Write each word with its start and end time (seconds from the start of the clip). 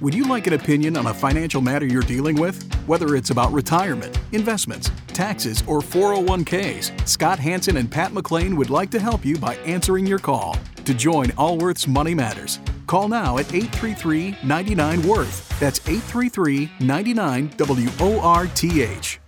Would 0.00 0.14
you 0.14 0.24
like 0.24 0.46
an 0.46 0.54
opinion 0.54 0.96
on 0.96 1.08
a 1.08 1.12
financial 1.12 1.60
matter 1.60 1.84
you're 1.84 2.00
dealing 2.00 2.40
with? 2.40 2.72
Whether 2.86 3.16
it's 3.16 3.28
about 3.28 3.52
retirement, 3.52 4.18
investments, 4.32 4.90
taxes, 5.08 5.62
or 5.66 5.80
401ks, 5.80 7.06
Scott 7.06 7.38
Hanson 7.38 7.76
and 7.76 7.90
Pat 7.90 8.12
McClain 8.12 8.56
would 8.56 8.70
like 8.70 8.90
to 8.92 8.98
help 8.98 9.26
you 9.26 9.36
by 9.36 9.56
answering 9.56 10.06
your 10.06 10.18
call. 10.18 10.56
To 10.86 10.94
join 10.94 11.30
Allworth's 11.32 11.86
Money 11.86 12.14
Matters, 12.14 12.60
call 12.86 13.08
now 13.08 13.36
at 13.36 13.52
833 13.52 14.38
99 14.42 15.02
Worth. 15.06 15.60
That's 15.60 15.80
833 15.80 16.72
99 16.80 17.52
W 17.58 17.88
O 18.00 18.20
R 18.20 18.46
T 18.46 18.82
H. 18.82 19.20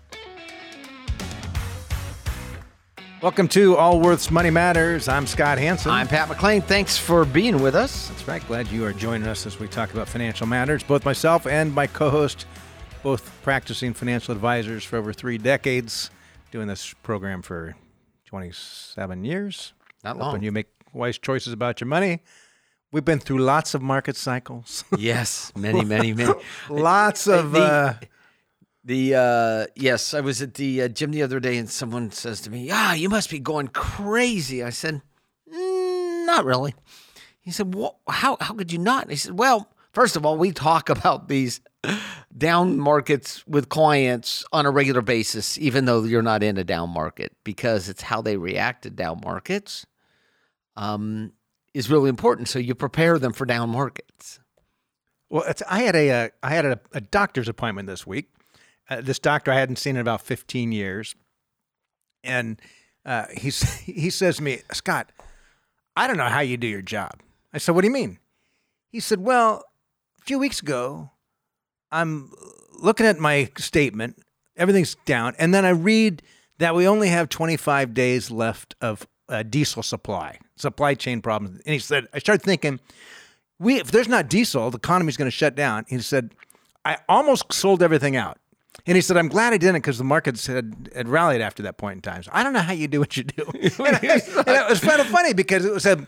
Welcome 3.23 3.47
to 3.49 3.77
Allworth's 3.77 4.33
Money 4.33 4.51
Matters. 4.51 5.07
I'm 5.07 5.29
Scott 5.29 5.57
Hanson. 5.59 5.93
I'm 5.93 6.09
Pat 6.09 6.29
McClain. 6.29 6.63
Thanks 6.63 6.99
for 6.99 7.25
being 7.25 7.63
with 7.63 7.77
us. 7.77 8.09
That's 8.09 8.27
right. 8.27 8.45
Glad 8.49 8.67
you 8.69 8.85
are 8.85 8.93
joining 8.93 9.29
us 9.29 9.47
as 9.47 9.61
we 9.61 9.69
talk 9.69 9.93
about 9.93 10.09
financial 10.09 10.47
matters. 10.49 10.83
Both 10.83 11.05
myself 11.05 11.47
and 11.47 11.73
my 11.73 11.87
co-host, 11.87 12.47
both 13.05 13.31
practicing 13.43 13.95
financial 13.95 14.33
advisors 14.33 14.83
for 14.83 14.97
over 14.97 15.13
three 15.13 15.39
decades, 15.39 16.11
doing 16.51 16.67
this 16.67 16.93
program 17.05 17.43
for 17.43 17.77
27 18.27 19.25
years. 19.25 19.73
Not 20.03 20.17
Helping 20.17 20.33
long. 20.33 20.43
you 20.43 20.51
make 20.51 20.67
wise 20.93 21.17
choices 21.17 21.53
about 21.53 21.81
your 21.81 21.87
money. 21.89 22.21
We've 22.91 23.05
been 23.05 23.21
through 23.21 23.39
lots 23.39 23.73
of 23.75 23.83
market 23.83 24.17
cycles, 24.17 24.85
Yes, 24.99 25.53
many, 25.57 25.85
many, 25.85 26.13
many. 26.13 26.35
lots 26.69 27.29
of. 27.29 27.53
The- 27.53 27.61
uh, 27.63 27.95
The 28.85 29.15
uh, 29.15 29.67
yes, 29.77 30.13
I 30.13 30.21
was 30.21 30.43
at 30.43 30.55
the 30.55 30.83
uh, 30.83 30.89
gym 30.89 31.13
the 31.13 31.23
other 31.23 31.39
day, 31.39 31.57
and 31.57 31.71
someone 31.71 32.11
says 32.11 32.41
to 32.43 32.51
me, 32.51 32.69
"Ah, 32.73 32.95
you 32.95 33.09
must 33.09 33.31
be 33.31 33.39
going 33.39 33.69
crazy." 33.69 34.63
I 34.63 34.71
said, 34.71 35.03
"Mm, 35.53 36.27
"Not 36.27 36.45
really." 36.45 36.75
He 37.41 37.53
said, 37.53 37.75
"What? 37.75 37.97
How? 38.09 38.37
How 38.41 38.55
could 38.55 38.73
you 38.73 38.79
not?" 38.79 39.09
He 39.09 39.17
said, 39.17 39.39
"Well, 39.39 39.69
first 39.93 40.17
of 40.17 40.27
all, 40.27 40.37
we 40.37 40.51
talk 40.51 40.89
about 40.89 41.29
these 41.29 41.61
down 42.37 42.79
markets 42.79 43.47
with 43.47 43.69
clients 43.69 44.45
on 44.53 44.67
a 44.67 44.71
regular 44.71 45.03
basis, 45.03 45.59
even 45.59 45.85
though 45.85 46.03
you're 46.03 46.23
not 46.23 46.43
in 46.43 46.57
a 46.59 46.65
down 46.65 46.91
market, 46.91 47.37
because 47.45 47.89
it's 47.89 48.03
how 48.03 48.21
they 48.21 48.37
react 48.37 48.83
to 48.83 48.91
down 48.91 49.21
markets 49.25 49.87
um, 50.77 51.33
is 51.73 51.89
really 51.89 52.09
important. 52.09 52.49
So 52.49 52.59
you 52.59 52.75
prepare 52.75 53.21
them 53.21 53.33
for 53.33 53.45
down 53.47 53.71
markets." 53.71 54.41
Well, 55.31 55.45
I 55.71 55.83
had 55.83 55.95
a 55.95 56.11
uh, 56.11 56.29
I 56.43 56.51
had 56.51 56.67
a, 56.67 56.81
a 56.93 57.01
doctor's 57.01 57.49
appointment 57.49 57.87
this 57.87 58.05
week. 58.05 58.29
Uh, 58.89 59.01
this 59.01 59.19
doctor 59.19 59.51
I 59.53 59.57
hadn't 59.57 59.77
seen 59.77 59.97
in 59.97 60.01
about 60.01 60.23
15 60.23 60.73
years, 60.73 61.15
and 62.25 62.61
uh, 63.05 63.27
he's 63.37 63.63
he 63.81 64.11
says 64.11 64.37
to 64.37 64.43
me, 64.43 64.61
Scott, 64.73 65.13
I 65.97 66.07
don't 66.07 66.17
know 66.17 66.29
how 66.29 66.41
you 66.41 66.57
do 66.57 66.67
your 66.67 66.83
job. 66.83 67.21
I 67.53 67.59
said, 67.59 67.75
What 67.75 67.83
do 67.83 67.89
you 67.89 67.93
mean? 67.93 68.19
He 68.91 69.01
said, 69.01 69.21
Well, 69.21 69.65
a 70.21 70.25
few 70.25 70.39
weeks 70.39 70.61
ago, 70.61 71.11
I'm 71.91 72.33
looking 72.73 73.07
at 73.07 73.19
my 73.19 73.51
statement, 73.59 74.23
everything's 74.57 74.97
down, 75.07 75.35
and 75.39 75.55
then 75.55 75.65
I 75.65 75.71
read 75.71 76.23
that 76.59 76.75
we 76.75 76.87
only 76.87 77.09
have 77.09 77.29
25 77.29 77.95
days 77.95 78.31
left 78.31 78.75
of 78.81 79.07
uh, 79.29 79.43
diesel 79.43 79.83
supply, 79.83 80.39
supply 80.57 80.95
chain 80.95 81.23
problems. 81.23 81.61
And 81.65 81.73
he 81.73 81.79
said, 81.79 82.07
I 82.13 82.19
started 82.19 82.45
thinking 82.45 82.81
we 83.59 83.79
if 83.79 83.91
there's 83.91 84.09
not 84.09 84.29
diesel, 84.29 84.71
the 84.71 84.79
economy's 84.79 85.17
going 85.17 85.31
to 85.31 85.37
shut 85.37 85.55
down. 85.55 85.85
He 85.89 85.99
said, 86.01 86.35
I 86.85 86.99
almost 87.09 87.53
sold 87.53 87.83
everything 87.83 88.17
out. 88.17 88.39
And 88.87 88.97
he 88.97 89.01
said, 89.03 89.17
I'm 89.17 89.29
glad 89.29 89.53
I 89.53 89.59
didn't 89.59 89.77
because 89.77 89.99
the 89.99 90.05
markets 90.05 90.47
had, 90.47 90.91
had 90.95 91.09
rallied 91.09 91.41
after 91.41 91.63
that 91.65 91.77
point 91.77 91.97
in 91.97 92.03
time. 92.03 92.23
So 92.23 92.31
I 92.33 92.43
don't 92.43 92.53
know 92.53 92.61
how 92.61 92.73
you 92.73 92.89
do 92.89 93.01
what 93.01 93.17
you 93.17 93.25
do. 93.25 93.45
and, 93.55 93.97
I- 93.97 94.65
it 94.65 94.71
was 94.71 94.81
kind 94.81 95.01
of 95.01 95.07
funny 95.09 95.35
because 95.35 95.65
it 95.65 95.73
was 95.73 95.87
a, 95.87 96.07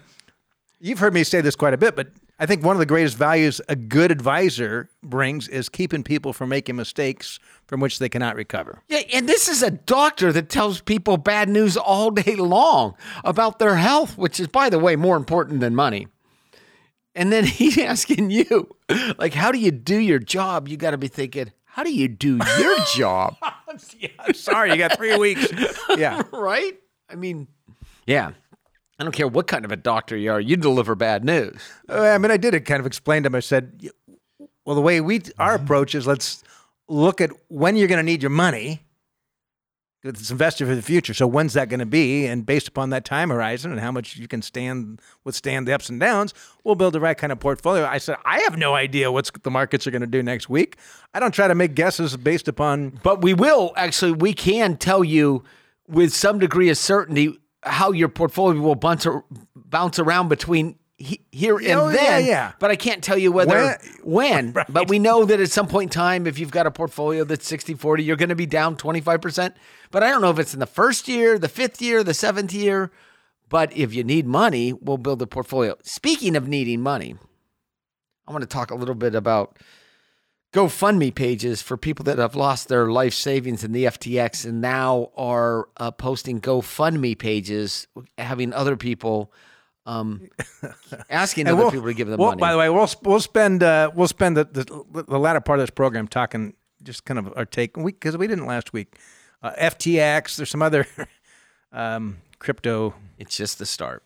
you've 0.80 0.98
heard 0.98 1.14
me 1.14 1.24
say 1.24 1.40
this 1.40 1.54
quite 1.56 1.74
a 1.74 1.78
bit, 1.78 1.94
but 1.94 2.08
I 2.38 2.46
think 2.46 2.64
one 2.64 2.74
of 2.74 2.80
the 2.80 2.86
greatest 2.86 3.16
values 3.16 3.60
a 3.68 3.76
good 3.76 4.10
advisor 4.10 4.88
brings 5.04 5.46
is 5.48 5.68
keeping 5.68 6.02
people 6.02 6.32
from 6.32 6.48
making 6.48 6.74
mistakes 6.74 7.38
from 7.66 7.78
which 7.80 8.00
they 8.00 8.08
cannot 8.08 8.34
recover. 8.34 8.82
Yeah, 8.88 9.02
and 9.12 9.28
this 9.28 9.48
is 9.48 9.62
a 9.62 9.70
doctor 9.70 10.32
that 10.32 10.48
tells 10.48 10.80
people 10.80 11.16
bad 11.16 11.48
news 11.48 11.76
all 11.76 12.10
day 12.10 12.34
long 12.34 12.96
about 13.22 13.60
their 13.60 13.76
health, 13.76 14.18
which 14.18 14.40
is, 14.40 14.48
by 14.48 14.68
the 14.68 14.80
way, 14.80 14.96
more 14.96 15.16
important 15.16 15.60
than 15.60 15.76
money. 15.76 16.08
And 17.14 17.30
then 17.32 17.44
he's 17.44 17.78
asking 17.78 18.30
you, 18.30 18.68
like, 19.16 19.34
how 19.34 19.52
do 19.52 19.58
you 19.58 19.70
do 19.70 19.96
your 19.98 20.18
job? 20.18 20.66
You 20.66 20.76
got 20.76 20.90
to 20.90 20.98
be 20.98 21.08
thinking, 21.08 21.52
how 21.74 21.82
do 21.82 21.92
you 21.92 22.06
do 22.06 22.38
your 22.58 22.76
job? 22.94 23.36
yeah, 23.98 24.08
I'm 24.20 24.34
sorry, 24.34 24.70
you 24.70 24.76
got 24.76 24.96
three 24.96 25.16
weeks. 25.18 25.48
Yeah. 25.98 26.22
right? 26.32 26.74
I 27.10 27.16
mean, 27.16 27.48
yeah. 28.06 28.30
I 28.98 29.02
don't 29.02 29.12
care 29.12 29.26
what 29.26 29.48
kind 29.48 29.64
of 29.64 29.72
a 29.72 29.76
doctor 29.76 30.16
you 30.16 30.30
are, 30.30 30.40
you 30.40 30.56
deliver 30.56 30.94
bad 30.94 31.24
news. 31.24 31.60
Uh, 31.88 32.00
I 32.00 32.18
mean, 32.18 32.30
I 32.30 32.36
did 32.36 32.54
it 32.54 32.60
kind 32.60 32.78
of 32.78 32.86
explain 32.86 33.24
to 33.24 33.26
him. 33.26 33.34
I 33.34 33.40
said, 33.40 33.90
well, 34.64 34.76
the 34.76 34.80
way 34.82 35.00
we, 35.00 35.20
our 35.40 35.56
approach 35.56 35.96
is 35.96 36.06
let's 36.06 36.44
look 36.88 37.20
at 37.20 37.30
when 37.48 37.74
you're 37.74 37.88
going 37.88 37.98
to 37.98 38.04
need 38.04 38.22
your 38.22 38.30
money. 38.30 38.83
It's 40.04 40.30
invested 40.30 40.66
for 40.66 40.74
the 40.74 40.82
future. 40.82 41.14
So 41.14 41.26
when's 41.26 41.54
that 41.54 41.70
going 41.70 41.80
to 41.80 41.86
be? 41.86 42.26
And 42.26 42.44
based 42.44 42.68
upon 42.68 42.90
that 42.90 43.06
time 43.06 43.30
horizon 43.30 43.72
and 43.72 43.80
how 43.80 43.90
much 43.90 44.16
you 44.16 44.28
can 44.28 44.42
stand, 44.42 45.00
withstand 45.24 45.66
the 45.66 45.72
ups 45.72 45.88
and 45.88 45.98
downs, 45.98 46.34
we'll 46.62 46.74
build 46.74 46.92
the 46.92 47.00
right 47.00 47.16
kind 47.16 47.32
of 47.32 47.40
portfolio. 47.40 47.86
I 47.86 47.96
said, 47.96 48.16
I 48.26 48.40
have 48.40 48.58
no 48.58 48.74
idea 48.74 49.10
what 49.10 49.30
the 49.42 49.50
markets 49.50 49.86
are 49.86 49.90
going 49.90 50.02
to 50.02 50.06
do 50.06 50.22
next 50.22 50.50
week. 50.50 50.76
I 51.14 51.20
don't 51.20 51.32
try 51.32 51.48
to 51.48 51.54
make 51.54 51.74
guesses 51.74 52.14
based 52.18 52.48
upon 52.48 53.00
But 53.02 53.22
we 53.22 53.32
will 53.32 53.72
actually, 53.76 54.12
we 54.12 54.34
can 54.34 54.76
tell 54.76 55.02
you 55.02 55.42
with 55.88 56.12
some 56.12 56.38
degree 56.38 56.68
of 56.68 56.76
certainty 56.76 57.38
how 57.62 57.92
your 57.92 58.10
portfolio 58.10 58.60
will 58.60 58.74
bounce, 58.74 59.06
bounce 59.56 59.98
around 59.98 60.28
between 60.28 60.76
he, 60.96 61.20
here 61.32 61.56
and 61.56 61.66
Oh, 61.66 61.88
yeah, 61.88 61.96
then. 61.96 62.24
yeah. 62.26 62.52
But 62.60 62.70
I 62.70 62.76
can't 62.76 63.02
tell 63.02 63.18
you 63.18 63.32
whether 63.32 63.78
when. 64.02 64.52
Right. 64.54 64.66
But 64.68 64.88
we 64.88 64.98
know 64.98 65.24
that 65.24 65.40
at 65.40 65.50
some 65.50 65.66
point 65.66 65.90
in 65.90 65.94
time, 65.94 66.26
if 66.26 66.38
you've 66.38 66.50
got 66.50 66.66
a 66.66 66.70
portfolio 66.70 67.24
that's 67.24 67.46
60 67.48 67.74
40, 67.74 68.02
you're 68.04 68.16
going 68.16 68.28
to 68.28 68.34
be 68.36 68.46
down 68.46 68.76
25%. 68.76 69.54
But 69.90 70.02
I 70.02 70.10
don't 70.10 70.20
know 70.20 70.30
if 70.30 70.38
it's 70.38 70.54
in 70.54 70.60
the 70.60 70.66
first 70.66 71.08
year, 71.08 71.38
the 71.38 71.48
fifth 71.48 71.82
year, 71.82 72.04
the 72.04 72.14
seventh 72.14 72.52
year. 72.52 72.90
But 73.48 73.76
if 73.76 73.92
you 73.94 74.02
need 74.04 74.26
money, 74.26 74.72
we'll 74.72 74.96
build 74.98 75.20
a 75.22 75.26
portfolio. 75.26 75.76
Speaking 75.82 76.34
of 76.36 76.48
needing 76.48 76.80
money, 76.80 77.16
I 78.26 78.32
want 78.32 78.42
to 78.42 78.48
talk 78.48 78.70
a 78.70 78.74
little 78.74 78.94
bit 78.94 79.14
about 79.14 79.58
GoFundMe 80.52 81.14
pages 81.14 81.60
for 81.60 81.76
people 81.76 82.04
that 82.04 82.18
have 82.18 82.36
lost 82.36 82.68
their 82.68 82.86
life 82.90 83.12
savings 83.14 83.64
in 83.64 83.72
the 83.72 83.84
FTX 83.84 84.44
and 84.44 84.60
now 84.60 85.10
are 85.16 85.68
uh, 85.76 85.90
posting 85.90 86.40
GoFundMe 86.40 87.18
pages, 87.18 87.86
having 88.16 88.52
other 88.52 88.76
people 88.76 89.32
um, 89.86 90.28
asking 91.10 91.46
other 91.46 91.56
we'll- 91.56 91.70
people 91.70 91.86
to 91.86 91.94
give 91.94 92.08
them 92.08 92.18
well, 92.18 92.30
money. 92.30 92.40
By 92.40 92.52
the 92.52 92.58
way, 92.58 92.68
we'll 92.70 92.88
we'll 93.02 93.20
spend 93.20 93.62
uh, 93.62 93.90
we'll 93.94 94.08
spend 94.08 94.36
the, 94.36 94.44
the 94.44 95.04
the 95.08 95.18
latter 95.18 95.40
part 95.40 95.58
of 95.58 95.62
this 95.64 95.70
program 95.70 96.08
talking 96.08 96.54
just 96.82 97.04
kind 97.04 97.18
of 97.18 97.32
our 97.36 97.44
take 97.44 97.74
because 97.74 98.16
we, 98.16 98.26
didn't 98.26 98.46
last 98.46 98.72
week. 98.72 98.96
Uh, 99.42 99.52
FTX, 99.58 100.36
there's 100.36 100.50
some 100.50 100.62
other 100.62 100.86
um, 101.72 102.18
crypto. 102.38 102.94
it's 103.18 103.36
just 103.36 103.58
the 103.58 103.66
start. 103.66 104.02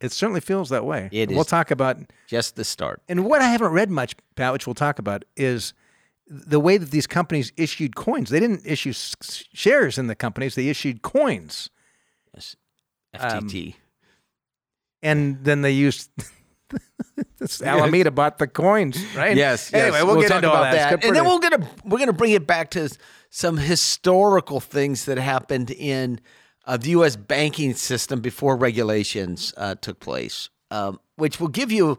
It 0.00 0.12
certainly 0.12 0.40
feels 0.40 0.68
that 0.68 0.84
way. 0.84 1.08
It 1.10 1.28
We'll 1.30 1.44
talk 1.44 1.70
about 1.72 1.96
Just 2.28 2.54
the 2.56 2.64
start. 2.64 3.02
and 3.08 3.24
what 3.24 3.42
I 3.42 3.48
haven't 3.48 3.72
read 3.72 3.90
much 3.90 4.14
about, 4.36 4.52
which 4.52 4.66
we'll 4.66 4.74
talk 4.74 4.98
about, 5.00 5.24
is 5.36 5.74
the 6.28 6.60
way 6.60 6.76
that 6.78 6.90
these 6.92 7.06
companies 7.08 7.52
issued 7.56 7.96
coins. 7.96 8.30
They 8.30 8.38
didn't 8.38 8.62
issue 8.64 8.90
s- 8.90 9.16
shares 9.52 9.98
in 9.98 10.06
the 10.06 10.14
companies; 10.14 10.54
they 10.54 10.68
issued 10.68 11.02
coins, 11.02 11.70
Yes. 12.34 12.54
Um, 13.18 13.48
FTT. 13.48 13.74
And 15.02 15.44
then 15.44 15.62
they 15.62 15.72
used. 15.72 16.10
Alameda 17.64 18.10
bought 18.10 18.38
the 18.38 18.46
coins, 18.46 19.02
right? 19.14 19.36
Yes. 19.36 19.72
Anyway, 19.72 19.98
yes. 19.98 20.04
we'll, 20.04 20.20
get 20.20 20.30
into 20.30 20.50
all 20.50 20.56
about 20.56 20.72
that. 20.72 21.04
And 21.04 21.16
then 21.16 21.24
we're 21.24 21.38
gonna 21.38 21.68
we're 21.84 21.98
gonna 21.98 22.12
bring 22.12 22.32
it 22.32 22.46
back 22.46 22.70
to 22.70 22.88
some 23.30 23.56
historical 23.56 24.60
things 24.60 25.04
that 25.06 25.18
happened 25.18 25.70
in 25.70 26.20
uh, 26.66 26.76
the 26.76 26.90
U.S. 26.90 27.16
banking 27.16 27.74
system 27.74 28.20
before 28.20 28.56
regulations 28.56 29.54
uh, 29.56 29.74
took 29.76 30.00
place, 30.00 30.50
um, 30.70 31.00
which 31.16 31.40
will 31.40 31.48
give 31.48 31.72
you 31.72 31.98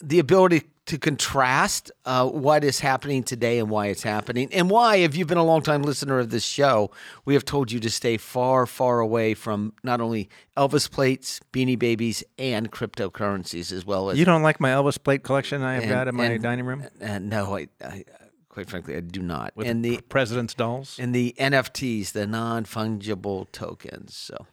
the 0.00 0.18
ability 0.18 0.62
to 0.86 0.98
contrast 0.98 1.90
uh, 2.04 2.28
what 2.28 2.62
is 2.62 2.78
happening 2.80 3.22
today 3.24 3.58
and 3.58 3.68
why 3.68 3.86
it's 3.86 4.04
happening, 4.04 4.48
and 4.52 4.70
why, 4.70 4.96
if 4.96 5.16
you've 5.16 5.26
been 5.28 5.36
a 5.36 5.44
long 5.44 5.60
time 5.62 5.82
listener 5.82 6.18
of 6.20 6.30
this 6.30 6.44
show, 6.44 6.90
we 7.24 7.34
have 7.34 7.44
told 7.44 7.72
you 7.72 7.80
to 7.80 7.90
stay 7.90 8.16
far, 8.16 8.66
far 8.66 9.00
away 9.00 9.34
from 9.34 9.72
not 9.82 10.00
only 10.00 10.28
Elvis 10.56 10.88
plates, 10.90 11.40
Beanie 11.52 11.78
Babies, 11.78 12.22
and 12.38 12.70
cryptocurrencies, 12.70 13.72
as 13.72 13.84
well 13.84 14.10
as 14.10 14.18
You 14.18 14.24
don't 14.24 14.42
like 14.44 14.60
my 14.60 14.70
Elvis 14.70 15.02
plate 15.02 15.24
collection 15.24 15.62
I 15.62 15.74
have 15.74 15.82
and- 15.82 15.90
got 15.92 16.08
in 16.08 16.14
my 16.14 16.26
and- 16.26 16.42
dining 16.42 16.64
room 16.66 16.84
Uh, 17.02 17.18
no, 17.18 17.56
I, 17.56 17.66
I, 17.84 18.04
quite 18.48 18.70
frankly, 18.70 18.96
I 18.96 19.00
do 19.00 19.20
not. 19.22 19.52
with 19.56 19.66
and 19.66 19.84
the 19.84 20.00
president's 20.08 20.54
dolls? 20.54 20.98
and 21.00 21.12
the 21.12 21.34
NFTs, 21.38 22.12
the 22.12 22.28
non 22.28 22.64
fungible 22.64 23.50
tokens. 23.50 24.14
So, 24.16 24.46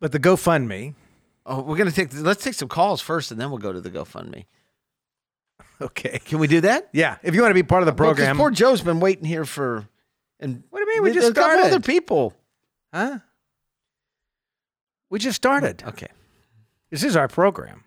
But 0.00 0.12
the 0.12 0.18
GoFundMe, 0.20 0.94
oh, 1.44 1.60
we're 1.60 1.76
gonna 1.76 1.92
take. 1.92 2.08
Let's 2.14 2.42
take 2.42 2.54
some 2.54 2.68
calls 2.68 3.02
first, 3.02 3.30
and 3.30 3.38
then 3.38 3.50
we'll 3.50 3.58
go 3.58 3.72
to 3.74 3.80
the 3.82 3.90
GoFundMe. 3.90 4.46
okay. 5.80 6.18
Can 6.24 6.38
we 6.38 6.46
do 6.46 6.60
that? 6.62 6.88
Yeah, 6.92 7.16
if 7.22 7.34
you 7.34 7.40
want 7.42 7.50
to 7.50 7.54
be 7.54 7.62
part 7.62 7.82
of 7.82 7.86
the 7.86 7.92
Well, 7.92 8.10
'cause 8.10 8.16
program. 8.18 8.36
poor 8.36 8.50
Joe's 8.50 8.80
been 8.82 9.00
waiting 9.00 9.24
here 9.24 9.44
for. 9.44 9.86
And 10.40 10.62
what 10.70 10.78
do 10.80 10.90
you 10.90 10.94
mean? 10.94 11.02
We 11.02 11.12
just 11.12 11.30
a 11.30 11.34
couple 11.34 11.50
started. 11.54 11.66
other 11.74 11.80
people. 11.80 12.34
Huh? 12.92 13.18
We 15.10 15.18
just 15.18 15.36
started. 15.36 15.82
Okay. 15.86 16.08
This 16.90 17.04
is 17.04 17.16
our 17.16 17.28
program. 17.28 17.84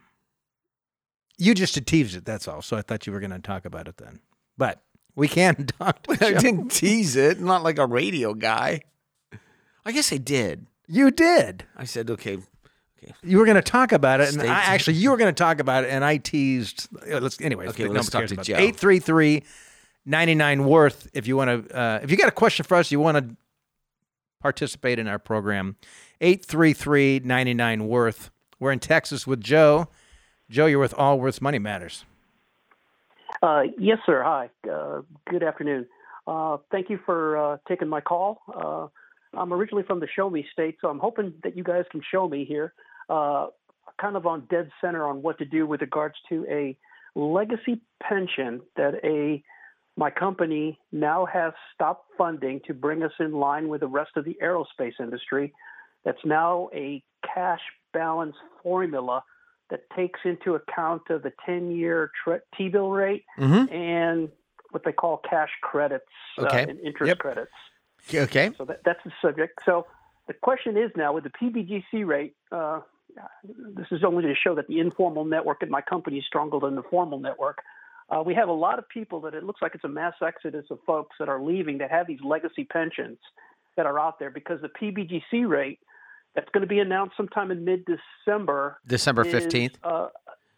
You 1.38 1.54
just 1.54 1.76
teased 1.86 2.16
it. 2.16 2.26
That's 2.26 2.48
all. 2.48 2.62
So 2.62 2.78
I 2.78 2.82
thought 2.82 3.06
you 3.06 3.14
were 3.14 3.20
going 3.20 3.32
to 3.32 3.40
talk 3.40 3.66
about 3.66 3.88
it 3.88 3.98
then. 3.98 4.20
But 4.58 4.82
we 5.16 5.28
can 5.28 5.66
talk. 5.80 6.04
To 6.04 6.12
I 6.26 6.34
Joe. 6.34 6.40
didn't 6.40 6.70
tease 6.70 7.16
it. 7.16 7.40
Not 7.40 7.64
like 7.64 7.78
a 7.78 7.86
radio 7.86 8.34
guy. 8.34 8.82
I 9.86 9.92
guess 9.92 10.12
I 10.12 10.18
did. 10.18 10.66
You 10.88 11.12
did. 11.12 11.66
I 11.76 11.84
said, 11.86 12.10
okay, 12.10 12.40
You 13.24 13.38
were 13.38 13.46
going 13.46 13.56
to 13.56 13.62
talk 13.62 13.92
about 13.92 14.22
it, 14.22 14.34
and 14.34 14.42
I, 14.42 14.48
actually 14.48 14.96
you 14.96 15.12
were 15.12 15.18
going 15.18 15.34
to 15.34 15.38
talk 15.38 15.60
about 15.60 15.84
it, 15.84 15.90
and 15.90 16.04
I 16.04 16.18
teased. 16.18 16.88
uh, 17.12 17.20
Let's 17.20 17.40
anyway. 17.42 17.68
Okay, 17.68 17.86
well, 17.86 17.94
let's 17.94 18.10
talk 18.10 18.26
to 18.28 18.36
Joe. 18.38 18.56
Eight 18.58 18.76
three 18.76 19.00
three. 19.00 19.44
99 20.10 20.64
worth 20.64 21.10
if 21.14 21.28
you 21.28 21.36
want 21.36 21.68
to 21.68 21.78
uh, 21.78 22.00
if 22.02 22.10
you 22.10 22.16
got 22.16 22.30
a 22.30 22.32
question 22.32 22.64
for 22.64 22.76
us 22.78 22.94
you 22.94 22.98
want 23.02 23.18
to 23.18 23.36
participate 24.42 25.00
in 25.00 25.06
our 25.10 25.20
program 25.20 25.76
833-99 26.22 27.82
worth 27.88 28.32
we're 28.58 28.72
in 28.72 28.80
texas 28.80 29.28
with 29.28 29.42
joe 29.42 29.90
joe 30.50 30.66
you're 30.66 30.80
with 30.80 30.94
Allworth's 30.98 31.42
money 31.42 31.60
matters 31.60 32.06
Uh, 33.44 33.64
yes, 33.78 34.00
sir. 34.06 34.24
Hi. 34.24 34.50
Uh, 34.72 35.02
good 35.30 35.44
afternoon. 35.44 35.86
Uh, 36.26 36.58
thank 36.72 36.90
you 36.90 37.00
for 37.06 37.38
uh, 37.38 37.58
taking 37.68 37.88
my 37.90 38.00
call. 38.02 38.92
Uh, 39.38 39.42
I'm 39.42 39.54
originally 39.54 39.84
from 39.84 40.00
the 40.00 40.08
Show 40.16 40.30
Me 40.30 40.46
State, 40.52 40.78
so 40.82 40.90
I'm 40.90 41.00
hoping 41.00 41.34
that 41.44 41.56
you 41.56 41.64
guys 41.64 41.86
can 41.92 42.02
show 42.12 42.28
me 42.28 42.46
here, 42.46 42.74
uh, 43.10 43.48
kind 44.00 44.16
of 44.16 44.26
on 44.26 44.48
dead 44.50 44.70
center 44.82 45.08
on 45.08 45.22
what 45.22 45.38
to 45.40 45.46
do 45.46 45.66
with 45.66 45.82
regards 45.82 46.16
to 46.30 46.46
a 46.50 46.78
legacy 47.16 47.82
pension 48.02 48.62
that 48.76 48.96
a 49.04 49.44
my 50.00 50.12
company 50.12 50.78
now 50.92 51.26
has 51.26 51.54
stopped 51.74 52.06
funding 52.16 52.62
to 52.68 52.74
bring 52.76 53.02
us 53.02 53.12
in 53.20 53.32
line 53.32 53.68
with 53.68 53.82
the 53.82 53.88
rest 53.88 54.12
of 54.16 54.26
the 54.26 54.38
aerospace 54.44 54.94
industry. 55.00 55.52
That's 56.06 56.24
now 56.24 56.70
a 56.72 57.02
cash 57.34 57.62
balance 57.94 58.36
formula 58.62 59.24
that 59.72 59.90
takes 59.96 60.20
into 60.24 60.54
account 60.54 61.02
of 61.10 61.24
the 61.24 61.34
10-year 61.48 62.12
T-bill 62.56 62.92
rate 62.92 63.26
Mhm. 63.40 63.72
and 63.72 64.32
what 64.70 64.84
they 64.84 64.92
call 64.92 65.18
cash 65.28 65.50
credits 65.62 66.06
Okay. 66.38 66.66
uh, 66.66 66.68
and 66.70 66.80
interest 66.82 67.08
Yep. 67.08 67.18
credits. 67.18 67.52
Okay. 68.14 68.52
So 68.58 68.66
that, 68.66 68.82
that's 68.86 69.00
the 69.04 69.12
subject. 69.22 69.60
So 69.66 69.86
the 70.28 70.34
question 70.34 70.78
is 70.78 70.92
now 70.96 71.14
with 71.14 71.24
the 71.24 71.32
PBGC 71.32 72.06
rate, 72.06 72.36
uh, 72.52 72.82
this 73.76 73.88
is 73.92 74.04
only 74.04 74.24
to 74.24 74.34
show 74.36 74.56
that 74.56 74.68
the 74.68 74.80
informal 74.80 75.26
network 75.26 75.64
at 75.64 75.70
my 75.70 75.82
company 75.82 76.18
is 76.18 76.26
stronger 76.26 76.60
than 76.60 76.76
the 76.76 76.84
formal 76.84 77.20
network. 77.20 77.60
Uh, 78.10 78.24
we 78.26 78.34
have 78.34 78.48
a 78.48 78.54
lot 78.54 78.80
of 78.80 78.88
people 78.88 79.20
that 79.22 79.34
it 79.34 79.44
looks 79.44 79.62
like 79.62 79.76
it's 79.76 79.84
a 79.84 79.90
mass 79.90 80.14
exodus 80.26 80.66
of 80.70 80.80
folks 80.86 81.16
that 81.20 81.28
are 81.28 81.42
leaving 81.42 81.78
that 81.80 81.92
have 81.92 82.08
these 82.08 82.22
legacy 82.24 82.64
pensions 82.64 83.18
that 83.76 83.86
are 83.86 84.00
out 84.00 84.20
there 84.20 84.30
because 84.30 84.62
the 84.62 84.70
PBGC 84.70 85.48
rate 85.48 85.80
that's 86.36 86.50
going 86.52 86.62
to 86.62 86.68
be 86.68 86.80
announced 86.80 87.18
sometime 87.18 87.52
in 87.52 87.66
mid-December 87.66 88.78
December 88.88 89.26
is, 89.26 89.34
15th. 89.34 89.76
Uh, 89.84 90.08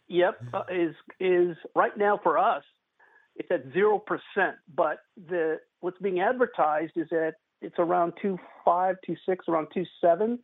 yep, 0.08 0.40
uh, 0.52 0.62
is 0.70 0.94
is 1.18 1.56
right 1.74 1.96
now 1.96 2.20
for 2.22 2.38
us. 2.38 2.62
It's 3.36 3.50
at 3.50 3.64
zero 3.72 3.98
percent, 3.98 4.56
but 4.74 4.98
the 5.28 5.60
what's 5.80 5.98
being 5.98 6.20
advertised 6.20 6.92
is 6.96 7.08
that 7.10 7.34
it's 7.62 7.76
around 7.78 8.14
two 8.22 8.38
five, 8.64 8.96
two 9.04 9.16
six, 9.26 9.46
around 9.48 9.68
two 9.74 9.84
seven, 10.00 10.38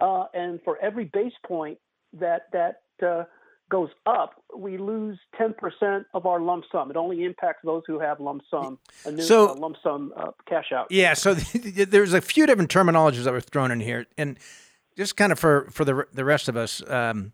uh, 0.00 0.24
and 0.34 0.60
for 0.64 0.78
every 0.78 1.04
base 1.04 1.32
point 1.46 1.78
that 2.12 2.42
that 2.52 2.82
uh, 3.06 3.24
goes 3.70 3.90
up, 4.06 4.42
we 4.56 4.78
lose 4.78 5.18
ten 5.36 5.54
percent 5.54 6.06
of 6.14 6.26
our 6.26 6.40
lump 6.40 6.64
sum. 6.72 6.90
It 6.90 6.96
only 6.96 7.24
impacts 7.24 7.60
those 7.64 7.82
who 7.86 7.98
have 8.00 8.20
lump 8.20 8.42
sum, 8.50 8.78
a 9.04 9.10
new 9.12 9.22
So- 9.22 9.50
uh, 9.50 9.54
lump 9.54 9.76
sum 9.82 10.12
uh, 10.16 10.30
cash 10.48 10.72
out. 10.72 10.86
yeah 10.90 11.14
so 11.14 11.34
there's 11.94 12.12
a 12.14 12.20
few 12.20 12.46
different 12.46 12.70
terminologies 12.70 13.24
that 13.24 13.32
were 13.32 13.40
thrown 13.40 13.70
in 13.70 13.80
here 13.80 14.06
and 14.18 14.38
just 14.96 15.16
kind 15.16 15.30
of 15.32 15.38
for 15.38 15.68
for 15.70 15.84
the 15.84 16.06
the 16.12 16.24
rest 16.24 16.48
of 16.48 16.56
us 16.56 16.82
um, 16.90 17.32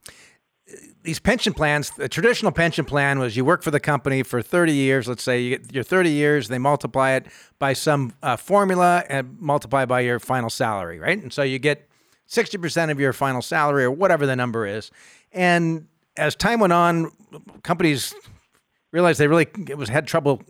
these 1.03 1.19
pension 1.19 1.53
plans, 1.53 1.91
the 1.91 2.09
traditional 2.09 2.53
pension 2.53 2.85
plan 2.85 3.19
was 3.19 3.37
you 3.37 3.45
work 3.45 3.63
for 3.63 3.71
the 3.71 3.81
company 3.81 4.23
for 4.23 4.41
30 4.41 4.73
years. 4.73 5.09
Let's 5.09 5.23
say 5.23 5.41
you 5.41 5.59
get 5.59 5.75
your 5.75 5.85
30 5.85 6.11
years, 6.11 6.49
they 6.49 6.59
multiply 6.59 7.13
it 7.13 7.27
by 7.59 7.73
some 7.73 8.15
uh, 8.23 8.37
formula 8.37 9.05
and 9.09 9.39
multiply 9.41 9.85
by 9.85 10.01
your 10.01 10.19
final 10.19 10.51
salary, 10.51 10.99
right? 10.99 11.21
And 11.21 11.33
so 11.33 11.43
you 11.43 11.59
get 11.59 11.89
60% 12.29 12.91
of 12.91 13.01
your 13.01 13.13
final 13.13 13.43
salary 13.43 13.85
or 13.85 13.91
whatever 13.91 14.27
the 14.27 14.37
number 14.37 14.67
is. 14.67 14.91
And 15.33 15.89
as 16.17 16.35
time 16.35 16.61
went 16.61 16.73
on, 16.73 17.11
companies 17.63 18.15
realized 18.93 19.19
they 19.19 19.29
really 19.29 19.49
was 19.77 19.89
had 19.89 20.07
trouble 20.07 20.43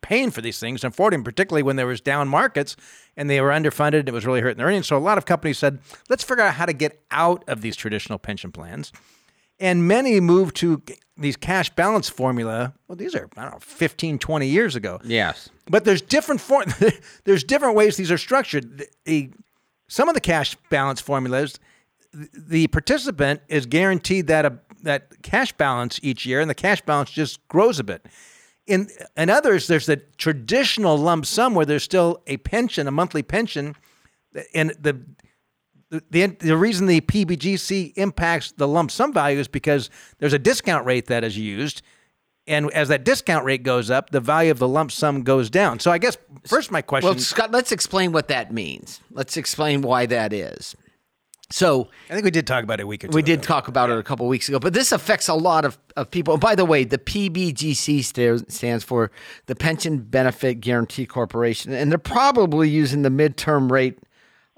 paying 0.00 0.30
for 0.30 0.40
these 0.40 0.58
things 0.58 0.82
and 0.82 0.92
affording, 0.92 1.22
particularly 1.22 1.62
when 1.62 1.76
there 1.76 1.86
was 1.86 2.00
down 2.00 2.28
markets 2.28 2.76
and 3.16 3.30
they 3.30 3.40
were 3.40 3.50
underfunded. 3.50 4.00
and 4.00 4.08
It 4.08 4.14
was 4.14 4.26
really 4.26 4.40
hurting 4.40 4.58
their 4.58 4.66
earnings. 4.66 4.86
So 4.88 4.96
a 4.96 4.98
lot 4.98 5.18
of 5.18 5.26
companies 5.26 5.58
said, 5.58 5.78
let's 6.08 6.24
figure 6.24 6.42
out 6.42 6.54
how 6.54 6.66
to 6.66 6.72
get 6.72 7.02
out 7.10 7.44
of 7.46 7.60
these 7.60 7.76
traditional 7.76 8.18
pension 8.18 8.50
plans. 8.50 8.92
And 9.62 9.86
many 9.86 10.18
moved 10.18 10.56
to 10.56 10.82
these 11.16 11.36
cash 11.36 11.70
balance 11.70 12.08
formula. 12.08 12.74
Well, 12.88 12.96
these 12.96 13.14
are, 13.14 13.28
I 13.36 13.42
don't 13.42 13.52
know, 13.52 13.58
15, 13.60 14.18
20 14.18 14.46
years 14.48 14.74
ago. 14.74 15.00
Yes. 15.04 15.50
But 15.70 15.84
there's 15.84 16.02
different 16.02 16.40
for, 16.40 16.64
there's 17.24 17.44
different 17.44 17.76
ways 17.76 17.96
these 17.96 18.10
are 18.10 18.18
structured. 18.18 18.84
The, 19.04 19.30
some 19.86 20.08
of 20.08 20.14
the 20.14 20.20
cash 20.20 20.56
balance 20.68 21.00
formulas, 21.00 21.60
th- 22.12 22.28
the 22.34 22.66
participant 22.66 23.40
is 23.46 23.66
guaranteed 23.66 24.26
that 24.26 24.44
a, 24.44 24.58
that 24.82 25.22
cash 25.22 25.52
balance 25.52 26.00
each 26.02 26.26
year, 26.26 26.40
and 26.40 26.50
the 26.50 26.56
cash 26.56 26.80
balance 26.82 27.10
just 27.10 27.46
grows 27.46 27.78
a 27.78 27.84
bit. 27.84 28.04
In 28.66 28.88
in 29.16 29.30
others, 29.30 29.68
there's 29.68 29.86
the 29.86 29.98
traditional 30.16 30.96
lump 30.98 31.24
sum 31.24 31.54
where 31.54 31.66
there's 31.66 31.84
still 31.84 32.20
a 32.26 32.38
pension, 32.38 32.88
a 32.88 32.90
monthly 32.90 33.22
pension, 33.22 33.76
and 34.54 34.70
the 34.80 35.00
the, 35.92 36.02
the, 36.10 36.26
the 36.38 36.56
reason 36.56 36.86
the 36.86 37.02
PBGC 37.02 37.92
impacts 37.96 38.52
the 38.52 38.66
lump 38.66 38.90
sum 38.90 39.12
value 39.12 39.38
is 39.38 39.46
because 39.46 39.90
there's 40.18 40.32
a 40.32 40.38
discount 40.38 40.86
rate 40.86 41.06
that 41.06 41.22
is 41.22 41.36
used. 41.36 41.82
And 42.46 42.72
as 42.72 42.88
that 42.88 43.04
discount 43.04 43.44
rate 43.44 43.62
goes 43.62 43.90
up, 43.90 44.10
the 44.10 44.18
value 44.18 44.50
of 44.50 44.58
the 44.58 44.66
lump 44.66 44.90
sum 44.90 45.22
goes 45.22 45.50
down. 45.50 45.78
So 45.78 45.90
I 45.92 45.98
guess 45.98 46.16
first 46.46 46.70
my 46.72 46.82
question, 46.82 47.08
Well, 47.10 47.18
Scott, 47.18 47.52
let's 47.52 47.70
explain 47.70 48.10
what 48.10 48.28
that 48.28 48.52
means. 48.52 49.00
Let's 49.10 49.36
explain 49.36 49.82
why 49.82 50.06
that 50.06 50.32
is. 50.32 50.74
So 51.50 51.88
I 52.08 52.14
think 52.14 52.24
we 52.24 52.30
did 52.30 52.46
talk 52.46 52.64
about 52.64 52.80
it 52.80 52.84
a 52.84 52.86
week 52.86 53.02
two. 53.02 53.08
we 53.08 53.20
did 53.20 53.40
ago. 53.40 53.46
talk 53.46 53.68
about 53.68 53.90
it 53.90 53.98
a 53.98 54.02
couple 54.02 54.26
weeks 54.26 54.48
ago, 54.48 54.58
but 54.58 54.72
this 54.72 54.90
affects 54.90 55.28
a 55.28 55.34
lot 55.34 55.66
of, 55.66 55.78
of 55.96 56.10
people. 56.10 56.32
And 56.34 56.40
by 56.40 56.54
the 56.54 56.64
way, 56.64 56.84
the 56.84 56.96
PBGC 56.96 58.02
sta- 58.02 58.44
stands 58.48 58.82
for 58.82 59.10
the 59.46 59.54
Pension 59.54 59.98
Benefit 59.98 60.60
Guaranty 60.60 61.04
Corporation, 61.04 61.74
and 61.74 61.90
they're 61.92 61.98
probably 61.98 62.70
using 62.70 63.02
the 63.02 63.10
midterm 63.10 63.70
rate, 63.70 63.98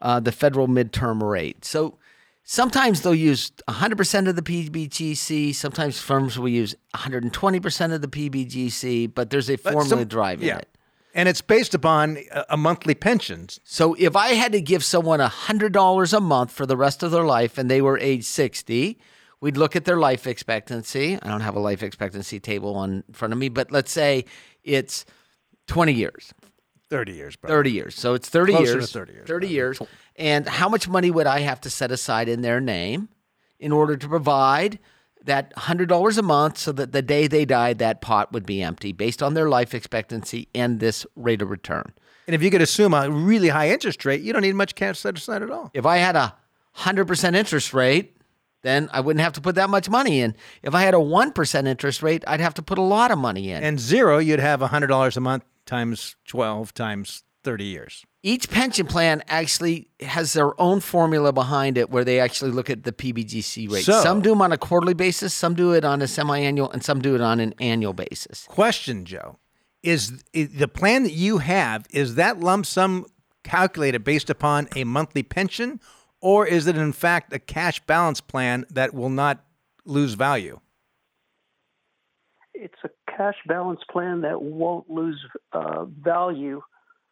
uh, 0.04 0.20
the 0.20 0.30
federal 0.30 0.68
midterm 0.68 1.22
rate. 1.22 1.64
So 1.64 1.98
sometimes 2.44 3.00
they'll 3.00 3.14
use 3.14 3.50
100% 3.68 4.28
of 4.28 4.36
the 4.36 4.42
PBGC. 4.42 5.54
Sometimes 5.54 5.98
firms 5.98 6.38
will 6.38 6.48
use 6.48 6.76
120% 6.94 7.92
of 7.92 8.02
the 8.02 8.08
PBGC, 8.08 9.12
but 9.12 9.30
there's 9.30 9.50
a 9.50 9.56
formula 9.56 9.88
some- 9.88 10.04
driving 10.04 10.48
yeah. 10.48 10.58
it. 10.58 10.68
And 11.16 11.28
it's 11.28 11.40
based 11.40 11.74
upon 11.74 12.18
a, 12.48 12.56
monthly 12.56 12.96
pension. 12.96 13.46
So 13.62 13.94
if 13.94 14.16
I 14.16 14.30
had 14.30 14.50
to 14.50 14.60
give 14.60 14.82
someone 14.82 15.20
$100 15.20 16.12
a 16.12 16.20
month 16.20 16.50
for 16.50 16.66
the 16.66 16.76
rest 16.76 17.04
of 17.04 17.12
their 17.12 17.22
life 17.22 17.56
and 17.56 17.70
they 17.70 17.80
were 17.80 17.96
age 18.00 18.24
60, 18.24 18.98
we'd 19.40 19.56
look 19.56 19.76
at 19.76 19.84
their 19.84 19.96
life 19.96 20.26
expectancy. 20.26 21.16
I 21.22 21.28
don't 21.28 21.42
have 21.42 21.54
a 21.54 21.60
life 21.60 21.84
expectancy 21.84 22.40
table 22.40 22.74
on 22.74 23.04
in 23.06 23.14
front 23.14 23.32
of 23.32 23.38
me, 23.38 23.48
but 23.48 23.70
let's 23.70 23.92
say 23.92 24.24
it's 24.64 25.04
20 25.68 25.92
years, 25.92 26.34
30 26.90 27.12
years, 27.12 27.36
bro. 27.36 27.48
30 27.48 27.72
years. 27.72 27.94
So 27.94 28.14
it's 28.14 28.28
30 28.28 28.52
Closer 28.52 28.72
years. 28.72 28.92
30 28.92 29.12
years, 29.12 29.26
30 29.26 29.48
years. 29.48 29.82
And 30.16 30.48
how 30.48 30.68
much 30.68 30.88
money 30.88 31.10
would 31.10 31.26
I 31.26 31.40
have 31.40 31.60
to 31.62 31.70
set 31.70 31.90
aside 31.90 32.28
in 32.28 32.42
their 32.42 32.60
name 32.60 33.08
in 33.58 33.72
order 33.72 33.96
to 33.96 34.08
provide 34.08 34.78
that 35.24 35.54
$100 35.56 36.18
a 36.18 36.22
month 36.22 36.58
so 36.58 36.72
that 36.72 36.92
the 36.92 37.02
day 37.02 37.26
they 37.26 37.44
died, 37.44 37.78
that 37.78 38.00
pot 38.00 38.32
would 38.32 38.44
be 38.44 38.62
empty 38.62 38.92
based 38.92 39.22
on 39.22 39.34
their 39.34 39.48
life 39.48 39.74
expectancy 39.74 40.48
and 40.54 40.80
this 40.80 41.06
rate 41.16 41.40
of 41.40 41.50
return? 41.50 41.92
And 42.26 42.34
if 42.34 42.42
you 42.42 42.50
could 42.50 42.62
assume 42.62 42.94
a 42.94 43.10
really 43.10 43.48
high 43.48 43.70
interest 43.70 44.04
rate, 44.04 44.20
you 44.20 44.32
don't 44.32 44.42
need 44.42 44.54
much 44.54 44.74
cash 44.74 44.98
set 44.98 45.16
aside 45.16 45.42
at 45.42 45.50
all. 45.50 45.70
If 45.74 45.86
I 45.86 45.98
had 45.98 46.16
a 46.16 46.34
hundred 46.72 47.06
percent 47.06 47.36
interest 47.36 47.74
rate, 47.74 48.16
then 48.62 48.88
I 48.92 49.00
wouldn't 49.00 49.22
have 49.22 49.34
to 49.34 49.40
put 49.40 49.56
that 49.56 49.68
much 49.68 49.90
money 49.90 50.20
in. 50.20 50.34
If 50.62 50.74
I 50.74 50.82
had 50.82 50.94
a 50.94 51.00
one 51.00 51.32
percent 51.32 51.68
interest 51.68 52.02
rate, 52.02 52.24
I'd 52.26 52.40
have 52.40 52.54
to 52.54 52.62
put 52.62 52.78
a 52.78 52.82
lot 52.82 53.10
of 53.10 53.18
money 53.18 53.50
in. 53.50 53.62
And 53.62 53.78
zero, 53.78 54.18
you'd 54.18 54.40
have 54.40 54.60
$100 54.60 55.16
a 55.16 55.20
month 55.20 55.44
times 55.66 56.16
12 56.26 56.74
times 56.74 57.22
30 57.44 57.64
years. 57.64 58.04
Each 58.22 58.48
pension 58.48 58.86
plan 58.86 59.22
actually 59.28 59.88
has 60.00 60.32
their 60.32 60.58
own 60.60 60.80
formula 60.80 61.30
behind 61.32 61.76
it 61.76 61.90
where 61.90 62.04
they 62.04 62.18
actually 62.20 62.50
look 62.52 62.70
at 62.70 62.84
the 62.84 62.92
PBGC 62.92 63.70
rate. 63.70 63.84
So- 63.84 64.02
some 64.02 64.22
do 64.22 64.30
them 64.30 64.40
on 64.40 64.50
a 64.50 64.58
quarterly 64.58 64.94
basis, 64.94 65.34
some 65.34 65.54
do 65.54 65.72
it 65.72 65.84
on 65.84 66.00
a 66.00 66.08
semi-annual, 66.08 66.70
and 66.70 66.82
some 66.82 67.00
do 67.02 67.14
it 67.14 67.20
on 67.20 67.38
an 67.40 67.54
annual 67.60 67.92
basis. 67.92 68.46
Question, 68.48 69.04
Joe, 69.04 69.38
is, 69.82 70.24
is 70.32 70.54
the 70.54 70.68
plan 70.68 71.02
that 71.02 71.12
you 71.12 71.38
have, 71.38 71.86
is 71.90 72.14
that 72.14 72.40
lump 72.40 72.64
sum 72.64 73.04
calculated 73.42 74.04
based 74.04 74.30
upon 74.30 74.68
a 74.74 74.84
monthly 74.84 75.22
pension, 75.22 75.78
or 76.22 76.46
is 76.46 76.66
it 76.66 76.76
in 76.78 76.92
fact 76.94 77.30
a 77.34 77.38
cash 77.38 77.78
balance 77.80 78.22
plan 78.22 78.64
that 78.70 78.94
will 78.94 79.10
not 79.10 79.44
lose 79.84 80.14
value? 80.14 80.60
Cash 83.16 83.36
balance 83.46 83.80
plan 83.90 84.22
that 84.22 84.40
won't 84.40 84.88
lose 84.90 85.20
uh, 85.52 85.84
value, 85.84 86.62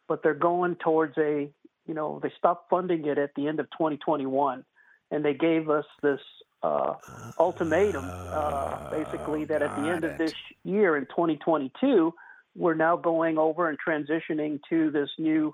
but 0.07 0.21
they're 0.23 0.33
going 0.33 0.75
towards 0.75 1.17
a, 1.17 1.49
you 1.87 1.93
know, 1.93 2.19
they 2.21 2.31
stopped 2.37 2.69
funding 2.69 3.05
it 3.05 3.17
at 3.17 3.31
the 3.35 3.47
end 3.47 3.59
of 3.59 3.67
2021, 3.71 4.63
and 5.11 5.25
they 5.25 5.33
gave 5.33 5.69
us 5.69 5.85
this 6.01 6.19
uh, 6.61 6.93
ultimatum, 7.39 8.09
uh, 8.09 8.89
basically 8.89 9.45
that 9.45 9.61
at 9.61 9.75
the 9.75 9.89
end 9.89 10.03
of 10.03 10.17
this 10.17 10.33
year 10.63 10.95
in 10.97 11.05
2022, 11.05 12.13
we're 12.55 12.73
now 12.73 12.95
going 12.95 13.37
over 13.37 13.69
and 13.69 13.77
transitioning 13.85 14.59
to 14.69 14.91
this 14.91 15.09
new 15.17 15.53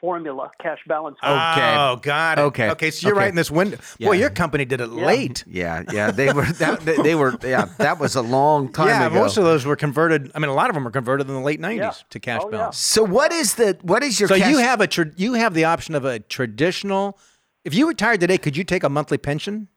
formula, 0.00 0.50
cash 0.62 0.78
balance. 0.86 1.16
Okay. 1.22 1.74
Oh, 1.76 1.96
God. 2.02 2.38
Okay. 2.38 2.70
Okay. 2.70 2.90
So 2.90 3.06
you're 3.08 3.14
Okay. 3.16 3.24
right 3.24 3.28
in 3.30 3.34
this 3.34 3.50
window. 3.50 3.78
Yeah. 3.98 4.08
Boy, 4.08 4.12
your 4.18 4.30
company 4.30 4.64
did 4.64 4.80
it 4.80 4.88
late. 4.88 5.42
Yeah, 5.46 5.82
yeah, 5.92 6.10
they 6.10 6.32
were 6.32 6.44
that, 6.44 6.80
they, 6.80 6.96
they 6.98 7.14
were 7.14 7.36
yeah, 7.42 7.66
that 7.78 7.98
was 7.98 8.14
a 8.14 8.22
long 8.22 8.72
time 8.72 8.88
yeah, 8.88 9.06
ago. 9.06 9.14
most 9.16 9.36
of 9.36 9.44
those 9.44 9.64
were 9.64 9.76
converted. 9.76 10.30
I 10.34 10.38
mean, 10.38 10.50
a 10.50 10.54
lot 10.54 10.68
of 10.70 10.74
them 10.74 10.84
were 10.84 10.90
converted 10.90 11.26
in 11.28 11.34
the 11.34 11.40
late 11.40 11.60
'90s 11.60 11.76
Yeah. 11.78 11.92
to 12.10 12.20
cash 12.20 12.40
Oh, 12.44 12.50
yeah. 12.50 12.56
balance. 12.58 12.78
so 12.78 13.02
what 13.04 13.32
is 13.32 13.54
the 13.54 13.78
what 13.82 14.02
is 14.02 14.20
your 14.20 14.28
So 14.28 14.36
cash- 14.38 14.50
you 14.50 14.58
have 14.58 14.80
a 14.80 14.86
tra- 14.86 15.12
you 15.16 15.32
have 15.34 15.54
the 15.54 15.64
option 15.64 15.94
of 15.94 16.04
a 16.04 16.18
traditional. 16.20 17.18
If 17.64 17.74
you 17.74 17.88
retired 17.88 18.20
today, 18.20 18.38
could 18.38 18.56
you 18.56 18.64
take 18.64 18.84
a 18.84 18.88
monthly 18.88 19.18
pension? 19.18 19.68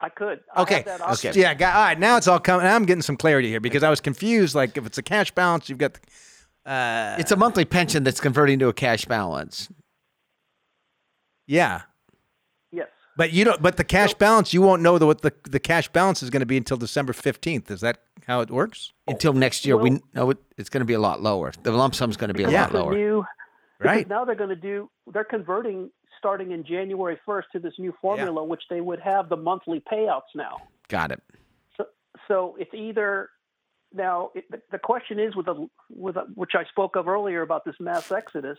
I 0.00 0.10
could. 0.10 0.40
I 0.54 0.60
have 0.60 0.68
Okay. 0.68 0.82
that 0.82 1.00
option. 1.00 1.32
Yeah. 1.34 1.54
Got, 1.54 1.74
all 1.74 1.82
right. 1.84 1.98
Now 1.98 2.16
it's 2.18 2.28
all 2.28 2.38
coming. 2.38 2.66
I'm 2.66 2.84
getting 2.84 3.02
some 3.02 3.16
clarity 3.16 3.48
here 3.48 3.60
because 3.60 3.82
I 3.82 3.88
was 3.88 4.00
confused. 4.00 4.54
Like 4.54 4.76
if 4.76 4.84
it's 4.84 4.98
a 4.98 5.02
cash 5.02 5.30
balance, 5.30 5.68
you've 5.68 5.78
got. 5.78 5.94
The, 5.94 6.00
uh, 6.66 7.16
it's 7.18 7.30
a 7.30 7.36
monthly 7.36 7.64
pension 7.64 8.02
that's 8.02 8.20
converting 8.20 8.58
to 8.58 8.68
a 8.68 8.72
cash 8.72 9.04
balance. 9.04 9.68
yeah. 11.46 11.82
Yes. 12.72 12.88
But 13.16 13.32
you 13.32 13.44
don't. 13.44 13.62
But 13.62 13.76
the 13.76 13.84
cash 13.84 14.12
balance, 14.14 14.52
you 14.52 14.60
won't 14.60 14.82
know 14.82 14.98
the, 14.98 15.06
what 15.06 15.22
the 15.22 15.32
the 15.48 15.60
cash 15.60 15.88
balance 15.88 16.22
is 16.22 16.30
going 16.30 16.40
to 16.40 16.46
be 16.46 16.56
until 16.56 16.76
December 16.76 17.12
fifteenth. 17.12 17.70
Is 17.70 17.80
that 17.80 17.98
how 18.26 18.40
it 18.40 18.50
works? 18.50 18.92
Until 19.06 19.32
next 19.32 19.64
year, 19.64 19.76
we 19.76 20.00
know 20.12 20.30
it, 20.30 20.38
it's 20.58 20.68
going 20.68 20.80
to 20.80 20.86
be 20.86 20.94
a 20.94 21.00
lot 21.00 21.22
lower. 21.22 21.52
The 21.62 21.70
lump 21.70 21.94
sum 21.94 22.10
is 22.10 22.16
going 22.16 22.28
to 22.28 22.34
be 22.34 22.42
a 22.42 22.50
lot 22.50 22.66
it's 22.66 22.74
a 22.74 22.78
lower. 22.78 22.94
new, 22.94 23.24
Right. 23.78 24.08
Now 24.08 24.24
they're 24.24 24.34
going 24.34 24.50
to 24.50 24.56
do. 24.56 24.90
They're 25.12 25.24
converting 25.24 25.90
starting 26.18 26.52
in 26.52 26.64
January 26.64 27.18
1st 27.26 27.42
to 27.52 27.58
this 27.58 27.74
new 27.78 27.94
formula, 28.00 28.42
which 28.42 28.62
they 28.70 28.80
would 28.80 29.00
have 29.00 29.28
the 29.28 29.36
monthly 29.36 29.80
payouts 29.80 30.32
now. 30.34 30.56
Got 30.88 31.12
it. 31.12 31.22
So, 31.76 31.84
so 32.26 32.56
it's 32.58 32.72
either 32.74 33.30
now. 33.92 34.30
It, 34.34 34.44
the, 34.70 34.78
question 34.78 35.18
is 35.18 35.34
with 35.36 35.48
a 35.48 35.66
with 35.90 36.16
a, 36.16 36.22
which 36.34 36.52
I 36.54 36.64
spoke 36.64 36.96
of 36.96 37.08
earlier 37.08 37.42
about 37.42 37.64
this 37.64 37.76
mass 37.80 38.10
exodus 38.12 38.58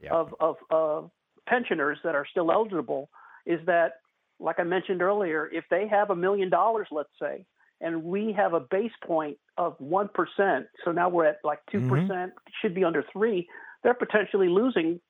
Yeah. 0.00 0.12
of 0.12 0.34
of 0.40 0.56
uh, 0.70 1.08
pensioners 1.48 1.98
that 2.04 2.14
are 2.14 2.26
still 2.30 2.50
eligible 2.52 3.08
is 3.46 3.60
that, 3.66 3.94
like 4.38 4.58
I 4.58 4.64
mentioned 4.64 5.02
earlier, 5.02 5.48
if 5.52 5.64
they 5.70 5.88
have 5.88 6.10
a 6.10 6.16
million 6.16 6.50
dollars, 6.50 6.88
let's 6.90 7.10
say, 7.20 7.44
and 7.80 8.04
we 8.04 8.32
have 8.32 8.54
a 8.54 8.60
base 8.60 8.92
point 9.04 9.38
of 9.56 9.74
one 9.78 10.08
percent, 10.14 10.66
so 10.84 10.92
now 10.92 11.08
we're 11.08 11.26
at 11.26 11.38
like 11.44 11.60
2 11.70 11.88
percent, 11.88 12.32
should 12.60 12.74
be 12.74 12.84
under 12.84 13.04
three. 13.12 13.48
They're 13.82 13.94
potentially 13.94 14.48
losing 14.48 15.00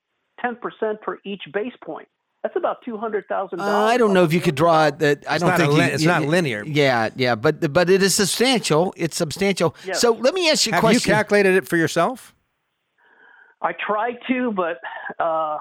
ten 0.40 0.56
percent 0.56 0.98
for 1.04 1.20
each 1.24 1.42
base 1.52 1.74
point. 1.84 2.08
That's 2.42 2.56
about 2.56 2.78
two 2.84 2.96
hundred 2.98 3.26
thousand 3.28 3.60
Uh, 3.60 3.66
dollars. 3.66 3.90
I 3.92 3.96
don't 3.96 4.12
know 4.12 4.24
if 4.24 4.32
you 4.32 4.40
could 4.40 4.56
draw 4.56 4.86
it. 4.86 4.98
That 4.98 5.24
I 5.28 5.36
It's 5.36 5.44
don't 5.44 5.56
think 5.56 5.72
lin- 5.72 5.88
you, 5.88 5.94
it's 5.94 6.02
you- 6.02 6.08
not 6.08 6.22
linear. 6.22 6.64
Yeah, 6.66 7.10
yeah, 7.14 7.34
but 7.36 7.72
but 7.72 7.88
it 7.88 8.02
is 8.02 8.14
substantial. 8.14 8.92
It's 8.96 9.16
substantial. 9.16 9.76
Yes. 9.84 10.00
So 10.00 10.12
let 10.12 10.34
me 10.34 10.50
ask 10.50 10.66
you 10.66 10.72
a 10.72 10.74
Have 10.74 10.80
question. 10.80 11.08
you 11.10 11.14
calculated 11.14 11.54
it 11.54 11.68
for 11.68 11.76
yourself? 11.76 12.34
I 13.60 13.72
tried 13.74 14.16
to, 14.28 14.50
but 14.50 14.78
uh, 15.24 15.56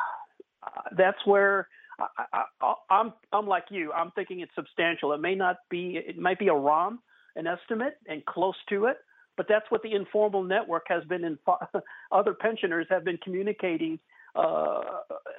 that's 0.97 1.19
where 1.25 1.67
I, 1.99 2.07
I, 2.33 2.43
I, 2.61 2.73
I'm. 2.89 3.13
I'm 3.31 3.47
like 3.47 3.65
you. 3.69 3.91
I'm 3.93 4.09
thinking 4.11 4.39
it's 4.39 4.51
substantial. 4.55 5.13
It 5.13 5.21
may 5.21 5.35
not 5.35 5.57
be. 5.69 5.97
It 6.03 6.17
might 6.17 6.39
be 6.39 6.47
a 6.47 6.53
ROM, 6.55 6.99
an 7.35 7.45
estimate, 7.45 7.97
and 8.07 8.25
close 8.25 8.55
to 8.69 8.85
it. 8.85 8.97
But 9.37 9.45
that's 9.47 9.65
what 9.69 9.83
the 9.83 9.93
informal 9.93 10.41
network 10.43 10.85
has 10.87 11.03
been. 11.03 11.23
In 11.23 11.37
other 12.11 12.33
pensioners 12.33 12.87
have 12.89 13.03
been 13.05 13.17
communicating 13.23 13.99
uh, 14.35 14.81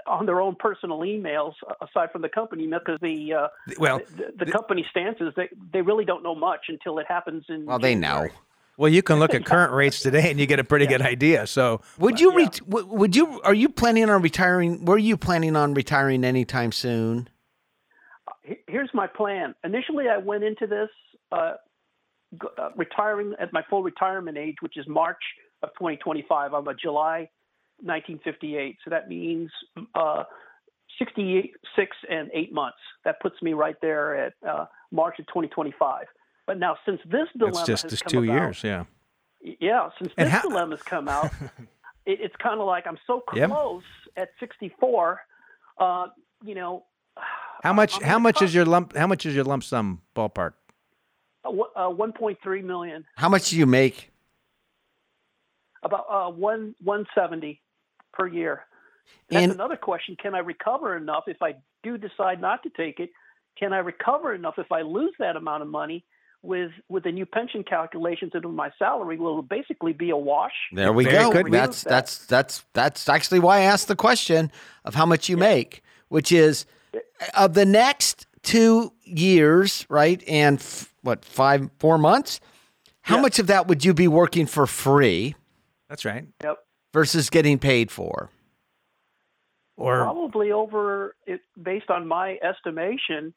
on 0.06 0.26
their 0.26 0.40
own 0.40 0.54
personal 0.56 1.00
emails, 1.00 1.54
aside 1.80 2.11
from 2.12 2.22
the 2.22 2.28
company, 2.28 2.66
because 2.66 2.99
the 3.00 3.32
uh, 3.34 3.49
Well, 3.78 4.00
the, 4.16 4.44
the 4.44 4.52
company 4.52 4.84
stance 4.90 5.18
is 5.20 5.32
they 5.37 5.49
they 5.72 5.80
really 5.82 6.04
don't 6.04 6.22
know 6.22 6.34
much 6.34 6.66
until 6.68 6.99
it 6.99 7.06
happens 7.08 7.44
in. 7.49 7.66
well, 7.66 7.78
they 7.78 7.94
know. 7.94 8.28
Well, 8.76 8.90
you 8.90 9.02
can 9.02 9.18
look 9.18 9.34
at 9.34 9.44
current 9.52 9.72
rates 9.72 10.00
today, 10.00 10.30
and 10.30 10.40
you 10.40 10.46
get 10.46 10.58
a 10.58 10.64
pretty 10.64 10.87
good 10.87 11.02
idea. 11.02 11.46
So, 11.46 11.82
Would 11.99 12.20
you? 12.20 12.32
yeah. 12.32 12.46
Ret- 12.46 12.61
would 12.66 13.14
you? 13.16 13.40
Are 13.42 13.54
you 13.54 13.68
planning 13.68 14.08
on 14.11 14.20
retiring? 14.22 14.84
Were 14.84 14.99
you 14.99 15.16
planning 15.16 15.56
on 15.56 15.75
retiring 15.75 16.25
anytime 16.25 16.72
soon? 16.72 17.28
Here's 18.66 18.90
my 18.92 19.06
plan. 19.06 19.54
Initially, 19.64 20.08
I 20.08 20.16
went 20.18 20.42
into 20.44 20.66
this 20.66 20.88
uh, 21.30 21.54
uh, 22.58 22.70
retiring 22.76 23.34
at 23.38 23.52
my 23.52 23.62
full 23.70 23.82
retirement 23.82 24.37
age, 24.37 24.56
which 24.61 24.76
is 24.76 24.87
March 24.88 25.22
of 25.62 25.70
2025. 25.78 26.52
I'm 26.54 26.66
a 26.66 26.75
July 26.75 27.28
1958, 27.83 28.77
so 28.85 28.91
that 28.91 29.09
means 29.09 29.51
uh, 29.95 30.25
66 30.99 31.97
and 32.11 32.31
eight 32.35 32.53
months. 32.53 32.79
That 33.05 33.21
puts 33.21 33.41
me 33.43 33.53
right 33.55 33.77
there 33.83 34.27
at 34.27 34.33
uh, 34.49 34.67
March 34.91 35.19
of 35.19 35.27
2025. 35.27 36.07
But 36.47 36.59
now, 36.59 36.77
since 36.87 37.01
this 37.05 37.29
dilemma 37.37 37.59
it's 37.59 37.67
just 37.67 37.83
has 37.85 37.91
just 37.93 38.05
come 38.05 38.11
two 38.11 38.25
about, 38.25 38.33
years. 38.35 38.62
Yeah. 38.65 38.85
yeah, 39.61 39.89
since 39.99 40.12
And 40.19 40.27
this 40.27 40.33
how- 40.35 40.43
dilemma's 40.49 40.83
come 40.83 41.09
out, 41.09 41.31
it, 42.07 42.19
it's 42.21 42.37
kind 42.37 42.61
of 42.61 42.67
like 42.67 42.87
I'm 42.87 42.99
so 43.07 43.23
Yep. 43.35 43.51
close 43.51 43.83
at 44.17 44.29
64. 44.41 45.21
Uh, 45.79 46.07
you 46.45 46.55
know, 46.55 46.85
How 47.62 47.73
much? 47.73 47.95
I'm 47.97 48.03
How 48.03 48.19
much 48.19 48.37
cut- 48.37 48.45
is 48.45 48.55
your 48.55 48.65
lump? 48.65 48.97
How 48.97 49.07
much 49.07 49.25
is 49.27 49.35
your 49.35 49.45
lump 49.45 49.65
sum 49.65 50.03
ballpark? 50.17 50.55
uh, 51.45 51.49
uh, 51.51 51.89
1.3 51.91 52.62
million, 52.65 53.05
How 53.17 53.29
much 53.29 53.51
do 53.51 53.57
you 53.59 53.67
make? 53.67 54.11
about 55.85 56.07
uh, 56.09 56.31
one 56.31 56.75
170 56.85 57.61
per 58.12 58.26
year. 58.26 58.64
That's 59.28 59.42
And- 59.45 59.52
another 59.52 59.76
question. 59.76 60.16
Can 60.16 60.35
I 60.35 60.38
recover 60.38 60.97
enough 60.97 61.25
if 61.26 61.42
I 61.42 61.54
do 61.83 61.99
decide 61.99 62.40
not 62.40 62.62
to 62.62 62.71
take 62.71 63.00
it? 63.00 63.11
Can 63.59 63.73
I 63.73 63.78
recover 63.78 64.35
enough 64.35 64.54
if 64.59 64.71
I 64.73 64.83
lose 64.83 65.12
that 65.19 65.37
amount 65.37 65.62
of 65.62 65.69
money 65.69 66.04
with 66.42 66.73
with 66.88 67.04
the 67.04 67.12
new 67.12 67.26
pension 67.26 67.62
calculations 67.62 68.33
into 68.35 68.49
my 68.49 68.71
salary? 68.78 69.16
Will 69.19 69.40
it 69.40 69.49
basically 69.49 69.92
be 69.92 70.11
a 70.11 70.16
wash? 70.16 70.52
There 70.73 70.92
we 70.92 71.04
Very 71.04 71.25
go. 71.25 71.31
good. 71.42 71.52
That's 71.52 71.83
That- 71.83 71.90
that's 71.90 72.26
that's 72.26 72.64
that's 72.73 73.09
actually 73.09 73.40
why 73.40 73.59
I 73.59 73.61
asked 73.62 73.88
the 73.88 73.97
question 73.97 74.50
of 74.85 74.95
how 74.95 75.07
much 75.07 75.28
you 75.28 75.37
make, 75.37 75.83
which 76.09 76.33
is 76.33 76.64
of 77.37 77.54
the 77.54 77.64
next 77.66 78.26
two 78.42 78.92
years, 79.04 79.87
right? 79.88 80.23
And 80.26 80.59
f- 80.59 80.92
what 81.02 81.25
five, 81.25 81.71
four 81.78 81.99
months? 81.99 82.40
How 83.02 83.16
Yeah. 83.16 83.23
much 83.23 83.38
of 83.38 83.47
that 83.49 83.66
would 83.69 83.85
you 83.85 83.95
be 83.95 84.09
working 84.09 84.47
for 84.47 84.66
free 84.66 85.35
That's 85.88 86.04
right. 86.07 86.25
Yep. 86.42 86.59
Versus 86.92 87.30
getting 87.30 87.58
paid 87.58 87.90
for? 87.90 88.30
Or 89.76 90.02
Probably 90.02 90.52
over 90.52 91.16
it, 91.26 91.40
based 91.61 91.90
on 91.90 92.06
my 92.06 92.38
estimation, 92.42 93.34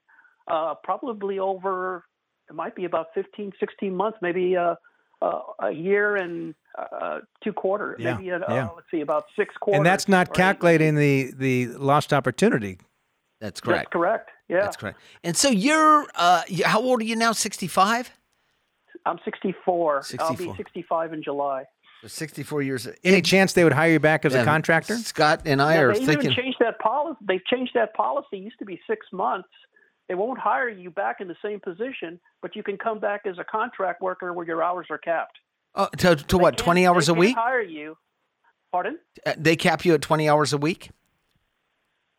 uh, 0.48 0.76
probably 0.84 1.40
over 1.40 2.04
it 2.50 2.54
might 2.54 2.76
be 2.76 2.86
about 2.86 3.08
15, 3.16 3.54
16 3.60 3.96
months, 3.96 4.20
maybe 4.22 4.56
uh, 4.56 4.76
uh, 5.22 5.40
a 5.60 5.72
year 5.72 6.16
and 6.16 6.54
uh, 6.78 7.20
two 7.44 7.54
quarters, 7.54 7.98
Yeah, 8.00 8.18
maybe 8.18 8.32
uh, 8.32 8.40
yeah. 8.50 8.70
let's 8.76 8.86
see, 8.92 9.02
about 9.02 9.26
six 9.36 9.56
quarters. 9.60 9.78
and 9.80 9.86
that's 9.86 10.08
not 10.08 10.34
calculating 10.34 10.96
the 10.96 11.32
the 11.36 11.68
lost 11.68 12.14
opportunity. 12.14 12.78
That's 13.40 13.60
That's 13.60 13.62
correct. 13.62 13.92
correct. 13.92 14.30
Yeah, 14.50 14.62
That's 14.62 14.78
correct. 14.78 15.00
And 15.24 15.36
so 15.36 15.50
you're, 15.50 16.06
uh, 16.16 16.44
how 16.66 16.82
old 16.82 17.02
are 17.02 17.06
you 17.06 17.16
now? 17.16 17.32
Sixty-five. 17.32 18.12
I'm 19.08 19.20
64. 19.24 20.04
I'll 20.20 20.36
be 20.36 20.52
65 20.58 21.14
in 21.14 21.22
July. 21.22 21.66
So 22.06 22.10
Sixty-four 22.10 22.62
years. 22.62 22.88
Any 23.04 23.20
chance 23.24 23.54
they 23.54 23.64
would 23.64 23.74
hire 23.74 23.94
you 23.94 24.00
back 24.00 24.26
as 24.26 24.34
Yeah, 24.34 24.44
a 24.44 24.46
contractor? 24.46 24.96
Scott 24.98 25.42
and 25.46 25.60
I 25.60 25.74
Yeah, 25.76 25.82
are 25.82 25.94
they 25.94 26.06
thinking. 26.06 26.32
even 26.32 26.36
changed 26.44 26.58
that 26.60 26.78
policy. 26.78 27.18
They've 27.28 27.44
changed 27.46 27.72
that 27.74 27.96
policy. 27.96 28.28
It 28.38 28.44
used 28.44 28.60
to 28.60 28.66
be 28.66 28.80
six 28.88 29.08
months. 29.12 29.50
They 30.08 30.14
won't 30.14 30.38
hire 30.38 30.70
you 30.70 30.92
back 30.92 31.20
in 31.20 31.28
the 31.28 31.36
same 31.44 31.60
position, 31.60 32.20
but 32.44 32.56
you 32.56 32.62
can 32.62 32.78
come 32.78 33.00
back 33.00 33.22
as 33.26 33.40
a 33.40 33.44
contract 33.44 34.04
worker 34.04 34.34
where 34.34 34.46
your 34.46 34.62
hours 34.62 34.86
are 34.92 35.00
capped. 35.00 35.40
Oh, 35.74 35.88
to 35.98 36.16
to 36.16 36.38
They 36.38 36.42
what? 36.44 36.58
Twenty 36.60 36.86
hours 36.86 37.08
they 37.08 37.14
a 37.14 37.16
can't 37.16 37.20
week? 37.22 37.36
Hire 37.36 37.62
you? 37.64 37.98
Pardon? 38.72 39.00
Uh, 39.26 39.34
They 39.36 39.56
cap 39.56 39.84
you 39.84 39.96
at 39.96 40.04
twenty 40.04 40.30
hours 40.30 40.54
a 40.54 40.60
week. 40.60 40.92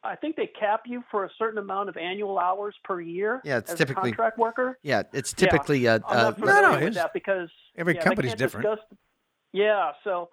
I 0.03 0.17
think 0.17 0.35
they 0.35 0.49
cap 0.49 0.83
you 0.87 1.05
for 1.13 1.25
a 1.27 1.31
certain 1.39 1.59
amount 1.59 1.91
of 1.91 1.97
annual 1.97 2.41
hours 2.41 2.75
per 2.83 3.01
year. 3.01 3.41
Yeah, 3.45 3.59
it's 3.59 3.71
as 3.71 3.79
typically- 3.79 4.11
a 4.11 4.15
contract 4.15 4.39
worker. 4.39 4.79
Yeah, 4.83 5.05
it's 5.13 5.33
typically 5.33 5.87
uh, 5.87 6.01
I'm 6.09 6.19
uh, 6.19 6.23
not 6.23 6.39
familiar 6.41 6.63
no, 6.63 6.71
with 6.73 6.79
it's- 6.83 6.95
that 6.97 7.13
because 7.13 7.51
every 7.77 7.95
yeah, 7.95 8.01
they 8.01 8.05
company's 8.05 8.35
different. 8.35 8.67
discuss- 8.67 8.99
yeah, 9.65 9.93
so 10.05 10.29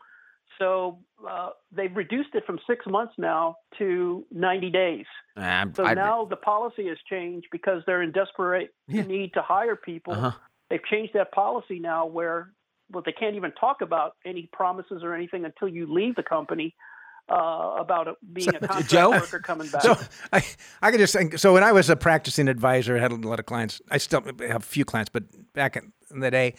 so 0.59 0.99
uh, 1.27 1.49
they've 1.75 1.95
reduced 1.95 2.29
it 2.35 2.43
from 2.45 2.59
six 2.67 2.85
months 2.85 3.13
now 3.17 3.55
to 3.79 4.23
90 4.31 4.69
days. 4.69 5.05
nah, 5.35 5.65
So 5.75 5.83
I- 5.85 5.95
now 5.95 6.25
the 6.25 6.35
policy 6.35 6.87
has 6.89 6.97
changed 7.09 7.47
because 7.51 7.79
they're 7.87 8.03
in 8.03 8.11
desperate 8.11 8.69
Yeah. 8.87 9.01
need 9.03 9.33
to 9.33 9.41
hire 9.41 9.75
people. 9.75 10.13
Uh-huh. 10.13 10.31
They've 10.69 10.85
changed 10.93 11.13
that 11.13 11.31
policy 11.31 11.79
now 11.79 12.05
where 12.17 12.39
well 12.91 13.03
they 13.07 13.13
can't 13.21 13.35
even 13.35 13.51
talk 13.53 13.77
about 13.81 14.09
any 14.25 14.43
promises 14.59 14.99
or 15.03 15.11
anything 15.15 15.43
until 15.45 15.67
you 15.77 15.83
leave 15.99 16.15
the 16.21 16.27
company 16.35 16.69
uh, 17.29 17.77
about 17.85 18.05
being 18.33 18.53
a 18.55 18.59
contract 18.59 18.89
Joe? 18.89 19.09
worker 19.11 19.39
coming 19.39 19.69
back. 19.69 19.83
So 19.87 19.95
I, 20.31 20.39
I 20.81 20.91
could 20.91 20.99
just 20.99 21.13
think. 21.17 21.39
So 21.39 21.53
when 21.53 21.63
I 21.63 21.71
was 21.71 21.89
a 21.89 21.95
practicing 21.95 22.47
advisor, 22.49 22.97
I 22.97 22.99
had 22.99 23.11
a 23.11 23.15
lot 23.15 23.39
of 23.39 23.45
clients. 23.45 23.81
I 23.89 23.97
still 23.97 24.21
have 24.21 24.63
a 24.63 24.69
few 24.75 24.85
clients, 24.85 25.09
but 25.09 25.23
back 25.53 25.71
in 26.11 26.19
the 26.19 26.29
day, 26.29 26.55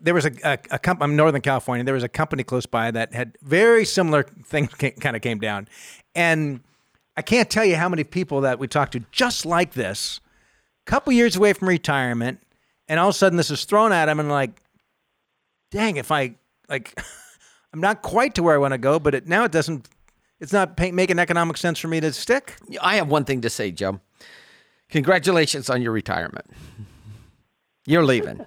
there 0.00 0.14
was 0.14 0.26
a, 0.26 0.32
a, 0.44 0.58
a 0.72 0.78
company. 0.78 1.04
I'm 1.04 1.16
Northern 1.16 1.40
California. 1.40 1.84
There 1.84 1.94
was 1.94 2.02
a 2.02 2.08
company 2.08 2.44
close 2.44 2.66
by 2.66 2.90
that 2.90 3.14
had 3.14 3.36
very 3.42 3.84
similar 3.84 4.22
things 4.22 4.72
kind 4.74 5.16
of 5.16 5.22
came 5.22 5.38
down, 5.38 5.68
and 6.14 6.60
I 7.16 7.22
can't 7.22 7.50
tell 7.50 7.64
you 7.64 7.76
how 7.76 7.88
many 7.88 8.04
people 8.04 8.42
that 8.42 8.58
we 8.58 8.68
talked 8.68 8.92
to 8.92 9.00
just 9.10 9.44
like 9.44 9.74
this, 9.74 10.20
a 10.86 10.90
couple 10.90 11.12
years 11.12 11.36
away 11.36 11.52
from 11.52 11.68
retirement, 11.68 12.40
and 12.86 13.00
all 13.00 13.08
of 13.08 13.14
a 13.14 13.18
sudden 13.18 13.36
this 13.36 13.50
is 13.50 13.64
thrown 13.64 13.92
at 13.92 14.06
them 14.06 14.20
and 14.20 14.28
like, 14.28 14.62
dang, 15.70 15.96
if 15.96 16.12
I 16.12 16.36
like, 16.68 16.98
I'm 17.72 17.80
not 17.80 18.02
quite 18.02 18.34
to 18.36 18.42
where 18.42 18.54
I 18.54 18.58
want 18.58 18.72
to 18.72 18.78
go, 18.78 18.98
but 18.98 19.14
it, 19.14 19.26
now 19.26 19.44
it 19.44 19.52
doesn't. 19.52 19.88
It's 20.40 20.52
not 20.52 20.76
pay, 20.76 20.92
making 20.92 21.18
economic 21.18 21.56
sense 21.56 21.80
for 21.80 21.88
me 21.88 21.98
to 21.98 22.12
stick. 22.12 22.56
I 22.80 22.94
have 22.96 23.08
one 23.08 23.24
thing 23.24 23.40
to 23.40 23.50
say, 23.50 23.72
Joe. 23.72 24.00
Congratulations 24.90 25.68
on 25.68 25.82
your 25.82 25.90
retirement. 25.92 26.46
You're 27.84 28.04
leaving. 28.04 28.46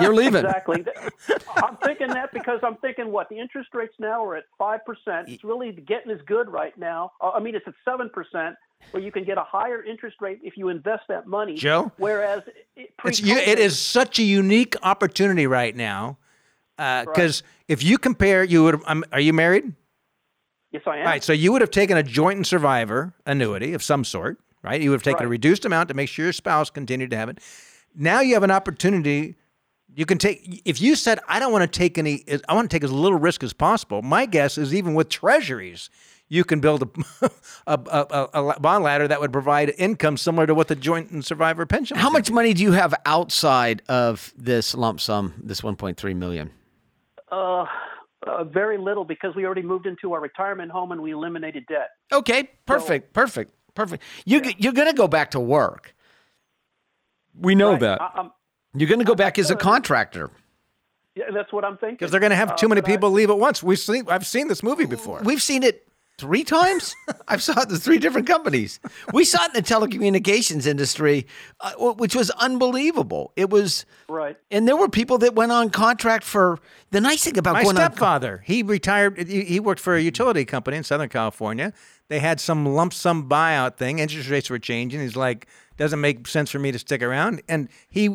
You're 0.00 0.14
leaving. 0.22 0.44
Exactly. 0.44 0.84
I'm 1.56 1.76
thinking 1.78 2.08
that 2.08 2.32
because 2.32 2.60
I'm 2.62 2.76
thinking 2.76 3.10
what 3.10 3.28
the 3.28 3.38
interest 3.38 3.70
rates 3.74 3.94
now 3.98 4.24
are 4.24 4.36
at 4.36 4.44
five 4.58 4.80
percent. 4.84 5.28
It's 5.28 5.44
really 5.44 5.72
getting 5.72 6.10
as 6.10 6.20
good 6.26 6.50
right 6.50 6.76
now. 6.78 7.12
Uh, 7.20 7.30
I 7.30 7.40
mean, 7.40 7.54
it's 7.54 7.66
at 7.66 7.74
seven 7.84 8.10
percent, 8.10 8.56
where 8.90 9.02
you 9.02 9.12
can 9.12 9.24
get 9.24 9.38
a 9.38 9.44
higher 9.44 9.82
interest 9.82 10.16
rate 10.20 10.40
if 10.42 10.56
you 10.56 10.68
invest 10.68 11.04
that 11.08 11.26
money. 11.26 11.54
Joe? 11.54 11.92
Whereas 11.96 12.42
it, 12.76 12.90
It's 13.04 13.20
it 13.20 13.58
is 13.58 13.78
such 13.78 14.18
a 14.18 14.22
unique 14.22 14.76
opportunity 14.82 15.46
right 15.46 15.74
now 15.74 16.18
because 16.76 17.42
if 17.68 17.82
you 17.82 17.98
compare, 17.98 18.44
you 18.44 18.64
would. 18.64 18.80
Um, 18.86 19.04
are 19.12 19.20
you 19.20 19.32
married? 19.32 19.72
Yes, 20.72 20.82
I 20.86 20.98
am. 20.98 21.06
Right. 21.06 21.22
So 21.22 21.32
you 21.32 21.52
would 21.52 21.60
have 21.60 21.70
taken 21.70 21.96
a 21.96 22.02
joint 22.02 22.36
and 22.36 22.46
survivor 22.46 23.14
annuity 23.26 23.74
of 23.74 23.82
some 23.82 24.02
sort, 24.02 24.40
right? 24.62 24.80
You 24.80 24.90
would 24.90 24.96
have 24.96 25.04
taken 25.04 25.24
a 25.24 25.28
reduced 25.28 25.64
amount 25.64 25.88
to 25.88 25.94
make 25.94 26.08
sure 26.08 26.24
your 26.24 26.32
spouse 26.32 26.68
continued 26.68 27.10
to 27.10 27.16
have 27.16 27.28
it. 27.28 27.38
Now 27.94 28.20
you 28.20 28.34
have 28.34 28.42
an 28.42 28.50
opportunity. 28.50 29.36
You 29.96 30.06
can 30.06 30.18
take 30.18 30.62
if 30.64 30.80
you 30.80 30.96
said 30.96 31.20
I 31.28 31.38
don't 31.38 31.52
want 31.52 31.70
to 31.70 31.78
take 31.78 31.98
any. 31.98 32.24
I 32.48 32.54
want 32.54 32.68
to 32.70 32.74
take 32.74 32.82
as 32.84 32.90
little 32.92 33.18
risk 33.18 33.42
as 33.44 33.52
possible. 33.52 34.02
My 34.02 34.26
guess 34.26 34.58
is 34.58 34.74
even 34.74 34.94
with 34.94 35.08
treasuries, 35.08 35.88
you 36.28 36.42
can 36.42 36.58
build 36.60 36.82
a 36.82 37.30
a, 37.66 37.78
a, 37.86 38.28
a, 38.34 38.48
a 38.48 38.60
bond 38.60 38.82
ladder 38.82 39.06
that 39.06 39.20
would 39.20 39.32
provide 39.32 39.72
income 39.78 40.16
similar 40.16 40.46
to 40.48 40.54
what 40.54 40.66
the 40.68 40.74
joint 40.74 41.10
and 41.10 41.24
survivor 41.24 41.64
pension. 41.64 41.96
How 41.96 42.08
would 42.08 42.14
much 42.14 42.30
money 42.30 42.54
do 42.54 42.62
you 42.64 42.72
have 42.72 42.92
outside 43.06 43.82
of 43.88 44.32
this 44.36 44.74
lump 44.74 45.00
sum, 45.00 45.34
this 45.42 45.60
1.3 45.60 46.16
million? 46.16 46.50
Uh, 47.30 47.64
uh, 48.26 48.44
very 48.44 48.78
little 48.78 49.04
because 49.04 49.34
we 49.36 49.44
already 49.44 49.62
moved 49.62 49.86
into 49.86 50.12
our 50.12 50.20
retirement 50.20 50.72
home 50.72 50.90
and 50.92 51.00
we 51.02 51.12
eliminated 51.12 51.66
debt. 51.68 51.90
Okay, 52.12 52.50
perfect, 52.66 53.12
perfect, 53.12 53.52
perfect. 53.74 54.02
You 54.24 54.42
you're 54.58 54.72
going 54.72 54.88
to 54.88 54.96
go 54.96 55.06
back 55.06 55.30
to 55.32 55.40
work. 55.40 55.94
We 57.38 57.54
know 57.54 57.72
Right. 57.72 57.80
that. 57.80 58.00
I, 58.00 58.10
I'm, 58.16 58.30
You're 58.74 58.88
going 58.88 58.98
to 59.00 59.04
go 59.04 59.14
back 59.14 59.38
as 59.38 59.50
a 59.50 59.56
contractor. 59.56 60.30
yeah, 61.14 61.26
that's 61.32 61.52
what 61.52 61.64
I'm 61.64 61.76
thinking. 61.76 61.96
Because 61.96 62.10
they're 62.10 62.20
going 62.20 62.30
to 62.30 62.36
have 62.36 62.56
too 62.56 62.66
Uh, 62.66 62.70
many 62.70 62.80
but 62.80 62.90
I- 62.90 62.92
people 62.94 63.10
leave 63.10 63.30
at 63.30 63.38
once. 63.38 63.62
We've 63.62 63.78
seen. 63.78 64.04
I've 64.08 64.26
seen 64.26 64.48
this 64.48 64.62
movie 64.62 64.86
before. 64.86 65.20
We've 65.22 65.42
seen 65.42 65.62
it 65.62 65.86
three 66.18 66.44
times. 66.44 66.94
I've 67.28 67.42
saw 67.42 67.60
it 67.60 67.70
in 67.70 67.76
three 67.76 67.98
different 67.98 68.26
companies. 68.26 68.80
We 69.12 69.24
saw 69.24 69.44
it 69.44 69.54
in 69.56 69.62
the 69.62 69.62
telecommunications 69.62 70.66
industry, 70.66 71.26
uh, 71.60 71.72
which 71.94 72.14
was 72.16 72.30
unbelievable. 72.30 73.32
It 73.36 73.50
was, 73.50 73.84
right. 74.08 74.36
and 74.50 74.66
there 74.68 74.76
were 74.76 74.88
people 74.88 75.18
that 75.18 75.34
went 75.34 75.52
on 75.52 75.70
contract 75.70 76.24
for. 76.24 76.58
The 76.90 77.00
nice 77.00 77.24
thing 77.24 77.36
about 77.38 77.54
My 77.54 77.62
going 77.64 77.76
on 77.76 77.82
stepfather, 77.92 78.42
he 78.44 78.62
retired. 78.62 79.18
He 79.28 79.42
he 79.44 79.60
worked 79.60 79.80
for 79.80 79.94
a 79.96 80.00
utility 80.00 80.44
company 80.44 80.76
in 80.76 80.84
Southern 80.84 81.08
California. 81.08 81.72
They 82.08 82.18
had 82.18 82.40
some 82.40 82.66
lump 82.66 82.92
sum 82.92 83.28
buyout 83.28 83.76
thing. 83.76 83.98
Interest 83.98 84.28
rates 84.28 84.50
were 84.50 84.58
changing. 84.58 85.00
He's 85.00 85.16
like, 85.16 85.46
doesn't 85.76 86.00
make 86.00 86.28
sense 86.28 86.50
for 86.50 86.58
me 86.58 86.70
to 86.70 86.78
stick 86.78 87.02
around. 87.02 87.42
And 87.48 87.68
he 87.88 88.10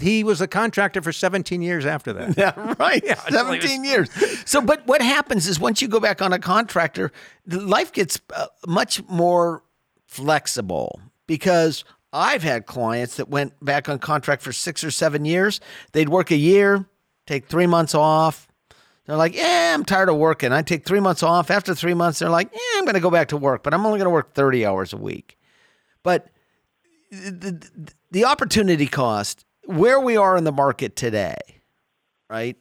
he 0.00 0.24
was 0.24 0.40
a 0.40 0.46
contractor 0.46 1.00
for 1.00 1.12
17 1.12 1.62
years 1.62 1.86
after 1.86 2.12
that. 2.12 2.36
Yeah, 2.38 2.74
right. 2.78 3.04
like 3.06 3.30
17 3.30 3.84
years. 3.84 4.08
So, 4.44 4.60
but 4.60 4.86
what 4.86 5.02
happens 5.02 5.46
is 5.46 5.60
once 5.60 5.82
you 5.82 5.88
go 5.88 6.00
back 6.00 6.22
on 6.22 6.32
a 6.32 6.38
contractor, 6.38 7.12
life 7.46 7.92
gets 7.92 8.20
uh, 8.34 8.46
much 8.66 9.02
more 9.08 9.62
flexible 10.06 11.00
because 11.26 11.84
I've 12.12 12.42
had 12.42 12.66
clients 12.66 13.16
that 13.16 13.28
went 13.28 13.52
back 13.64 13.88
on 13.88 13.98
contract 13.98 14.42
for 14.42 14.52
six 14.52 14.82
or 14.82 14.90
seven 14.90 15.24
years. 15.24 15.60
They'd 15.92 16.08
work 16.08 16.30
a 16.30 16.36
year, 16.36 16.86
take 17.26 17.46
three 17.46 17.66
months 17.66 17.94
off. 17.94 18.47
They're 19.08 19.16
like, 19.16 19.34
yeah, 19.34 19.72
I'm 19.74 19.86
tired 19.86 20.10
of 20.10 20.16
working. 20.16 20.52
I 20.52 20.60
take 20.60 20.84
three 20.84 21.00
months 21.00 21.22
off. 21.22 21.50
After 21.50 21.74
three 21.74 21.94
months, 21.94 22.18
they're 22.18 22.28
like, 22.28 22.50
yeah, 22.52 22.60
I'm 22.78 22.84
going 22.84 22.92
to 22.94 23.00
go 23.00 23.10
back 23.10 23.28
to 23.28 23.38
work, 23.38 23.62
but 23.62 23.72
I'm 23.72 23.86
only 23.86 23.98
going 23.98 24.04
to 24.04 24.10
work 24.10 24.34
30 24.34 24.66
hours 24.66 24.92
a 24.92 24.98
week. 24.98 25.38
But 26.02 26.28
the, 27.10 27.30
the, 27.30 27.92
the 28.10 28.24
opportunity 28.26 28.86
cost, 28.86 29.46
where 29.64 29.98
we 29.98 30.18
are 30.18 30.36
in 30.36 30.44
the 30.44 30.52
market 30.52 30.94
today, 30.94 31.38
right? 32.28 32.58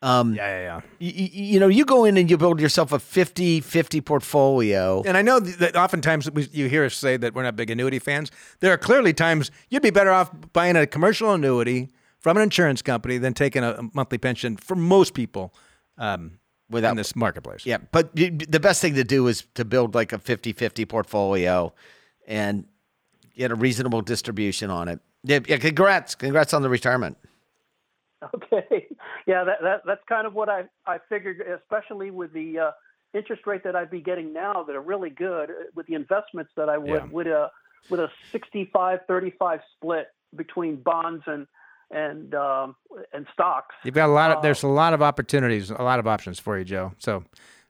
Um, 0.00 0.34
Yeah, 0.34 0.46
yeah, 0.48 0.62
yeah. 0.62 0.80
you, 0.98 1.28
you 1.30 1.60
know, 1.60 1.68
you 1.68 1.84
go 1.84 2.06
in 2.06 2.16
and 2.16 2.30
you 2.30 2.38
build 2.38 2.58
yourself 2.58 2.90
a 2.92 2.98
50 2.98 3.60
50 3.60 4.00
portfolio. 4.00 5.02
And 5.04 5.18
I 5.18 5.20
know 5.20 5.40
that 5.40 5.76
oftentimes 5.76 6.30
we, 6.30 6.48
you 6.52 6.70
hear 6.70 6.86
us 6.86 6.94
say 6.94 7.18
that 7.18 7.34
we're 7.34 7.42
not 7.42 7.54
big 7.54 7.68
annuity 7.68 7.98
fans. 7.98 8.30
There 8.60 8.72
are 8.72 8.78
clearly 8.78 9.12
times 9.12 9.50
you'd 9.68 9.82
be 9.82 9.90
better 9.90 10.10
off 10.10 10.30
buying 10.54 10.74
a 10.74 10.86
commercial 10.86 11.34
annuity 11.34 11.90
from 12.18 12.38
an 12.38 12.44
insurance 12.44 12.80
company 12.80 13.18
than 13.18 13.34
taking 13.34 13.62
a 13.62 13.78
monthly 13.92 14.16
pension 14.16 14.56
for 14.56 14.74
most 14.74 15.12
people 15.12 15.52
um, 15.98 16.38
Without- 16.70 16.90
in 16.92 16.96
this 16.96 17.14
marketplace. 17.14 17.66
Yeah, 17.66 17.78
but 17.90 18.10
you, 18.14 18.30
the 18.30 18.60
best 18.60 18.80
thing 18.80 18.94
to 18.94 19.04
do 19.04 19.26
is 19.28 19.44
to 19.54 19.64
build 19.64 19.94
like 19.94 20.12
a 20.12 20.18
50 20.18 20.52
50 20.52 20.84
portfolio 20.86 21.72
and 22.26 22.64
get 23.36 23.50
a 23.50 23.54
reasonable 23.54 24.00
distribution 24.02 24.70
on 24.70 24.88
it. 24.88 25.00
Yeah, 25.24 25.40
yeah, 25.46 25.58
congrats. 25.58 26.14
Congrats 26.14 26.52
on 26.54 26.62
the 26.62 26.68
retirement. 26.70 27.16
Okay. 28.34 28.86
Yeah, 29.24 29.44
that, 29.44 29.58
that 29.62 29.82
that's 29.86 30.00
kind 30.08 30.26
of 30.26 30.34
what 30.34 30.48
I 30.48 30.64
I 30.84 30.98
figured, 31.08 31.40
especially 31.62 32.10
with 32.10 32.32
the 32.32 32.58
uh, 32.58 32.70
interest 33.14 33.46
rate 33.46 33.62
that 33.62 33.76
I'd 33.76 33.88
be 33.88 34.00
getting 34.00 34.32
now 34.32 34.64
that 34.64 34.74
are 34.74 34.80
really 34.80 35.10
good 35.10 35.48
uh, 35.48 35.54
with 35.76 35.86
the 35.86 35.94
investments 35.94 36.50
that 36.56 36.68
I 36.68 36.76
would 36.76 36.88
Yeah. 36.88 37.04
with 37.04 37.28
a 37.28 37.48
with 37.88 38.00
a 38.00 38.08
65-35 38.34 39.60
split 39.76 40.08
between 40.34 40.74
bonds 40.82 41.22
and 41.28 41.46
and 41.92 42.34
um, 42.34 42.74
and 43.12 43.26
stocks. 43.32 43.74
You've 43.84 43.94
got 43.94 44.08
a 44.08 44.12
lot 44.12 44.30
of 44.32 44.38
Uh, 44.38 44.40
there's 44.40 44.62
a 44.62 44.68
lot 44.68 44.94
of 44.94 45.02
opportunities, 45.02 45.70
a 45.70 45.82
lot 45.82 45.98
of 45.98 46.06
options 46.06 46.38
for 46.40 46.58
you, 46.58 46.64
Joe. 46.64 46.92
So 46.98 47.24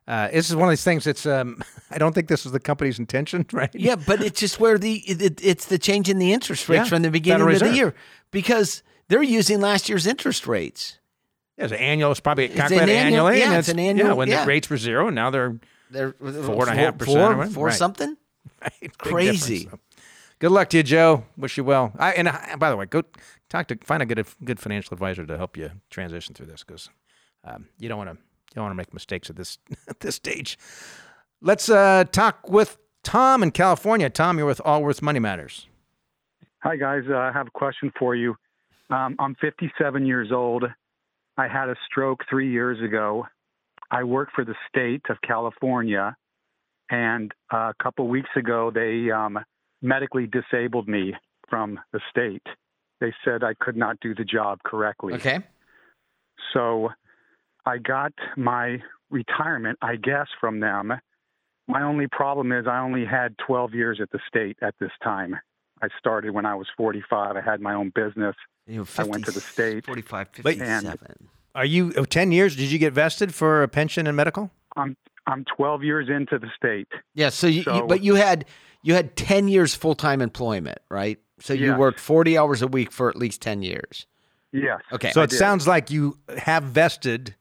uh, 0.08 0.28
this 0.28 0.48
is 0.48 0.56
one 0.56 0.68
of 0.68 0.70
these 0.72 0.84
things. 0.84 1.06
It's 1.06 1.26
um, 1.26 1.62
I 1.90 1.98
don't 1.98 2.14
think 2.14 2.28
this 2.28 2.44
was 2.44 2.52
the 2.52 2.60
company's 2.60 2.98
intention, 2.98 3.44
right? 3.52 3.70
Yeah, 3.74 3.96
but 3.96 4.22
it's 4.22 4.40
just 4.40 4.60
where 4.60 4.78
the 4.78 4.96
it, 5.06 5.20
it- 5.22 5.44
it's 5.44 5.66
the 5.66 5.78
change 5.78 6.08
in 6.08 6.18
the 6.18 6.32
interest 6.32 6.68
rates 6.68 6.84
Yeah, 6.84 6.88
from 6.88 7.02
the 7.02 7.10
beginning 7.10 7.48
of 7.50 7.58
the 7.60 7.74
year 7.74 7.94
because 8.30 8.82
they're 9.08 9.22
using 9.22 9.60
last 9.60 9.88
year's 9.88 10.06
interest 10.06 10.46
rates. 10.46 10.98
Yeah, 11.58 11.64
it's 11.64 11.72
an 11.72 11.78
annual. 11.80 12.10
It's 12.12 12.20
probably 12.20 12.46
an 12.46 12.52
calculated 12.54 12.90
annual- 12.92 13.26
annually. 13.28 13.38
yeah, 13.40 13.48
and 13.50 13.56
it's 13.56 13.68
an 13.68 13.78
annual- 13.78 14.06
Yeah, 14.08 14.12
when 14.14 14.28
yeah. 14.28 14.40
the 14.42 14.46
rates 14.48 14.70
were 14.70 14.78
zero, 14.78 15.08
and 15.08 15.14
now 15.14 15.30
they're 15.30 15.58
They're 15.90 16.12
Four 16.12 16.68
and 16.68 16.78
a 16.78 16.82
half 16.82 16.96
percent 16.96 17.18
four, 17.18 17.34
or 17.42 17.46
four 17.46 17.66
Right. 17.66 17.74
something. 17.76 18.16
Big 18.80 18.96
Crazy. 18.96 19.64
difference, 19.64 19.82
so. 19.82 20.02
Good 20.38 20.50
luck 20.50 20.70
to 20.70 20.78
you, 20.78 20.82
Joe. 20.82 21.24
Wish 21.36 21.56
you 21.58 21.62
well. 21.64 21.92
I, 21.98 22.12
and 22.14 22.28
I, 22.28 22.56
by 22.56 22.70
the 22.70 22.76
way, 22.76 22.86
go 22.86 23.02
talk 23.52 23.68
to 23.68 23.76
find 23.84 24.02
a 24.02 24.06
good 24.06 24.26
good 24.44 24.58
financial 24.58 24.94
advisor 24.94 25.26
to 25.26 25.36
help 25.36 25.56
you 25.56 25.70
transition 25.90 26.34
through 26.34 26.46
this 26.46 26.64
because 26.64 26.88
um, 27.44 27.68
you 27.78 27.88
don't 27.88 27.98
want 27.98 28.10
to 28.10 28.16
you 28.16 28.54
don't 28.56 28.64
want 28.64 28.72
to 28.72 28.76
make 28.76 28.92
mistakes 28.94 29.28
at 29.30 29.36
this 29.36 29.58
at 29.88 30.00
this 30.00 30.16
stage. 30.16 30.58
Let's 31.40 31.68
uh, 31.68 32.04
talk 32.10 32.48
with 32.48 32.78
Tom 33.02 33.42
in 33.42 33.50
California. 33.50 34.08
Tom, 34.08 34.38
you're 34.38 34.46
with 34.46 34.60
Allworth 34.64 35.02
Money 35.02 35.18
Matters. 35.18 35.66
Hi, 36.60 36.76
guys. 36.76 37.02
Uh, 37.08 37.16
I 37.16 37.32
have 37.32 37.48
a 37.48 37.50
question 37.50 37.92
for 37.98 38.14
you. 38.14 38.36
Um, 38.88 39.16
I'm 39.18 39.34
57 39.40 40.06
years 40.06 40.30
old. 40.30 40.64
I 41.36 41.48
had 41.48 41.68
a 41.68 41.74
stroke 41.86 42.20
three 42.30 42.50
years 42.50 42.80
ago. 42.82 43.26
I 43.90 44.04
work 44.04 44.28
for 44.34 44.44
the 44.44 44.54
state 44.68 45.02
of 45.10 45.16
California, 45.26 46.16
and 46.90 47.32
uh, 47.52 47.56
a 47.70 47.74
couple 47.82 48.06
weeks 48.06 48.30
ago, 48.36 48.70
they 48.72 49.10
um, 49.10 49.38
medically 49.82 50.28
disabled 50.28 50.88
me 50.88 51.14
from 51.48 51.80
the 51.92 52.00
state. 52.10 52.46
They 53.02 53.12
said 53.24 53.42
I 53.42 53.54
could 53.54 53.76
not 53.76 53.98
do 54.00 54.14
the 54.14 54.22
job 54.22 54.62
correctly. 54.64 55.14
Okay. 55.14 55.40
So 56.54 56.90
I 57.66 57.78
got 57.78 58.12
my 58.36 58.80
retirement, 59.10 59.76
I 59.82 59.96
guess, 59.96 60.28
from 60.40 60.60
them. 60.60 60.92
My 61.66 61.82
only 61.82 62.06
problem 62.06 62.52
is 62.52 62.68
I 62.68 62.78
only 62.78 63.04
had 63.04 63.34
12 63.44 63.74
years 63.74 63.98
at 64.00 64.10
the 64.12 64.20
state 64.28 64.56
at 64.62 64.76
this 64.78 64.92
time. 65.02 65.34
I 65.82 65.88
started 65.98 66.30
when 66.30 66.46
I 66.46 66.54
was 66.54 66.68
45. 66.76 67.36
I 67.36 67.40
had 67.40 67.60
my 67.60 67.74
own 67.74 67.90
business. 67.92 68.36
You 68.68 68.78
know, 68.78 68.86
I 68.96 69.02
went 69.02 69.24
to 69.24 69.32
the 69.32 69.40
state. 69.40 69.84
45, 69.86 70.28
But- 70.44 70.54
57. 70.54 71.28
Are 71.56 71.64
you 71.64 71.90
10 71.92 72.30
years? 72.30 72.54
Did 72.54 72.70
you 72.70 72.78
get 72.78 72.92
vested 72.92 73.34
for 73.34 73.64
a 73.64 73.68
pension 73.68 74.06
and 74.06 74.16
medical? 74.16 74.52
I'm 74.76 74.96
I'm 75.26 75.44
12 75.56 75.82
years 75.82 76.08
into 76.08 76.38
the 76.38 76.48
state. 76.56 76.88
Yeah. 77.14 77.30
So 77.30 77.48
you, 77.48 77.58
you 77.58 77.62
So- 77.64 77.86
but 77.88 78.02
you 78.04 78.14
had 78.14 78.44
you 78.84 78.94
had 78.94 79.16
10 79.16 79.48
years 79.48 79.74
full 79.74 79.96
time 79.96 80.20
employment, 80.22 80.78
right? 80.88 81.18
So 81.42 81.52
you 81.54 81.68
Yes. 81.70 81.78
worked 81.78 81.98
40 82.00 82.38
hours 82.38 82.62
a 82.62 82.66
week 82.68 82.92
for 82.92 83.08
at 83.08 83.16
least 83.16 83.42
10 83.42 83.62
years. 83.62 84.06
Yes. 84.52 84.80
Okay. 84.92 85.10
So 85.10 85.20
I 85.20 85.24
it 85.24 85.30
did. 85.30 85.36
sounds 85.38 85.66
like 85.66 85.90
you 85.90 86.18
have 86.38 86.62
vested 86.64 87.34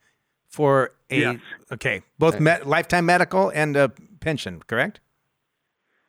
for 0.49 0.91
a 1.09 1.19
Yes. 1.19 1.39
okay 1.71 2.01
both 2.17 2.35
Okay. 2.35 2.43
me- 2.43 2.63
lifetime 2.65 3.05
medical 3.05 3.49
and 3.49 3.75
a 3.77 3.89
pension, 4.19 4.61
correct? 4.67 4.99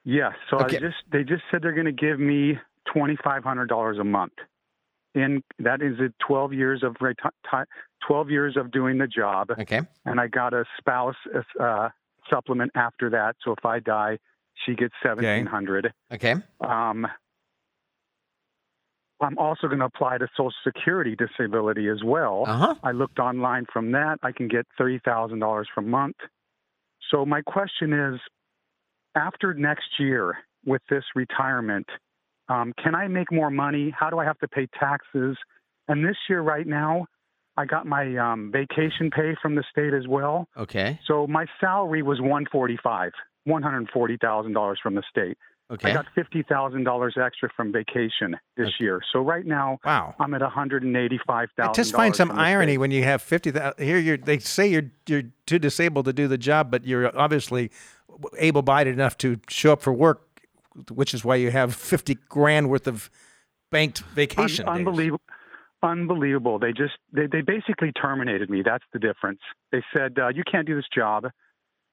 Yes. 0.05 0.35
So 0.51 0.59
Okay. 0.59 0.77
I 0.77 0.81
just 0.81 0.97
they 1.11 1.23
just 1.25 1.43
said 1.51 1.63
they're 1.63 1.73
going 1.73 1.87
to 1.87 1.93
give 1.93 2.19
me 2.19 2.59
$2,500 2.95 3.99
a 4.01 4.05
month. 4.05 4.33
In 5.15 5.43
that 5.59 5.83
is 5.83 6.01
it 6.01 6.15
12 6.27 6.53
years 6.55 6.83
of 6.83 6.95
reti- 6.95 7.67
12 8.07 8.31
years 8.31 8.57
of 8.57 8.71
doing 8.71 8.99
the 8.99 9.07
job. 9.07 9.51
Okay. 9.59 9.83
and 10.07 10.19
I 10.21 10.27
got 10.29 10.55
a 10.55 10.65
spouse 10.79 11.17
uh, 11.61 11.91
supplement 12.31 12.73
after 12.75 13.11
that. 13.11 13.37
So 13.45 13.53
if 13.53 13.65
I 13.67 13.79
die, 13.81 14.19
She 14.67 14.75
gets 14.75 14.95
seventeen 15.03 15.47
hundred. 15.47 15.93
Okay. 16.13 16.35
Um, 16.61 17.07
I'm 19.23 19.39
also 19.39 19.67
going 19.67 19.79
to 19.79 19.87
apply 19.87 20.19
to 20.19 20.29
Social 20.37 20.53
Security 20.65 21.17
disability 21.17 21.89
as 21.89 22.03
well. 22.05 22.45
Uh 22.47 22.57
huh. 22.57 22.75
I 22.83 22.93
looked 22.93 23.19
online 23.19 23.67
from 23.73 23.93
that. 23.93 24.19
I 24.23 24.33
can 24.33 24.49
get 24.49 24.67
thirty 24.77 25.01
thousand 25.05 25.39
dollars 25.39 25.69
per 25.75 25.83
month. 25.83 26.17
So 27.11 27.25
my 27.25 27.43
question 27.43 27.93
is, 27.93 28.21
after 29.15 29.55
next 29.55 29.89
year 29.99 30.37
with 30.65 30.83
this 30.89 31.05
retirement, 31.15 31.87
um, 32.49 32.73
can 32.83 32.95
I 32.95 33.09
make 33.09 33.31
more 33.31 33.51
money? 33.51 33.95
How 33.99 34.11
do 34.11 34.19
I 34.19 34.25
have 34.25 34.39
to 34.39 34.49
pay 34.49 34.67
taxes? 34.79 35.37
And 35.89 36.05
this 36.05 36.17
year, 36.29 36.41
right 36.41 36.67
now, 36.67 37.07
I 37.57 37.67
got 37.67 37.87
my 37.87 38.17
um, 38.17 38.51
vacation 38.53 39.11
pay 39.11 39.35
from 39.43 39.55
the 39.55 39.65
state 39.71 39.93
as 39.93 40.09
well. 40.09 40.49
Okay. 40.57 40.99
So 41.07 41.27
my 41.27 41.47
salary 41.61 42.03
was 42.03 42.21
one 42.21 42.47
forty 42.51 42.79
five, 42.83 43.13
one 43.45 43.63
hundred 43.63 43.89
forty 43.93 44.17
thousand 44.21 44.55
dollars 44.55 44.81
from 44.83 44.95
the 44.95 45.03
state. 45.09 45.37
Okay. 45.73 45.91
I 45.91 45.95
got 45.95 46.07
fifty 46.15 46.43
thousand 46.43 46.85
dollars 46.85 47.17
extra 47.17 47.49
from 47.57 47.73
vacation 47.73 48.37
this 48.57 48.69
year. 48.79 49.01
So 49.13 49.21
right 49.21 49.47
now, 49.47 49.79
Wow. 49.85 50.15
I'm 50.21 50.35
at 50.35 50.43
one 50.43 50.51
hundred 50.51 50.83
and 50.83 50.95
eighty 50.97 51.19
five 51.27 51.49
I 51.59 51.63
thousand. 51.63 51.75
just 51.75 51.95
find 51.95 52.15
some 52.15 52.31
irony 52.31 52.77
when 52.77 52.91
you 52.91 53.05
have 53.05 53.23
fifty 53.23 53.51
thousand. 53.51 53.83
Here, 53.83 53.99
you're, 53.99 54.19
they 54.19 54.39
say 54.39 54.67
you're 54.67 54.91
you're 55.07 55.23
too 55.47 55.59
disabled 55.59 56.05
to 56.05 56.13
do 56.13 56.29
the 56.29 56.37
job, 56.39 56.71
but 56.71 56.85
you're 56.87 57.17
obviously 57.19 57.71
able-bodied 58.39 58.93
enough 58.93 59.17
to 59.19 59.41
show 59.49 59.73
up 59.73 59.81
for 59.81 59.93
work, 59.93 60.27
which 60.91 61.15
is 61.15 61.25
why 61.25 61.37
you 61.37 61.51
have 61.51 61.75
fifty 61.75 62.17
grand 62.29 62.69
worth 62.69 62.87
of 62.87 63.09
banked 63.71 64.01
vacation. 64.15 64.69
Un- 64.69 64.77
days. 64.79 64.87
unbelievable. 64.87 65.23
Unbelievable. 65.83 66.59
They 66.59 66.73
just 66.73 66.95
they, 67.13 67.27
they 67.27 67.41
basically 67.41 67.93
terminated 67.93 68.51
me. 68.51 68.63
That's 68.65 68.85
the 68.93 68.99
difference. 68.99 69.41
They 69.73 69.83
said 69.93 70.19
uh, 70.19 70.29
you 70.29 70.43
can't 70.51 70.67
do 70.67 70.77
this 70.77 70.85
job. 70.95 71.27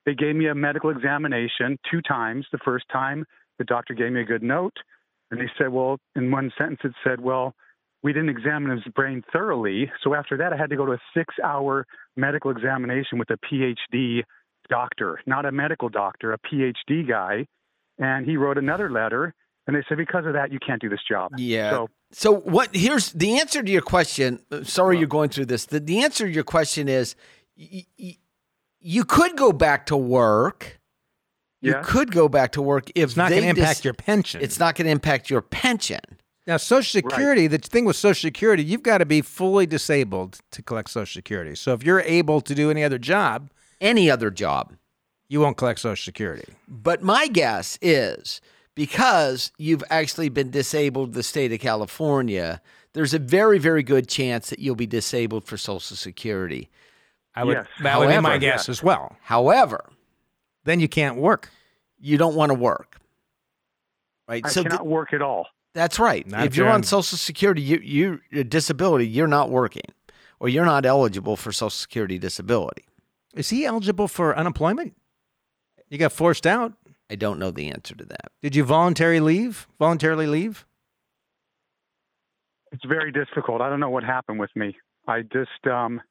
They 0.05 0.15
gave 0.15 0.35
me 0.35 0.47
a 0.47 0.55
medical 0.55 0.89
examination 0.89 1.77
two 1.89 2.01
times. 2.01 2.45
The 2.51 2.59
first 2.63 2.85
time, 2.91 3.25
the 3.59 3.65
doctor 3.65 3.93
gave 3.93 4.11
me 4.11 4.21
a 4.21 4.25
good 4.25 4.41
note, 4.41 4.73
and 5.29 5.39
they 5.39 5.49
said, 5.57 5.69
well, 5.71 5.99
in 6.15 6.31
one 6.31 6.51
sentence 6.57 6.79
it 6.83 6.93
said, 7.03 7.21
well, 7.21 7.53
we 8.01 8.13
didn't 8.13 8.29
examine 8.29 8.71
his 8.71 8.91
brain 8.95 9.21
thoroughly. 9.31 9.91
So 10.03 10.15
after 10.15 10.37
that, 10.37 10.53
I 10.53 10.57
had 10.57 10.69
to 10.71 10.77
go 10.77 10.85
to 10.85 10.93
a 10.93 10.99
six-hour 11.15 11.85
medical 12.15 12.49
examination 12.49 13.19
with 13.19 13.29
a 13.29 13.37
PhD 13.37 14.23
doctor, 14.69 15.19
not 15.25 15.45
a 15.45 15.51
medical 15.51 15.89
doctor, 15.89 16.31
a 16.33 16.37
PhD 16.39 17.07
guy, 17.07 17.45
and 17.97 18.25
he 18.25 18.37
wrote 18.37 18.57
another 18.57 18.89
letter. 18.89 19.33
And 19.67 19.75
they 19.75 19.83
said, 19.87 19.97
because 19.97 20.25
of 20.25 20.33
that, 20.33 20.51
you 20.51 20.57
can't 20.65 20.81
do 20.81 20.89
this 20.89 21.01
job. 21.07 21.33
Yeah. 21.37 21.69
So 21.71 21.89
So 22.11 22.33
what? 22.33 22.73
Here's 22.73 23.11
the 23.11 23.39
answer 23.39 23.61
to 23.61 23.69
your 23.71 23.83
question. 23.83 24.39
uh, 24.51 24.63
Sorry, 24.63 24.97
you're 24.97 25.07
going 25.07 25.29
through 25.29 25.45
this. 25.45 25.65
The, 25.65 25.79
the 25.79 26.03
answer 26.03 26.25
to 26.25 26.31
your 26.31 26.43
question 26.45 26.87
is, 26.87 27.15
y- 27.55 27.85
y- 27.99 28.17
you 28.79 29.03
could 29.03 29.35
go 29.35 29.51
back 29.51 29.85
to 29.87 29.97
work. 29.97 30.78
You 31.61 31.73
Yeah. 31.73 31.81
could 31.83 32.11
go 32.11 32.29
back 32.29 32.51
to 32.53 32.61
work 32.61 32.89
if 32.95 33.09
It's 33.09 33.17
not 33.17 33.29
going 33.29 33.41
to 33.43 33.49
impact 33.49 33.79
dis- 33.79 33.85
your 33.85 33.93
pension. 33.93 34.41
It's 34.41 34.59
not 34.59 34.75
going 34.75 34.85
to 34.85 34.91
impact 34.91 35.29
your 35.29 35.41
pension. 35.41 35.99
now 36.47 36.57
Social 36.57 37.01
Security. 37.01 37.47
The 37.47 37.57
thing 37.59 37.85
with 37.85 37.95
Social 37.95 38.27
Security, 38.27 38.63
you've 38.63 38.81
got 38.83 38.99
to 38.99 39.05
be 39.05 39.21
fully 39.21 39.65
disabled 39.65 40.39
to 40.51 40.61
collect 40.63 40.89
Social 40.89 41.19
Security. 41.19 41.55
So 41.55 41.73
if 41.73 41.83
you're 41.83 41.99
able 42.01 42.41
to 42.41 42.55
do 42.55 42.71
any 42.71 42.83
other 42.83 42.97
job, 42.97 43.49
Any 43.81 44.09
other 44.09 44.31
job. 44.31 44.73
you 45.27 45.41
won't 45.41 45.57
collect 45.57 45.79
Social 45.79 46.01
Security. 46.03 46.53
But 46.67 47.03
my 47.03 47.27
guess 47.27 47.77
is 47.81 48.41
because 48.75 49.51
you've 49.57 49.83
actually 49.89 50.29
been 50.29 50.49
disabled 50.49 51.13
the 51.13 51.21
state 51.23 51.51
of 51.51 51.59
California, 51.59 52.61
there's 52.93 53.13
a 53.13 53.19
very, 53.19 53.59
very 53.59 53.83
good 53.83 54.07
chance 54.07 54.49
that 54.49 54.59
you'll 54.59 54.75
be 54.75 54.87
disabled 54.87 55.43
for 55.45 55.57
Social 55.57 55.95
Security. 55.97 56.69
I 57.35 57.43
would. 57.43 57.57
Yes. 57.57 57.67
That 57.83 57.99
would 57.99 58.07
be 58.07 58.15
my 58.19 58.29
However- 58.29 58.39
guess 58.39 58.69
as 58.69 58.81
well. 58.81 59.15
However, 59.23 59.85
Then 60.65 60.79
you 60.79 60.87
can't 60.87 61.17
work. 61.17 61.49
you 61.99 62.17
don't 62.17 62.35
want 62.35 62.49
to 62.51 62.53
work. 62.53 62.97
Right? 64.27 64.45
I 64.45 64.49
so 64.49 64.61
th- 64.61 64.71
cannot 64.71 64.87
work 64.87 65.11
at 65.13 65.21
all. 65.21 65.47
that's 65.73 65.99
right. 65.99 66.25
Not 66.27 66.41
if 66.41 66.47
if 66.51 66.55
you're 66.57 66.65
you're 66.67 66.71
on 66.73 66.79
on- 66.79 66.83
Social 66.83 67.17
Security, 67.17 67.61
you, 67.61 67.79
you, 67.83 68.19
your 68.29 68.43
disability, 68.43 69.07
you're 69.07 69.27
not 69.27 69.49
working 69.49 69.91
or 70.39 70.47
you're 70.49 70.65
not 70.65 70.85
eligible 70.85 71.35
for 71.35 71.51
Social 71.51 71.69
Security 71.71 72.17
disability. 72.17 72.85
Is 73.33 73.49
he 73.49 73.65
eligible 73.65 74.07
for 74.07 74.35
unemployment? 74.37 74.95
You 75.89 75.97
got 75.97 76.11
forced 76.11 76.45
out. 76.47 76.73
I 77.09 77.15
don't 77.15 77.39
know 77.39 77.51
the 77.51 77.69
answer 77.69 77.95
to 77.95 78.05
that. 78.05 78.31
Did 78.41 78.55
you 78.55 78.63
voluntarily 78.63 79.19
leave? 79.19 79.67
Voluntarily 79.79 80.27
leave? 80.27 80.65
It's 82.71 82.85
very 82.85 83.11
difficult. 83.11 83.61
I 83.61 83.69
don't 83.69 83.79
know 83.79 83.89
what 83.89 84.03
happened 84.03 84.39
with 84.39 84.55
me. 84.55 84.77
I 85.07 85.21
just 85.23 85.65
um. 85.69 86.01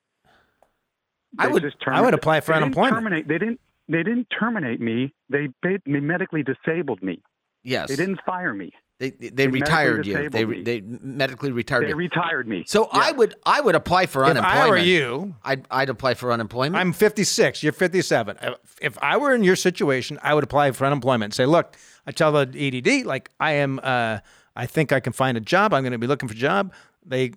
I 1.39 1.47
would- 1.47 1.63
just 1.63 1.77
I 1.87 2.01
would 2.01 2.15
apply 2.15 2.41
for 2.41 2.49
they 2.53 2.55
didn't 2.55 2.63
unemployment. 2.65 2.95
Terminate. 2.97 3.29
They 3.29 3.39
didn't. 3.39 3.61
They 3.89 4.03
didn't 4.03 4.29
terminate 4.39 4.81
me. 4.81 5.15
They 5.31 5.49
ba- 5.63 5.81
they 5.87 6.01
medically 6.01 6.43
disabled 6.43 7.03
me. 7.03 7.23
Yes. 7.65 7.89
They 7.89 7.97
didn't 7.97 8.21
fire 8.25 8.55
me. 8.55 8.73
They, 8.99 9.11
they, 9.11 9.47
medically 9.47 9.61
retired 9.61 10.07
you. 10.07 10.29
They, 10.29 10.45
me. 10.45 10.63
they 10.63 10.81
medically 10.81 11.53
retired 11.53 11.83
you. 11.83 11.87
They 11.87 11.91
you. 11.93 11.97
retired 11.97 12.49
me. 12.49 12.65
So 12.67 12.89
I 12.93 13.13
would 13.13 13.37
I 13.47 13.61
would 13.61 13.77
apply 13.77 14.07
for 14.07 14.25
If 14.25 14.31
unemployment. 14.31 14.67
I 14.67 14.69
were 14.69 14.77
you, 14.77 15.37
I'd 15.45 15.67
I'd 15.71 15.89
apply 15.89 16.15
for 16.15 16.33
unemployment. 16.33 16.77
I'm 16.81 16.93
56. 16.93 17.63
You're 17.63 17.73
57. 17.73 18.37
If- 18.43 18.55
If 18.81 18.99
I 19.03 19.17
were 19.17 19.35
in 19.35 19.45
your 19.45 19.57
situation, 19.57 20.19
I 20.23 20.35
would 20.35 20.45
apply 20.45 20.73
for 20.73 20.85
unemployment. 20.85 21.25
and 21.31 21.35
Say, 21.35 21.47
look, 21.47 21.77
I 22.07 22.13
tell 22.13 22.33
the 22.33 22.49
EDD, 22.57 23.07
like, 23.07 23.31
I 23.39 23.53
am. 23.53 23.81
Uh, 23.83 24.19
I 24.57 24.67
think 24.67 24.93
I 24.93 24.99
can 24.99 25.13
find 25.13 25.37
a 25.37 25.41
job. 25.41 25.73
I'm 25.73 25.83
going 25.83 25.93
to 25.93 25.99
be 25.99 26.09
looking 26.09 26.29
for 26.29 26.35
a 26.35 26.39
job. 26.39 26.73
They 27.07 27.33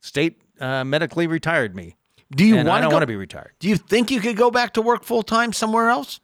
state 0.00 0.40
uh, 0.60 0.84
medically 0.84 1.26
retired 1.26 1.74
me. 1.74 1.96
Do 2.34 2.44
you 2.44 2.56
and 2.56 2.68
I 2.68 2.72
want 2.72 2.80
to 2.80 2.82
don't 2.82 2.90
go? 2.90 2.94
want 2.96 3.02
to 3.02 3.06
be 3.06 3.16
retired. 3.16 3.52
Do 3.58 3.68
you 3.68 3.76
think 3.76 4.10
you 4.10 4.20
could 4.20 4.36
go 4.36 4.50
back 4.50 4.74
to 4.74 4.82
work 4.82 5.04
full 5.04 5.22
time 5.22 5.52
somewhere 5.52 5.88
else? 5.88 6.20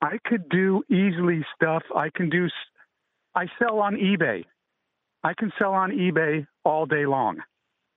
I 0.00 0.18
could 0.24 0.48
do 0.48 0.82
easily 0.90 1.44
stuff. 1.56 1.82
I 1.94 2.10
can 2.14 2.30
do. 2.30 2.48
I 3.34 3.46
sell 3.58 3.80
on 3.80 3.96
eBay. 3.96 4.44
I 5.24 5.34
can 5.34 5.52
sell 5.58 5.72
on 5.72 5.90
eBay 5.90 6.46
all 6.64 6.86
day 6.86 7.06
long, 7.06 7.38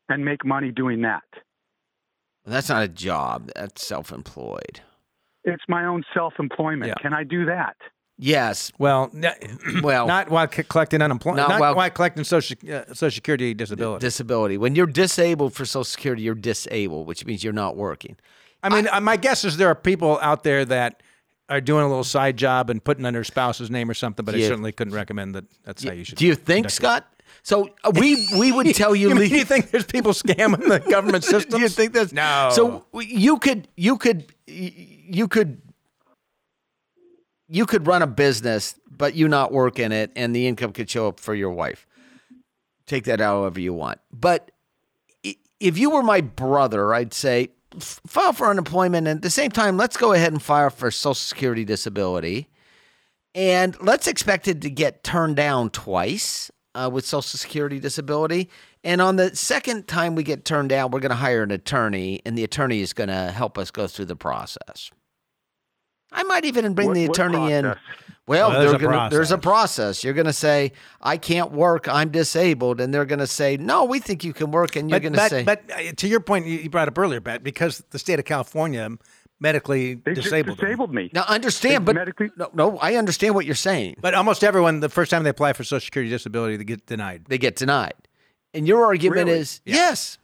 and 0.10 0.26
make 0.26 0.44
money 0.44 0.72
doing 0.72 1.02
that. 1.04 1.24
That's 2.46 2.70
not 2.70 2.82
a 2.82 2.88
job. 2.88 3.52
That's 3.56 3.86
self-employed. 3.86 4.82
It's 5.44 5.63
my 5.67 5.86
own 5.86 6.04
self-employment. 6.13 6.88
Yeah. 6.88 6.96
Can 7.02 7.13
I 7.13 7.24
do 7.24 7.46
that? 7.46 7.76
Yes. 8.24 8.72
Well, 8.78 9.10
n- 9.16 9.34
Well, 9.84 10.06
not 10.06 10.30
while 10.30 10.48
collecting 10.48 11.02
unemployment. 11.02 11.38
Not 11.42 11.50
Not, 11.50 11.60
while- 11.60 11.76
while, 11.76 11.90
collecting 11.90 12.24
social 12.24 12.56
uh, 12.72 12.84
social 12.94 13.10
security 13.16 13.54
disability. 13.56 14.06
disability. 14.06 14.58
When 14.60 14.76
you're 14.76 14.86
disabled 14.86 15.54
for 15.56 15.66
Social 15.66 15.84
Security, 15.84 16.22
you're 16.22 16.36
disabled, 16.36 17.08
which 17.08 17.26
means 17.26 17.44
you're 17.44 17.52
not 17.52 17.76
working. 17.76 18.16
I 18.64 18.70
mean, 18.70 18.88
uh 18.92 19.02
my 19.02 19.18
guess 19.18 19.44
is 19.44 19.58
there 19.58 19.70
are 19.70 19.76
people 19.76 20.20
out 20.22 20.44
there 20.44 20.64
that 20.66 21.02
are 21.50 21.60
doing 21.60 21.84
a 21.84 21.88
little 21.88 22.04
side 22.04 22.38
job 22.38 22.70
and 22.70 22.82
putting 22.84 23.06
under 23.06 23.24
spouse's 23.24 23.72
name 23.72 23.90
or 23.90 23.96
something, 23.96 24.24
but 24.24 24.36
I 24.36 24.42
certainly 24.42 24.72
couldn't 24.72 24.94
recommend 24.94 25.34
that. 25.36 25.46
That's 25.66 25.84
how 25.84 25.92
you 25.92 26.04
should. 26.04 26.18
Do 26.20 26.28
you 26.28 26.36
think, 26.36 26.70
Scott? 26.70 27.08
So 27.44 27.70
uh, 27.84 27.92
we 28.00 28.28
we 28.38 28.52
would 28.52 28.74
tell 28.76 28.94
you. 28.96 29.10
You, 29.10 29.16
mean, 29.16 29.32
you 29.32 29.44
think 29.46 29.72
there's 29.72 29.86
people 29.86 30.14
scamming 30.14 30.68
the 30.68 30.80
government 30.80 31.24
system? 31.24 31.58
Do 31.58 31.62
you 31.64 31.70
think 31.70 31.94
that's 31.94 32.14
No. 32.14 32.50
So 32.54 32.86
you 33.02 33.40
could 33.40 33.68
you 33.76 33.98
could 33.98 34.32
you 34.46 35.28
could 35.28 35.60
you 37.54 37.66
could 37.66 37.86
run 37.86 38.02
a 38.02 38.08
business, 38.08 38.76
but 38.90 39.14
you 39.14 39.28
not 39.28 39.52
work 39.52 39.78
in 39.78 39.92
it, 39.92 40.10
and 40.16 40.34
the 40.34 40.48
income 40.48 40.72
could 40.72 40.90
show 40.90 41.10
up 41.10 41.20
for 41.20 41.36
your 41.36 41.52
wife. 41.52 41.86
Take 42.88 43.04
that 43.04 43.20
however 43.20 43.60
you 43.60 43.74
want. 43.74 44.00
But 44.10 44.52
if 45.60 45.78
you 45.78 45.90
were 45.90 46.02
my 46.02 46.22
brother, 46.22 46.94
I'd 46.94 47.14
say 47.14 47.50
file 47.78 48.32
for 48.32 48.50
unemployment, 48.50 49.06
and 49.06 49.18
at 49.18 49.22
the 49.22 49.30
same 49.30 49.52
time, 49.52 49.76
let's 49.76 49.98
go 49.98 50.14
ahead 50.14 50.32
and 50.32 50.42
file 50.42 50.70
for 50.70 50.90
Social 50.92 51.14
Security 51.14 51.66
disability, 51.66 52.48
and 53.36 53.76
let's 53.82 54.08
expect 54.08 54.48
it 54.48 54.62
to 54.62 54.70
get 54.70 55.04
turned 55.04 55.36
down 55.36 55.72
twice 55.72 56.52
uh, 56.74 56.90
with 56.92 57.06
Social 57.06 57.38
Security 57.38 57.82
disability. 57.82 58.50
And 58.82 59.02
on 59.02 59.18
the 59.18 59.36
second 59.36 59.90
time 59.90 60.16
we 60.16 60.24
get 60.24 60.46
turned 60.46 60.70
down, 60.70 60.92
we're 60.92 61.02
going 61.02 61.12
to 61.12 61.16
hire 61.16 61.44
an 61.44 61.52
attorney, 61.52 62.22
and 62.26 62.38
the 62.38 62.46
attorney 62.46 62.80
is 62.80 62.94
going 62.94 63.10
to 63.10 63.32
help 63.32 63.58
us 63.58 63.72
go 63.72 63.88
through 63.88 64.06
the 64.06 64.16
process. 64.16 64.90
I 66.12 66.24
might 66.24 66.45
even 66.45 66.74
bring 66.74 66.89
What- 66.89 66.93
the 66.95 67.06
attorney 67.06 67.52
in. 67.52 67.65
Well, 68.28 68.50
Well, 68.52 68.60
there's 68.62 68.74
a 68.74 68.78
gonna, 68.78 69.10
there's 69.10 69.32
a 69.32 69.38
process. 69.38 69.97
process. 69.97 70.04
You're 70.04 70.13
going 70.13 70.28
to 70.28 70.32
say, 70.34 70.74
"I 71.02 71.17
can't 71.17 71.52
work. 71.52 71.88
I'm 71.89 72.12
disabled," 72.12 72.80
and 72.80 72.93
they're 72.93 73.04
going 73.06 73.19
to 73.19 73.28
say, 73.28 73.58
"No, 73.58 73.84
we 73.84 74.00
think 74.00 74.24
you 74.24 74.32
can 74.32 74.52
work." 74.52 74.76
And 74.76 74.89
you're 74.89 75.00
going 75.00 75.13
to 75.13 75.28
say, 75.28 75.43
but 75.43 75.63
uh, 75.76 75.91
to 75.97 76.08
your 76.08 76.19
point, 76.19 76.45
you 76.45 76.60
you 76.60 76.69
brought 76.69 76.88
up 76.88 76.97
earlier, 76.97 77.19
Bet, 77.19 77.43
because 77.43 77.84
the 77.89 78.00
state 78.00 78.19
of 78.19 78.26
California 78.26 78.88
medically 79.39 79.95
They 79.95 80.13
disabled 80.13 80.60
disabled 80.60 80.93
me. 80.93 81.10
"Now, 81.13 81.24
understand, 81.28 81.82
They 81.82 81.93
but 81.93 81.95
medically- 81.95 82.30
no, 82.38 82.50
no, 82.54 82.78
I 82.78 82.93
understand 82.95 83.34
what 83.34 83.45
you're 83.47 83.56
saying. 83.56 83.95
But 84.00 84.13
almost 84.13 84.43
everyone, 84.43 84.80
the 84.82 84.88
first 84.89 85.10
time 85.10 85.24
they 85.24 85.32
apply 85.32 85.54
for 85.54 85.63
Social 85.63 85.84
Security 85.84 86.10
disability, 86.12 86.58
they 86.58 86.63
get 86.63 86.86
denied. 86.86 87.26
they 87.28 87.39
get 87.39 87.56
denied. 87.56 87.95
And 88.54 88.67
your 88.67 88.86
argument 88.86 89.26
Really? 89.28 89.39
is 89.39 89.62
yes, 89.65 90.19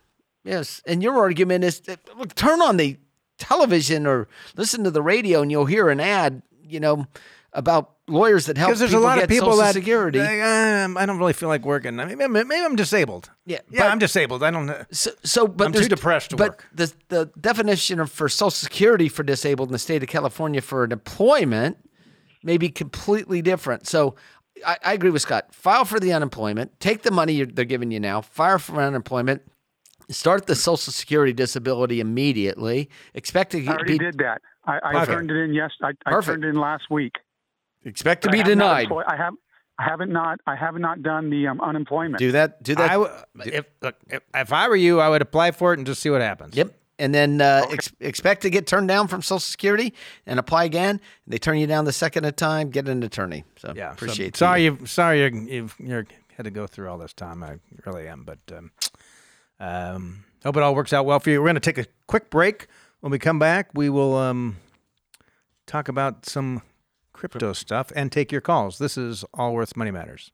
yes. 0.46 0.82
And 0.86 1.02
your 1.02 1.18
argument 1.18 1.64
is 1.64 1.82
look, 2.16 2.36
turn 2.36 2.62
on 2.62 2.78
the 2.78 2.98
television 3.38 4.06
or 4.08 4.28
listen 4.56 4.84
to 4.84 4.92
the 4.92 5.02
radio, 5.02 5.42
and 5.42 5.52
you'll 5.52 5.66
hear 5.66 5.90
an 5.90 6.00
ad. 6.00 6.42
You 6.64 6.80
know, 6.82 7.08
about 7.54 7.92
lawyers 8.10 8.46
that 8.46 8.58
help 8.58 8.70
Because 8.70 8.80
there's 8.80 8.94
a 8.94 9.00
lot 9.00 9.22
of 9.22 9.30
people 9.30 9.52
Social 9.52 9.64
that 9.64 9.74
Security. 9.74 10.20
they, 10.20 10.42
um, 10.42 10.98
I 10.98 11.06
don't 11.06 11.18
really 11.18 11.34
feel 11.34 11.50
like 11.50 11.66
working. 11.66 12.00
I 12.00 12.06
mean, 12.06 12.18
maybe, 12.18 12.44
maybe 12.44 12.64
I'm 12.66 12.76
disabled. 12.76 13.30
Yeah, 13.46 13.60
yeah, 13.70 13.84
but- 13.84 13.92
I'm 13.92 14.00
disabled. 14.00 14.44
I 14.44 14.52
don't 14.52 14.66
know. 14.66 14.84
So, 14.92 15.12
so 15.24 15.48
but 15.48 15.68
I'm 15.68 15.74
too 15.74 15.88
depressed 15.88 16.32
to 16.32 16.36
but 16.36 16.50
work. 16.50 16.68
the 16.74 16.94
the 17.08 17.32
definition 17.40 18.00
of 18.00 18.12
for 18.12 18.30
Social 18.30 18.52
Security 18.52 19.10
for 19.10 19.24
disabled 19.24 19.70
in 19.70 19.74
the 19.74 19.80
state 19.80 20.04
of 20.04 20.10
California 20.10 20.62
for 20.62 20.84
an 20.84 20.92
employment 20.92 21.78
may 22.44 22.58
be 22.58 22.70
completely 22.70 23.42
different. 23.42 23.88
So. 23.88 24.16
I, 24.66 24.78
I 24.84 24.94
agree 24.94 25.12
with 25.12 25.22
Scott. 25.22 25.54
File 25.54 25.86
for 25.86 26.00
the 26.00 26.12
unemployment. 26.14 26.80
Take 26.80 27.04
the 27.04 27.12
money 27.12 27.34
you're, 27.34 27.46
they're 27.46 27.64
giving 27.64 27.92
you 27.92 28.00
now. 28.00 28.22
File 28.22 28.58
for 28.58 28.82
unemployment. 28.82 29.44
Start 30.10 30.48
the 30.48 30.56
Social 30.56 30.92
Security 30.94 31.34
disability 31.34 32.00
immediately. 32.00 32.90
Expect 33.14 33.52
to 33.52 33.66
I 33.66 33.72
already 33.72 33.94
be 33.98 34.06
did 34.06 34.18
that. 34.20 34.42
I, 34.66 34.80
I 34.84 35.06
turned 35.06 35.32
it 35.32 35.36
in. 35.38 35.54
Yes, 35.54 35.72
I, 35.82 35.92
I 36.06 36.22
turned 36.22 36.44
it 36.44 36.48
in 36.48 36.56
last 36.56 36.90
week. 36.90 37.16
expect 37.84 38.24
to 38.24 38.30
I 38.30 38.32
be 38.32 38.38
have 38.40 38.48
denied. 38.48 38.84
employ- 38.84 39.04
I 39.08 39.16
have. 39.18 39.34
I 39.80 39.84
haven't 39.84 40.12
not. 40.12 40.40
I 40.48 40.56
have 40.56 40.76
not 40.76 41.04
done 41.04 41.30
the 41.30 41.48
um, 41.48 41.62
unemployment. 41.62 42.18
Do 42.18 42.32
that. 42.32 42.64
Do 42.64 42.74
that. 42.76 42.90
I 42.90 42.94
w- 42.94 43.12
if, 43.46 43.66
look, 43.82 43.96
if 44.10 44.24
if 44.34 44.52
I 44.52 44.68
were 44.68 44.76
you, 44.76 45.00
I 45.00 45.10
would 45.10 45.22
apply 45.22 45.52
for 45.52 45.72
it 45.74 45.78
and 45.78 45.86
just 45.86 46.02
see 46.02 46.10
what 46.10 46.22
happens. 46.22 46.56
Yep. 46.56 46.74
And 47.00 47.14
then 47.14 47.42
uh, 47.42 47.64
ex- 47.70 47.92
expect 48.00 48.42
to 48.42 48.50
get 48.50 48.66
turned 48.66 48.88
down 48.88 49.08
from 49.08 49.22
Social 49.22 49.38
Security 49.40 49.94
and 50.26 50.40
apply 50.40 50.64
again. 50.64 51.00
They 51.28 51.38
turn 51.38 51.60
you 51.60 51.68
down 51.68 51.86
the 51.86 51.94
second 51.94 52.24
time. 52.38 52.72
Get 52.72 52.88
an 52.90 53.04
attorney. 53.04 53.44
So 53.60 53.72
Yeah. 53.76 53.90
so 53.90 53.94
appreciate. 53.94 54.36
sorry, 54.36 54.64
you. 54.64 54.78
you 54.82 54.86
sorry 54.88 55.22
you 55.24 55.30
you've 55.48 55.76
you're 55.80 56.08
had 56.36 56.46
to 56.46 56.52
go 56.52 56.66
through 56.66 56.90
all 56.90 56.98
this 56.98 57.14
time. 57.14 57.44
I 57.44 57.60
really 57.86 58.08
am, 58.08 58.24
but 58.24 58.40
um, 58.58 58.72
um, 59.60 60.24
hope 60.44 60.58
it 60.58 60.64
all 60.64 60.76
works 60.76 60.94
out 60.94 61.06
well 61.06 61.20
for 61.20 61.30
you. 61.30 61.42
We're 61.42 61.48
going 61.48 61.56
to 61.56 61.60
take 61.62 61.78
a 61.78 61.86
quick 62.08 62.30
break. 62.30 62.68
When 63.00 63.12
we 63.12 63.20
come 63.20 63.40
back, 63.40 63.70
we 63.74 63.90
will 63.90 64.16
um, 64.16 64.58
talk 65.66 65.88
about 65.88 66.26
some 66.26 66.62
crypto 67.14 67.54
stuff 67.54 67.92
and 67.96 68.12
take 68.12 68.32
your 68.32 68.42
calls. 68.42 68.78
This 68.78 68.98
is 68.98 69.24
Allworth 69.34 69.76
Money 69.76 69.92
Matters. 69.92 70.32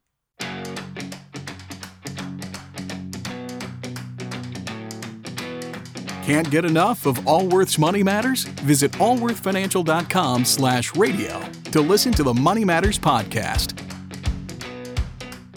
Can't 6.24 6.50
get 6.50 6.64
enough 6.64 7.06
of 7.06 7.28
Allworth's 7.28 7.78
Money 7.78 8.02
Matters? 8.02 8.46
Visit 8.46 8.94
allworthfinancial.com 8.94 10.46
slash 10.46 10.96
radio 10.96 11.42
to 11.72 11.82
listen 11.82 12.14
to 12.14 12.24
the 12.24 12.34
Money 12.34 12.64
Matters 12.64 12.98
podcast. 12.98 13.93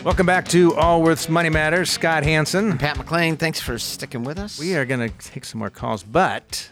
Welcome 0.07 0.27
back 0.27 0.47
to 0.51 0.73
Allworth's 0.77 1.29
Money 1.29 1.49
Matters. 1.49 1.90
Scott 1.90 2.23
Hanson. 2.23 2.79
Pat 2.79 2.97
McClain, 2.97 3.37
thanks 3.37 3.59
for 3.59 3.77
sticking 3.77 4.23
with 4.23 4.38
us. 4.38 4.57
We 4.57 4.77
are 4.77 4.85
going 4.85 5.01
to 5.01 5.12
take 5.19 5.45
some 5.45 5.59
more 5.59 5.69
calls, 5.69 6.05
but 6.05 6.71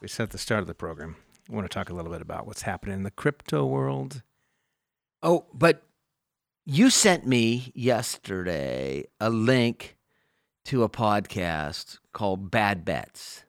we 0.00 0.08
said 0.08 0.24
at 0.24 0.30
the 0.30 0.38
start 0.38 0.60
of 0.60 0.66
the 0.66 0.74
program, 0.74 1.14
we 1.48 1.54
want 1.54 1.70
to 1.70 1.72
talk 1.72 1.90
a 1.90 1.94
little 1.94 2.10
bit 2.10 2.20
about 2.20 2.48
what's 2.48 2.62
happening 2.62 2.96
in 2.96 3.02
the 3.04 3.12
crypto 3.12 3.64
world. 3.64 4.24
Oh, 5.22 5.46
but 5.54 5.84
you 6.66 6.90
sent 6.90 7.28
me 7.28 7.70
yesterday 7.76 9.04
a 9.20 9.30
link 9.30 9.96
to 10.64 10.82
a 10.82 10.88
podcast 10.88 12.00
called 12.12 12.50
Bad 12.50 12.84
Bets, 12.84 13.44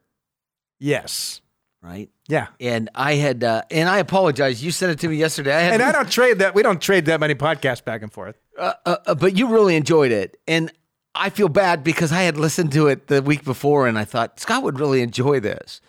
Yes. 0.77 1.41
Right? 1.85 2.09
Yeah. 2.27 2.47
And 2.59 2.89
I 2.95 3.13
had, 3.15 3.43
uh, 3.43 3.61
and 3.69 3.87
I 3.87 3.99
apologize. 3.99 4.63
You 4.63 4.71
sent 4.71 4.91
it 4.91 4.99
to 5.01 5.07
me 5.07 5.15
yesterday. 5.17 5.53
I 5.55 5.61
And 5.73 5.81
I 5.83 5.91
don't 5.91 6.09
trade 6.11 6.39
that. 6.39 6.55
We 6.55 6.63
don't 6.63 6.81
trade 6.81 7.05
that 7.05 7.19
many 7.19 7.35
podcasts 7.35 7.83
back 7.85 8.01
and 8.01 8.11
forth. 8.11 8.35
uh, 8.57 8.73
uh, 8.85 8.97
uh, 9.05 9.15
but 9.15 9.37
you 9.37 9.47
really 9.47 9.75
enjoyed 9.75 10.11
it, 10.11 10.37
and 10.47 10.71
I 11.13 11.29
feel 11.29 11.47
bad 11.49 11.83
because 11.83 12.11
I 12.11 12.23
had 12.23 12.37
listened 12.37 12.71
to 12.73 12.87
it 12.87 13.07
the 13.07 13.21
week 13.21 13.43
before, 13.45 13.87
and 13.87 13.97
I 13.99 14.03
thought 14.05 14.39
Scott 14.39 14.63
would 14.63 14.79
really 14.79 15.01
enjoy 15.01 15.39
this. 15.39 15.79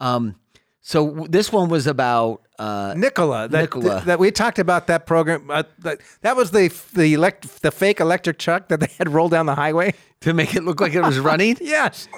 Um, 0.00 0.36
so 0.80 1.06
w- 1.08 1.28
this 1.28 1.52
one 1.52 1.68
was 1.68 1.86
about 1.86 2.42
uh, 2.62 2.94
Nikola, 2.96 3.48
that, 3.48 3.60
Nikola. 3.60 4.02
that 4.06 4.18
we 4.18 4.30
talked 4.30 4.58
about 4.58 4.86
that 4.86 5.06
program. 5.06 5.50
Uh, 5.50 5.64
that, 5.80 6.00
that 6.20 6.36
was 6.36 6.50
the 6.52 6.68
the 6.94 7.14
elect, 7.14 7.62
the 7.62 7.70
fake 7.72 7.98
electric 8.00 8.38
truck 8.38 8.68
that 8.68 8.80
they 8.80 8.90
had 8.98 9.08
rolled 9.08 9.32
down 9.32 9.46
the 9.46 9.54
highway. 9.54 9.94
to 10.20 10.32
make 10.32 10.54
it 10.54 10.62
look 10.62 10.80
like 10.80 10.94
it 10.94 11.00
was 11.00 11.18
running. 11.30 11.56
Yes, 11.60 12.08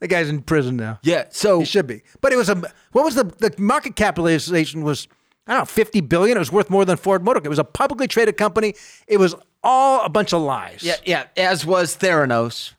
the 0.00 0.06
guy's 0.08 0.28
in 0.28 0.42
prison 0.42 0.76
now. 0.76 0.98
Yeah. 1.02 1.24
So 1.30 1.60
He 1.60 1.64
should 1.64 1.86
be. 1.86 2.02
But 2.20 2.32
it 2.34 2.36
was 2.36 2.50
a 2.50 2.56
what 2.92 3.04
was 3.04 3.14
the 3.14 3.24
the 3.24 3.54
market 3.58 3.96
capitalization 3.96 4.82
was 4.84 5.08
I 5.46 5.52
don't 5.52 5.60
know 5.62 5.64
fifty 5.64 6.02
billion. 6.02 6.36
It 6.36 6.40
was 6.40 6.52
worth 6.52 6.68
more 6.68 6.84
than 6.84 6.98
Ford 6.98 7.24
Motor. 7.24 7.40
It 7.42 7.48
was 7.48 7.58
a 7.58 7.64
publicly 7.64 8.06
traded 8.06 8.36
company. 8.36 8.74
It 9.06 9.16
was 9.16 9.34
all 9.62 10.04
a 10.04 10.10
bunch 10.10 10.34
of 10.34 10.42
lies. 10.42 10.82
Yeah, 10.82 10.96
yeah, 11.06 11.24
as 11.38 11.64
was 11.64 11.96
Theranos, 11.96 12.74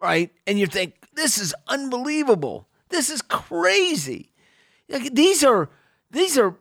right? 0.00 0.30
And 0.46 0.58
you 0.58 0.66
think 0.66 0.94
this 1.14 1.36
is 1.36 1.54
unbelievable. 1.68 2.66
This 2.88 3.10
is 3.10 3.20
crazy. 3.20 4.30
Like, 4.88 5.14
these 5.14 5.44
are 5.44 5.68
these 6.10 6.38
are 6.38 6.54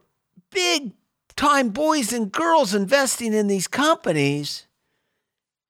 big 0.51 0.93
time 1.35 1.69
boys 1.69 2.13
and 2.13 2.31
girls 2.31 2.73
investing 2.73 3.33
in 3.33 3.47
these 3.47 3.67
companies, 3.67 4.67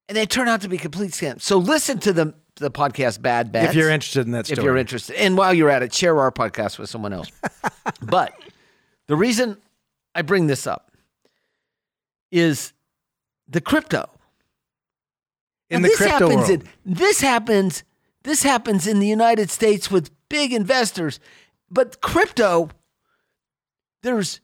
and 0.07 0.15
they 0.15 0.25
turn 0.25 0.47
out 0.47 0.61
to 0.61 0.69
be 0.69 0.77
complete 0.77 1.11
scams. 1.11 1.41
So 1.41 1.57
listen 1.57 1.99
to 1.99 2.13
the 2.13 2.33
the 2.57 2.71
podcast 2.71 3.21
Bad 3.21 3.51
Bets. 3.51 3.69
If 3.69 3.75
you're 3.75 3.89
interested 3.89 4.25
in 4.25 4.31
that 4.31 4.45
story, 4.45 4.59
if 4.59 4.63
you're 4.63 4.77
interested. 4.77 5.17
And 5.17 5.37
while 5.37 5.53
you're 5.53 5.69
at 5.69 5.83
it, 5.83 5.93
share 5.93 6.17
our 6.19 6.31
podcast 6.31 6.79
with 6.79 6.89
someone 6.89 7.13
else. 7.13 7.29
but 8.01 8.33
the 9.07 9.15
reason 9.15 9.57
I 10.13 10.21
bring 10.21 10.47
this 10.47 10.65
up 10.65 10.91
is 12.31 12.73
the 13.47 13.61
crypto. 13.61 14.09
in 15.69 15.81
Now, 15.81 15.87
the 15.87 15.89
this 15.89 15.97
crypto 15.97 16.29
happens 16.29 16.49
world. 16.49 16.63
In, 16.85 16.93
this 16.93 17.21
happens. 17.21 17.83
This 18.23 18.43
happens 18.43 18.87
in 18.87 18.99
the 18.99 19.07
United 19.07 19.51
States 19.51 19.91
with 19.91 20.09
big 20.29 20.53
investors, 20.53 21.19
but 21.69 22.01
crypto. 22.01 22.69
There's, 24.05 24.39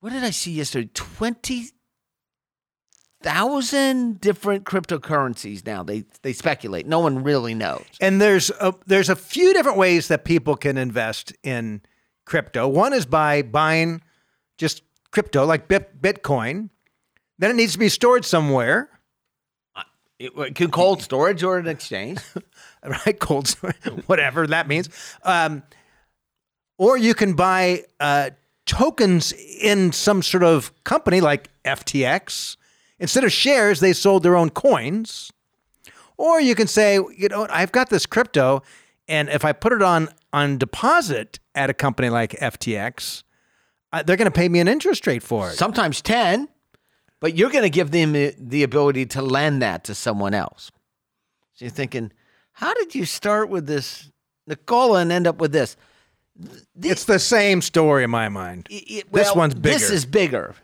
what 0.00 0.14
did 0.14 0.24
I 0.24 0.30
see 0.30 0.52
yesterday? 0.52 0.88
Twenty 0.94 1.66
thousand 3.22 4.22
different 4.22 4.64
cryptocurrencies 4.64 5.66
now. 5.66 5.82
They 5.82 6.04
they 6.22 6.32
speculate. 6.32 6.86
No 6.86 7.00
one 7.00 7.22
really 7.22 7.52
knows. 7.52 7.84
And 8.00 8.22
there's 8.22 8.50
a, 8.62 8.74
there's 8.86 9.10
a 9.10 9.16
few 9.16 9.52
different 9.52 9.76
ways 9.76 10.08
that 10.08 10.24
people 10.24 10.56
can 10.56 10.78
invest 10.78 11.34
in 11.42 11.82
crypto. 12.24 12.66
One 12.66 12.94
is 12.94 13.04
by 13.04 13.42
buying 13.42 14.00
just 14.56 14.82
crypto, 15.10 15.44
like 15.44 15.68
Bitcoin. 15.68 16.70
Then 17.38 17.50
it 17.50 17.56
needs 17.56 17.74
to 17.74 17.78
be 17.78 17.90
stored 17.90 18.24
somewhere, 18.24 18.88
It, 20.18 20.32
it 20.38 20.54
can 20.54 20.70
cold 20.70 21.02
storage 21.02 21.42
or 21.42 21.58
an 21.58 21.66
exchange. 21.66 22.18
right? 22.82 23.20
Cold 23.20 23.46
storage, 23.46 23.76
whatever 24.06 24.46
that 24.46 24.68
means. 24.68 24.88
Um, 25.22 25.64
or 26.78 26.96
you 26.96 27.12
can 27.14 27.34
buy 27.34 27.84
uh, 28.00 28.30
tokens 28.66 29.32
in 29.32 29.92
some 29.92 30.22
sort 30.22 30.42
of 30.42 30.72
company 30.84 31.20
like 31.20 31.48
FTX. 31.64 32.56
Instead 32.98 33.24
of 33.24 33.32
shares, 33.32 33.80
they 33.80 33.92
sold 33.92 34.22
their 34.22 34.36
own 34.36 34.50
coins. 34.50 35.30
Or 36.16 36.40
you 36.40 36.54
can 36.54 36.66
say, 36.68 36.94
you 37.16 37.28
know, 37.28 37.46
I've 37.50 37.72
got 37.72 37.90
this 37.90 38.06
crypto, 38.06 38.62
and 39.08 39.28
if 39.28 39.44
I 39.44 39.52
put 39.52 39.72
it 39.72 39.82
on 39.82 40.08
on 40.32 40.58
deposit 40.58 41.38
at 41.54 41.70
a 41.70 41.74
company 41.74 42.08
like 42.08 42.30
FTX, 42.32 43.22
uh, 43.92 44.02
they're 44.02 44.16
going 44.16 44.26
to 44.30 44.30
pay 44.36 44.48
me 44.48 44.58
an 44.60 44.66
interest 44.68 45.06
rate 45.06 45.22
for 45.22 45.50
it. 45.50 45.54
Sometimes 45.56 46.00
ten, 46.00 46.48
but 47.20 47.36
you're 47.36 47.50
going 47.50 47.62
to 47.64 47.70
give 47.70 47.90
them 47.90 48.12
the- 48.12 48.34
the 48.38 48.62
ability 48.62 49.06
to 49.06 49.22
lend 49.22 49.62
that 49.62 49.84
to 49.84 49.94
someone 49.94 50.34
else. 50.34 50.70
So 51.54 51.64
you're 51.64 51.70
thinking, 51.72 52.12
how 52.52 52.74
did 52.74 52.94
you 52.94 53.04
start 53.04 53.48
with 53.48 53.66
this, 53.66 54.10
Nikola, 54.46 55.00
and 55.00 55.12
end 55.12 55.26
up 55.26 55.38
with 55.40 55.52
this? 55.52 55.76
It's 56.82 57.04
the 57.04 57.18
same 57.18 57.62
story 57.62 58.04
in 58.04 58.10
my 58.10 58.28
mind. 58.28 58.66
It- 58.70 58.74
it- 58.74 59.12
This 59.12 59.26
well, 59.26 59.36
one's 59.36 59.54
This 59.54 59.90
is 59.90 60.04
bigger. 60.06 60.54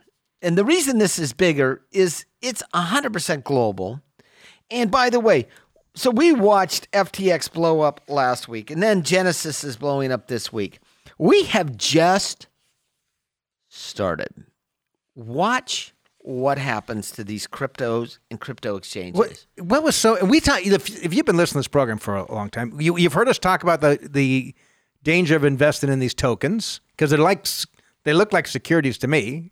And 0.42 0.56
the 0.56 0.64
reason 0.64 0.98
this 0.98 1.18
is 1.18 1.32
bigger 1.32 1.82
is 1.92 2.24
it's 2.40 2.62
100% 2.72 3.44
global. 3.44 4.00
And 4.70 4.90
by 4.90 5.10
the 5.10 5.20
way, 5.20 5.48
so 5.94 6.10
we 6.10 6.32
watched 6.32 6.90
FTX 6.92 7.48
blow 7.52 7.80
up 7.80 8.00
last 8.08 8.48
week, 8.48 8.70
and 8.70 8.82
then 8.82 9.02
Genesis 9.02 9.64
is 9.64 9.76
blowing 9.76 10.12
up 10.12 10.28
this 10.28 10.52
week. 10.52 10.78
We 11.18 11.44
have 11.44 11.76
just 11.76 12.46
started. 13.68 14.44
Watch 15.14 15.92
what 16.18 16.58
happens 16.58 17.10
to 17.12 17.24
these 17.24 17.46
cryptos 17.46 18.18
and 18.30 18.40
crypto 18.40 18.76
exchanges. 18.76 19.18
What, 19.18 19.46
what 19.66 19.82
was 19.82 19.96
so? 19.96 20.16
And 20.16 20.30
we 20.30 20.40
talk. 20.40 20.64
If, 20.64 21.04
if 21.04 21.12
you've 21.12 21.26
been 21.26 21.36
listening 21.36 21.58
to 21.58 21.60
this 21.60 21.68
program 21.68 21.98
for 21.98 22.16
a 22.16 22.32
long 22.32 22.50
time, 22.50 22.80
you, 22.80 22.96
you've 22.96 23.12
heard 23.14 23.28
us 23.28 23.38
talk 23.38 23.62
about 23.62 23.80
the 23.80 23.98
the 24.00 24.54
danger 25.02 25.36
of 25.36 25.44
investing 25.44 25.90
in 25.90 25.98
these 25.98 26.14
tokens 26.14 26.80
because 26.90 27.10
they're 27.10 27.18
like 27.18 27.46
they 28.04 28.12
look 28.12 28.32
like 28.32 28.46
securities 28.46 28.98
to 28.98 29.08
me, 29.08 29.50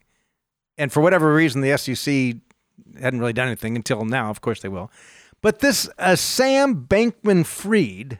and 0.76 0.92
for 0.92 1.00
whatever 1.00 1.34
reason, 1.34 1.60
the 1.60 1.76
SEC 1.76 2.36
hadn't 3.00 3.20
really 3.20 3.32
done 3.32 3.48
anything 3.48 3.76
until 3.76 4.04
now. 4.04 4.30
Of 4.30 4.40
course, 4.40 4.60
they 4.60 4.68
will. 4.68 4.90
But 5.40 5.60
this 5.60 5.88
uh, 5.98 6.16
Sam 6.16 6.86
Bankman-Fried 6.86 8.18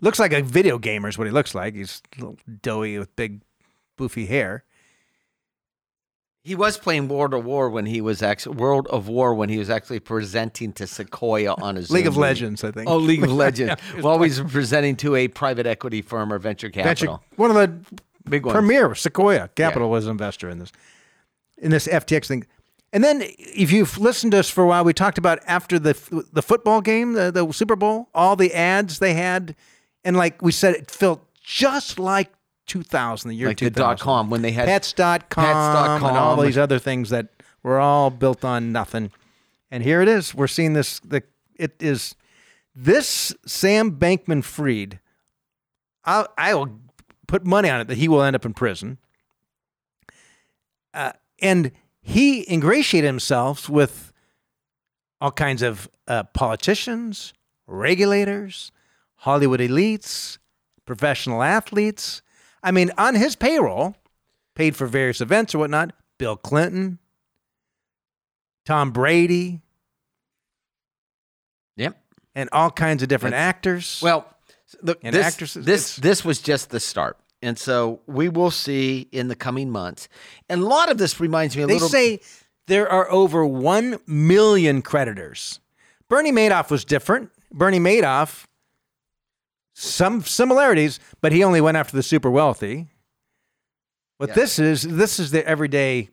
looks 0.00 0.18
like 0.18 0.32
a 0.32 0.42
video 0.42 0.78
gamer. 0.78 1.08
Is 1.08 1.18
what 1.18 1.26
he 1.26 1.32
looks 1.32 1.54
like. 1.54 1.74
He's 1.74 2.02
a 2.16 2.20
little 2.20 2.38
doughy 2.62 2.98
with 2.98 3.14
big, 3.16 3.42
boofy 3.98 4.26
hair. 4.26 4.64
He 6.44 6.56
was 6.56 6.76
playing 6.76 7.06
World 7.06 7.34
of 7.34 7.44
War 7.44 7.70
when 7.70 7.86
he 7.86 8.00
was 8.00 8.20
actually 8.20 8.56
World 8.56 8.88
of 8.88 9.06
War 9.08 9.32
when 9.32 9.48
he 9.48 9.58
was 9.58 9.70
actually 9.70 10.00
presenting 10.00 10.72
to 10.72 10.88
Sequoia 10.88 11.54
on 11.54 11.76
his 11.76 11.88
League 11.90 12.06
of 12.08 12.14
meeting. 12.14 12.20
Legends, 12.22 12.64
I 12.64 12.72
think. 12.72 12.88
Oh, 12.90 12.96
League 12.96 13.22
of 13.22 13.32
Legends. 13.46 13.80
Yeah, 13.80 13.90
he 13.90 13.96
was 13.96 14.04
While 14.04 14.22
he's 14.22 14.40
presenting 14.40 14.96
to 14.96 15.14
a 15.14 15.28
private 15.28 15.66
equity 15.66 16.02
firm 16.02 16.32
or 16.32 16.38
venture 16.38 16.68
Venture- 16.68 17.06
capital. 17.06 17.22
one 17.36 17.50
of 17.50 17.56
the 17.56 18.00
Big 18.28 18.44
ones. 18.44 18.54
Premier 18.54 18.94
Sequoia 18.94 19.48
Capital 19.48 19.90
was 19.90 20.06
an 20.06 20.12
investor 20.12 20.48
in 20.48 20.58
this 20.60 20.70
in 21.58 21.70
this 21.70 21.86
FTX 21.88 22.26
thing. 22.26 22.44
And 22.92 23.02
then, 23.02 23.22
if 23.38 23.72
you've 23.72 23.96
listened 23.98 24.32
to 24.32 24.38
us 24.38 24.50
for 24.50 24.62
a 24.62 24.66
while, 24.66 24.84
we 24.84 24.92
talked 24.92 25.18
about 25.18 25.38
after 25.46 25.78
the 25.78 25.94
the 26.32 26.42
football 26.42 26.80
game, 26.80 27.14
the, 27.14 27.30
the 27.32 27.50
Super 27.52 27.74
Bowl, 27.74 28.08
all 28.14 28.36
the 28.36 28.52
ads 28.54 28.98
they 29.00 29.14
had, 29.14 29.56
and 30.04 30.16
like 30.16 30.40
we 30.42 30.52
said, 30.52 30.74
it 30.74 30.90
felt 30.90 31.24
just 31.42 31.98
like 31.98 32.32
2000, 32.66 33.28
the 33.28 33.34
year 33.34 33.48
like 33.48 33.58
the 33.58 33.70
2000. 33.70 33.82
dot 33.82 34.00
com 34.00 34.30
when 34.30 34.42
they 34.42 34.52
had 34.52 34.66
Pets.com, 34.66 35.20
Pets.com. 35.44 36.04
and 36.04 36.16
all 36.16 36.36
these 36.40 36.58
other 36.58 36.78
things 36.78 37.10
that 37.10 37.28
were 37.62 37.78
all 37.80 38.10
built 38.10 38.44
on 38.44 38.72
nothing. 38.72 39.10
And 39.70 39.82
here 39.82 40.00
it 40.02 40.08
is. 40.08 40.34
We're 40.34 40.46
seeing 40.46 40.72
this. 40.74 41.00
The 41.00 41.22
it 41.56 41.74
is 41.80 42.14
this 42.74 43.34
Sam 43.46 43.92
Bankman-Fried. 43.98 44.98
I 46.04 46.26
I 46.36 46.54
will 46.54 46.80
put 47.26 47.44
money 47.46 47.68
on 47.70 47.80
it 47.80 47.88
that 47.88 47.96
he 47.98 48.08
will 48.08 48.22
end 48.22 48.36
up 48.36 48.44
in 48.44 48.52
prison. 48.54 48.98
Uh, 50.94 51.12
and 51.40 51.72
he 52.02 52.44
ingratiated 52.52 53.06
himself 53.08 53.68
with 53.68 54.12
all 55.20 55.30
kinds 55.32 55.62
of 55.62 55.88
uh, 56.08 56.24
politicians, 56.24 57.32
regulators, 57.66 58.72
Hollywood 59.16 59.60
elites, 59.60 60.38
professional 60.84 61.42
athletes. 61.42 62.22
I 62.62 62.70
mean, 62.70 62.90
on 62.96 63.14
his 63.14 63.34
payroll, 63.36 63.96
paid 64.54 64.76
for 64.76 64.86
various 64.86 65.20
events 65.20 65.54
or 65.54 65.58
whatnot, 65.58 65.92
Bill 66.18 66.36
Clinton, 66.36 66.98
Tom 68.64 68.90
Brady, 68.92 69.60
Yep. 71.76 71.96
and 72.34 72.48
all 72.52 72.70
kinds 72.70 73.02
of 73.02 73.08
different 73.08 73.32
That's- 73.32 73.48
actors. 73.48 74.00
Well, 74.02 74.26
look, 74.82 75.00
And 75.02 75.14
this, 75.14 75.26
actresses, 75.26 75.64
This 75.64 75.96
this 75.96 76.24
was 76.24 76.40
just 76.40 76.70
the 76.70 76.80
start, 76.80 77.18
and 77.40 77.58
so 77.58 78.00
we 78.06 78.28
will 78.28 78.50
see 78.50 79.08
in 79.12 79.28
the 79.28 79.34
coming 79.36 79.70
months. 79.70 80.08
And 80.48 80.62
a 80.62 80.66
lot 80.66 80.90
of 80.90 80.98
this 80.98 81.18
reminds 81.20 81.56
me 81.56 81.62
a 81.62 81.66
they 81.66 81.74
little. 81.74 81.88
say 81.88 82.20
there 82.68 82.88
are 82.88 83.10
over 83.10 83.44
1 83.44 83.98
million 84.06 84.82
creditors. 84.82 85.60
Bernie 86.08 86.32
Madoff 86.32 86.70
was 86.70 86.84
different. 86.84 87.30
Bernie 87.50 87.80
Madoff, 87.80 88.44
some 89.74 90.22
similarities, 90.22 91.00
but 91.20 91.32
he 91.32 91.42
only 91.44 91.60
went 91.60 91.76
after 91.76 91.96
the 91.96 92.02
super 92.02 92.30
wealthy. 92.30 92.88
But 94.18 94.30
Yeah. 94.30 94.34
this 94.34 94.58
is, 94.58 94.82
this 94.82 95.18
is 95.18 95.30
the 95.30 95.46
everyday 95.46 96.10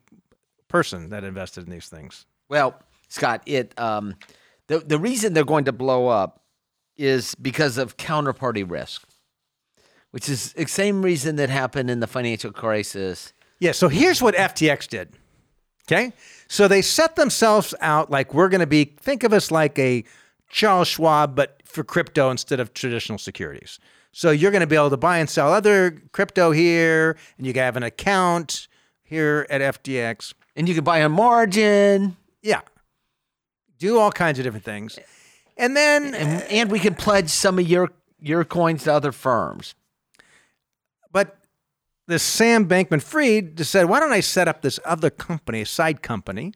person 0.68 1.10
that 1.10 1.24
invested 1.24 1.66
in 1.66 1.70
these 1.72 1.88
things. 1.88 2.26
Well, 2.48 2.82
Scott, 3.10 3.42
it 3.46 3.78
um, 3.80 4.16
the 4.68 4.80
the 4.80 4.98
reason 5.00 5.34
they're 5.34 5.44
going 5.44 5.66
to 5.66 5.72
blow 5.72 6.08
up 6.08 6.44
is 6.98 7.34
because 7.36 7.78
of 7.78 7.98
counterparty 7.98 8.70
risk, 8.70 9.08
which 10.12 10.30
is 10.30 10.54
the 10.54 10.68
same 10.68 11.02
reason 11.02 11.36
that 11.38 11.50
happened 11.50 11.90
in 11.90 12.00
the 12.00 12.08
financial 12.08 12.52
crisis. 12.52 13.34
Yeah, 13.60 13.72
so 13.74 13.88
here's 13.88 14.22
what 14.22 14.36
FTX 14.36 14.88
did. 14.88 15.10
Okay? 15.88 16.14
So 16.48 16.68
they 16.68 16.82
set 16.84 17.16
themselves 17.16 17.74
out 17.82 18.12
like 18.12 18.34
we're 18.34 18.50
going 18.50 18.60
to 18.62 18.68
be, 18.68 18.86
think 18.86 19.24
of 19.24 19.34
us 19.34 19.50
like 19.50 19.78
a 19.80 20.04
Charles 20.50 20.88
Schwab, 20.88 21.36
but 21.36 21.62
for 21.66 21.84
crypto 21.84 22.30
instead 22.32 22.60
of 22.60 22.74
traditional 22.74 23.18
securities. 23.18 23.80
So 24.12 24.32
you're 24.32 24.52
going 24.52 24.62
to 24.62 24.68
be 24.68 24.76
able 24.76 24.90
to 24.90 24.98
buy 24.98 25.20
and 25.20 25.30
sell 25.30 25.54
other 25.54 26.02
crypto 26.12 26.52
here, 26.52 27.16
and 27.38 27.46
you 27.46 27.54
can 27.54 27.62
have 27.64 27.78
an 27.78 27.84
account 27.84 28.68
here 29.04 29.46
at 29.50 29.62
FTX. 29.62 30.34
And 30.56 30.68
you 30.68 30.76
can 30.76 30.84
buy 30.84 31.00
a 31.00 31.10
margin, 31.10 32.18
Yeah. 32.42 32.62
Do 33.78 33.98
all 33.98 34.12
kinds 34.12 34.40
of 34.40 34.44
different 34.44 34.66
things. 34.66 35.00
And 35.56 35.76
then, 35.78 36.14
and, 36.14 36.44
and 36.44 36.72
we 36.72 36.80
can 36.80 36.96
pledge 36.96 37.30
some 37.30 37.58
of 37.60 37.68
your 37.68 37.92
your 38.20 38.44
coins 38.44 38.84
to 38.84 38.94
other 38.94 39.14
firms. 39.14 39.76
but 41.14 41.38
this 42.08 42.24
Sam 42.24 42.68
Bankman 42.68 43.02
Fried 43.02 43.56
just 43.56 43.72
said, 43.72 43.86
why 43.88 44.00
don't 44.00 44.12
I 44.12 44.20
set 44.20 44.48
up 44.48 44.62
this 44.62 44.80
other 44.84 45.10
company, 45.12 45.62
a 45.62 45.66
side 45.66 46.02
company, 46.02 46.54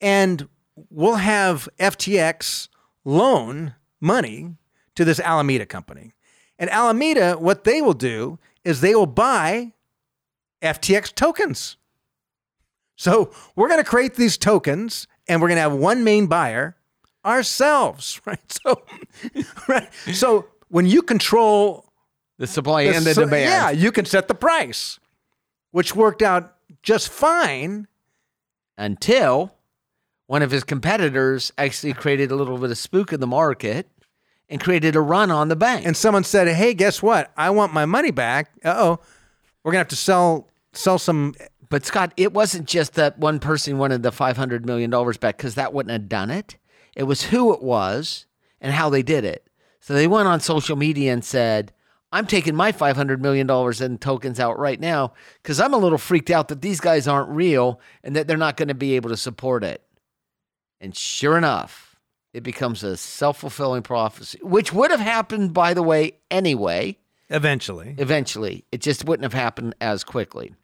and 0.00 0.48
we'll 0.90 1.16
have 1.16 1.68
FTX 1.78 2.68
loan 3.04 3.74
money 4.00 4.56
to 4.94 5.04
this 5.04 5.20
Alameda 5.20 5.66
company. 5.66 6.12
And 6.58 6.68
Alameda, 6.70 7.34
what 7.34 7.64
they 7.64 7.80
will 7.80 7.94
do 7.94 8.38
is 8.64 8.80
they 8.80 8.94
will 8.94 9.06
buy 9.06 9.72
FTX 10.62 11.14
tokens. 11.14 11.76
So 12.96 13.30
we're 13.54 13.68
going 13.68 13.82
to 13.82 13.88
create 13.88 14.14
these 14.16 14.36
tokens 14.36 15.06
and 15.28 15.40
we're 15.40 15.48
going 15.48 15.56
to 15.56 15.62
have 15.62 15.72
one 15.74 16.02
main 16.02 16.26
buyer 16.26 16.76
ourselves, 17.24 18.20
right? 18.26 18.40
So, 18.52 18.82
right. 19.68 19.88
So 20.12 20.46
when 20.68 20.86
you 20.86 21.02
control 21.02 21.92
The 22.38 22.46
supply 22.46 22.82
and 22.82 23.04
the 23.04 23.14
demand. 23.14 23.44
Yeah, 23.44 23.70
you 23.70 23.92
can 23.92 24.04
set 24.04 24.28
the 24.28 24.34
price, 24.34 24.98
which 25.70 25.94
worked 25.94 26.22
out 26.22 26.56
just 26.82 27.08
fine. 27.08 27.86
until 28.76 29.54
one 30.28 30.42
of 30.42 30.50
his 30.50 30.62
competitors 30.62 31.52
actually 31.58 31.94
created 31.94 32.30
a 32.30 32.36
little 32.36 32.58
bit 32.58 32.70
of 32.70 32.78
spook 32.78 33.12
in 33.14 33.18
the 33.18 33.26
market 33.26 33.88
and 34.50 34.60
created 34.60 34.94
a 34.94 35.00
run 35.00 35.30
on 35.30 35.48
the 35.48 35.56
bank. 35.56 35.86
And 35.86 35.96
someone 35.96 36.22
said, 36.22 36.46
"Hey, 36.48 36.74
guess 36.74 37.02
what? 37.02 37.32
I 37.36 37.50
want 37.50 37.72
my 37.72 37.86
money 37.86 38.10
back." 38.10 38.52
Uh 38.64 38.74
oh, 38.76 39.00
we're 39.64 39.72
gonna 39.72 39.80
have 39.80 39.88
to 39.88 39.96
sell 39.96 40.48
sell 40.72 40.98
some. 40.98 41.34
but 41.70 41.84
Scott, 41.86 42.12
it 42.18 42.34
wasn't 42.34 42.68
just 42.68 42.94
that 42.94 43.18
one 43.18 43.40
person 43.40 43.78
wanted 43.78 44.02
the 44.02 44.12
five 44.12 44.36
hundred 44.36 44.66
million 44.66 44.90
dollars 44.90 45.16
back 45.16 45.38
because 45.38 45.54
that 45.56 45.72
wouldn't 45.72 45.92
have 45.92 46.08
done 46.10 46.30
it. 46.30 46.56
It 46.94 47.04
was 47.04 47.24
who 47.24 47.54
it 47.54 47.62
was 47.62 48.26
and 48.60 48.74
how 48.74 48.90
they 48.90 49.02
did 49.02 49.24
it. 49.24 49.46
So 49.80 49.94
they 49.94 50.06
went 50.06 50.28
on 50.28 50.40
social 50.40 50.76
media 50.76 51.10
and 51.10 51.24
said, 51.24 51.72
"I'm 52.12 52.26
taking 52.26 52.54
my 52.54 52.70
five 52.70 52.96
hundred 52.96 53.22
million 53.22 53.46
dollars 53.46 53.80
in 53.80 53.96
tokens 53.96 54.38
out 54.38 54.58
right 54.58 54.78
now 54.78 55.14
because 55.42 55.58
I'm 55.58 55.72
a 55.72 55.78
little 55.78 55.96
freaked 55.96 56.30
out 56.30 56.48
that 56.48 56.60
these 56.60 56.80
guys 56.80 57.08
aren't 57.08 57.30
real 57.30 57.80
and 58.04 58.14
that 58.14 58.28
they're 58.28 58.36
not 58.36 58.58
going 58.58 58.68
to 58.68 58.74
be 58.74 58.94
able 58.94 59.08
to 59.08 59.16
support 59.16 59.64
it." 59.64 59.82
And 60.80 60.94
sure 60.96 61.36
enough, 61.36 61.96
it 62.32 62.42
becomes 62.42 62.82
a 62.84 62.96
self 62.96 63.38
fulfilling 63.38 63.82
prophecy, 63.82 64.38
which 64.42 64.72
would 64.72 64.90
have 64.90 65.00
happened, 65.00 65.52
by 65.54 65.74
the 65.74 65.82
way, 65.82 66.12
anyway. 66.30 66.96
Eventually, 67.30 67.94
Eventually, 67.98 68.64
it 68.72 68.80
just 68.80 69.04
wouldn't 69.04 69.24
have 69.24 69.34
happened 69.34 69.74
as 69.80 70.02
quickly. 70.04 70.54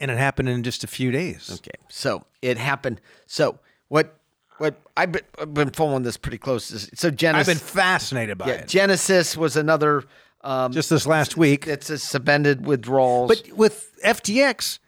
and 0.00 0.10
it 0.10 0.18
happened 0.18 0.48
in 0.48 0.62
just 0.62 0.84
a 0.84 0.86
few 0.86 1.10
days. 1.10 1.50
Okay, 1.54 1.78
so 1.88 2.24
it 2.42 2.58
happened. 2.58 3.00
So 3.26 3.58
what? 3.88 4.16
What 4.58 4.74
I've 4.94 5.10
been, 5.12 5.22
I've 5.38 5.54
been 5.54 5.70
following 5.70 6.02
this 6.02 6.18
pretty 6.18 6.36
close. 6.36 6.90
So 6.94 7.10
Genesis. 7.10 7.48
I've 7.48 7.54
been 7.54 7.66
fascinated 7.66 8.36
by 8.36 8.48
yeah, 8.48 8.52
it. 8.54 8.68
Genesis 8.68 9.34
was 9.34 9.56
another. 9.56 10.04
Um, 10.42 10.72
just 10.72 10.90
this 10.90 11.06
last 11.06 11.36
week, 11.38 11.66
it's 11.66 11.88
a 11.88 11.96
suspended 11.98 12.66
withdrawals. 12.66 13.28
but 13.28 13.56
with 13.56 13.90
FTX, 14.04 14.78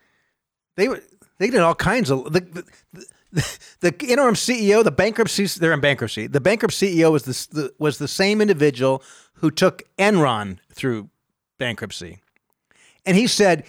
they 0.76 0.88
were 0.88 1.02
they 1.38 1.48
did 1.48 1.60
all 1.60 1.74
kinds 1.74 2.10
of 2.10 2.24
the. 2.32 2.40
the 2.40 2.64
the 2.92 3.06
interim 3.32 4.34
CEO, 4.34 4.84
the 4.84 4.90
bankruptcy, 4.90 5.46
they're 5.58 5.72
in 5.72 5.80
bankruptcy. 5.80 6.26
The 6.26 6.40
bankruptcy 6.40 6.96
CEO 6.96 7.12
was 7.12 7.22
the, 7.24 7.54
the 7.62 7.72
was 7.78 7.98
the 7.98 8.08
same 8.08 8.40
individual 8.40 9.02
who 9.34 9.50
took 9.50 9.82
Enron 9.98 10.58
through 10.72 11.08
bankruptcy, 11.58 12.20
and 13.06 13.16
he 13.16 13.26
said 13.26 13.64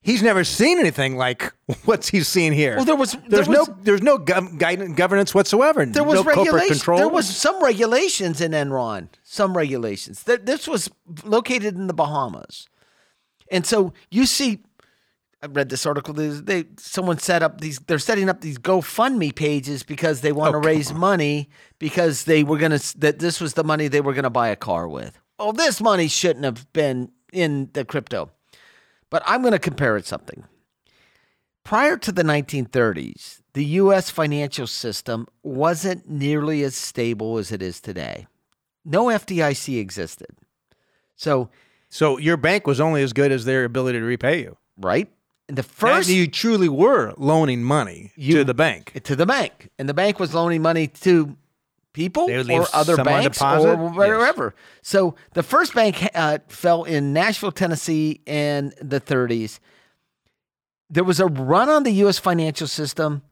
he's 0.00 0.22
never 0.22 0.44
seen 0.44 0.78
anything 0.78 1.16
like 1.16 1.52
what's 1.84 2.08
he's 2.08 2.28
seen 2.28 2.52
here. 2.52 2.76
Well, 2.76 2.84
there 2.84 2.96
was- 2.96 3.12
there 3.12 3.22
there's 3.28 3.48
was- 3.48 3.68
no 3.68 3.76
there's 3.82 4.02
no 4.02 4.18
gov- 4.18 4.58
guidance, 4.58 4.96
governance 4.96 5.34
whatsoever. 5.34 5.84
there 5.86 6.02
was 6.04 6.16
no 6.16 6.22
corporate 6.24 6.46
regulation. 6.46 6.74
control. 6.76 6.98
There 6.98 7.08
was 7.08 7.28
some 7.28 7.62
regulations 7.62 8.40
in 8.40 8.52
Enron. 8.52 9.08
Some 9.22 9.56
regulations. 9.56 10.24
Th- 10.24 10.40
This 10.42 10.66
was 10.66 10.90
located 11.24 11.74
in 11.76 11.86
the 11.86 11.94
Bahamas, 11.94 12.68
and 13.50 13.66
so 13.66 13.92
you 14.10 14.26
see. 14.26 14.60
I 15.44 15.46
read 15.46 15.68
this 15.68 15.84
article. 15.84 16.14
They, 16.14 16.28
they 16.28 16.64
someone 16.78 17.18
set 17.18 17.42
up 17.42 17.60
these. 17.60 17.78
They're 17.80 17.98
setting 17.98 18.30
up 18.30 18.40
these 18.40 18.56
GoFundMe 18.56 19.34
pages 19.34 19.82
because 19.82 20.22
they 20.22 20.32
want 20.32 20.52
to 20.52 20.56
oh, 20.56 20.62
raise 20.62 20.94
money 20.94 21.50
because 21.78 22.24
they 22.24 22.42
were 22.42 22.56
gonna 22.56 22.80
that 22.96 23.18
this 23.18 23.42
was 23.42 23.52
the 23.52 23.62
money 23.62 23.86
they 23.86 24.00
were 24.00 24.14
gonna 24.14 24.30
buy 24.30 24.48
a 24.48 24.56
car 24.56 24.88
with. 24.88 25.18
Well, 25.38 25.52
this 25.52 25.82
money 25.82 26.08
shouldn't 26.08 26.46
have 26.46 26.72
been 26.72 27.12
in 27.30 27.68
the 27.74 27.84
crypto, 27.84 28.30
but 29.10 29.22
I'm 29.26 29.42
gonna 29.42 29.58
compare 29.58 29.98
it 29.98 30.06
something. 30.06 30.44
Prior 31.62 31.98
to 31.98 32.10
the 32.10 32.22
1930s, 32.22 33.42
the 33.52 33.64
U.S. 33.66 34.08
financial 34.08 34.66
system 34.66 35.26
wasn't 35.42 36.08
nearly 36.08 36.62
as 36.62 36.74
stable 36.74 37.36
as 37.36 37.52
it 37.52 37.60
is 37.60 37.82
today. 37.82 38.26
No 38.82 39.06
FDIC 39.06 39.78
existed. 39.78 40.38
So, 41.16 41.50
so 41.90 42.16
your 42.16 42.38
bank 42.38 42.66
was 42.66 42.80
only 42.80 43.02
as 43.02 43.12
good 43.12 43.30
as 43.30 43.44
their 43.44 43.64
ability 43.64 43.98
to 43.98 44.04
repay 44.04 44.40
you. 44.40 44.56
right? 44.78 45.10
And 45.48 45.58
the 45.58 45.62
First, 45.62 46.08
you 46.08 46.26
truly 46.26 46.68
were 46.68 47.12
loaning 47.18 47.62
money 47.62 48.12
You- 48.16 48.36
to 48.38 48.44
the 48.44 48.54
bank. 48.54 48.98
to 49.04 49.14
the 49.14 49.26
bank, 49.26 49.68
and 49.78 49.88
the 49.88 49.94
bank 49.94 50.18
was 50.18 50.32
loaning 50.32 50.62
money 50.62 50.86
to 50.88 51.36
people 51.92 52.26
They 52.26 52.38
would 52.38 52.46
leave 52.46 52.60
or 52.62 52.66
other 52.72 52.96
banks 52.96 53.38
deposit? 53.38 53.68
or 53.78 53.90
wherever. 53.90 54.54
So 54.82 55.14
the 55.34 55.42
first 55.42 55.74
bank 55.74 56.08
uh, 56.14 56.38
fell 56.48 56.84
in 56.84 57.12
Nashville, 57.12 57.52
Tennessee, 57.52 58.20
in 58.26 58.72
the 58.80 59.00
30s. 59.00 59.60
There 60.90 61.04
was 61.04 61.20
a 61.20 61.26
run 61.26 61.68
on 61.68 61.82
the 61.82 61.92
U.S. 62.04 62.18
financial 62.18 62.66
system 62.66 63.22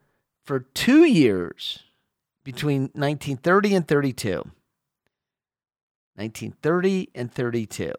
for 0.45 0.61
two 0.61 1.05
years 1.05 1.81
between 2.45 2.83
1930 2.95 3.75
and 3.75 3.89
32. 3.89 4.45
1930 6.17 7.09
and 7.15 7.33
32. 7.33 7.93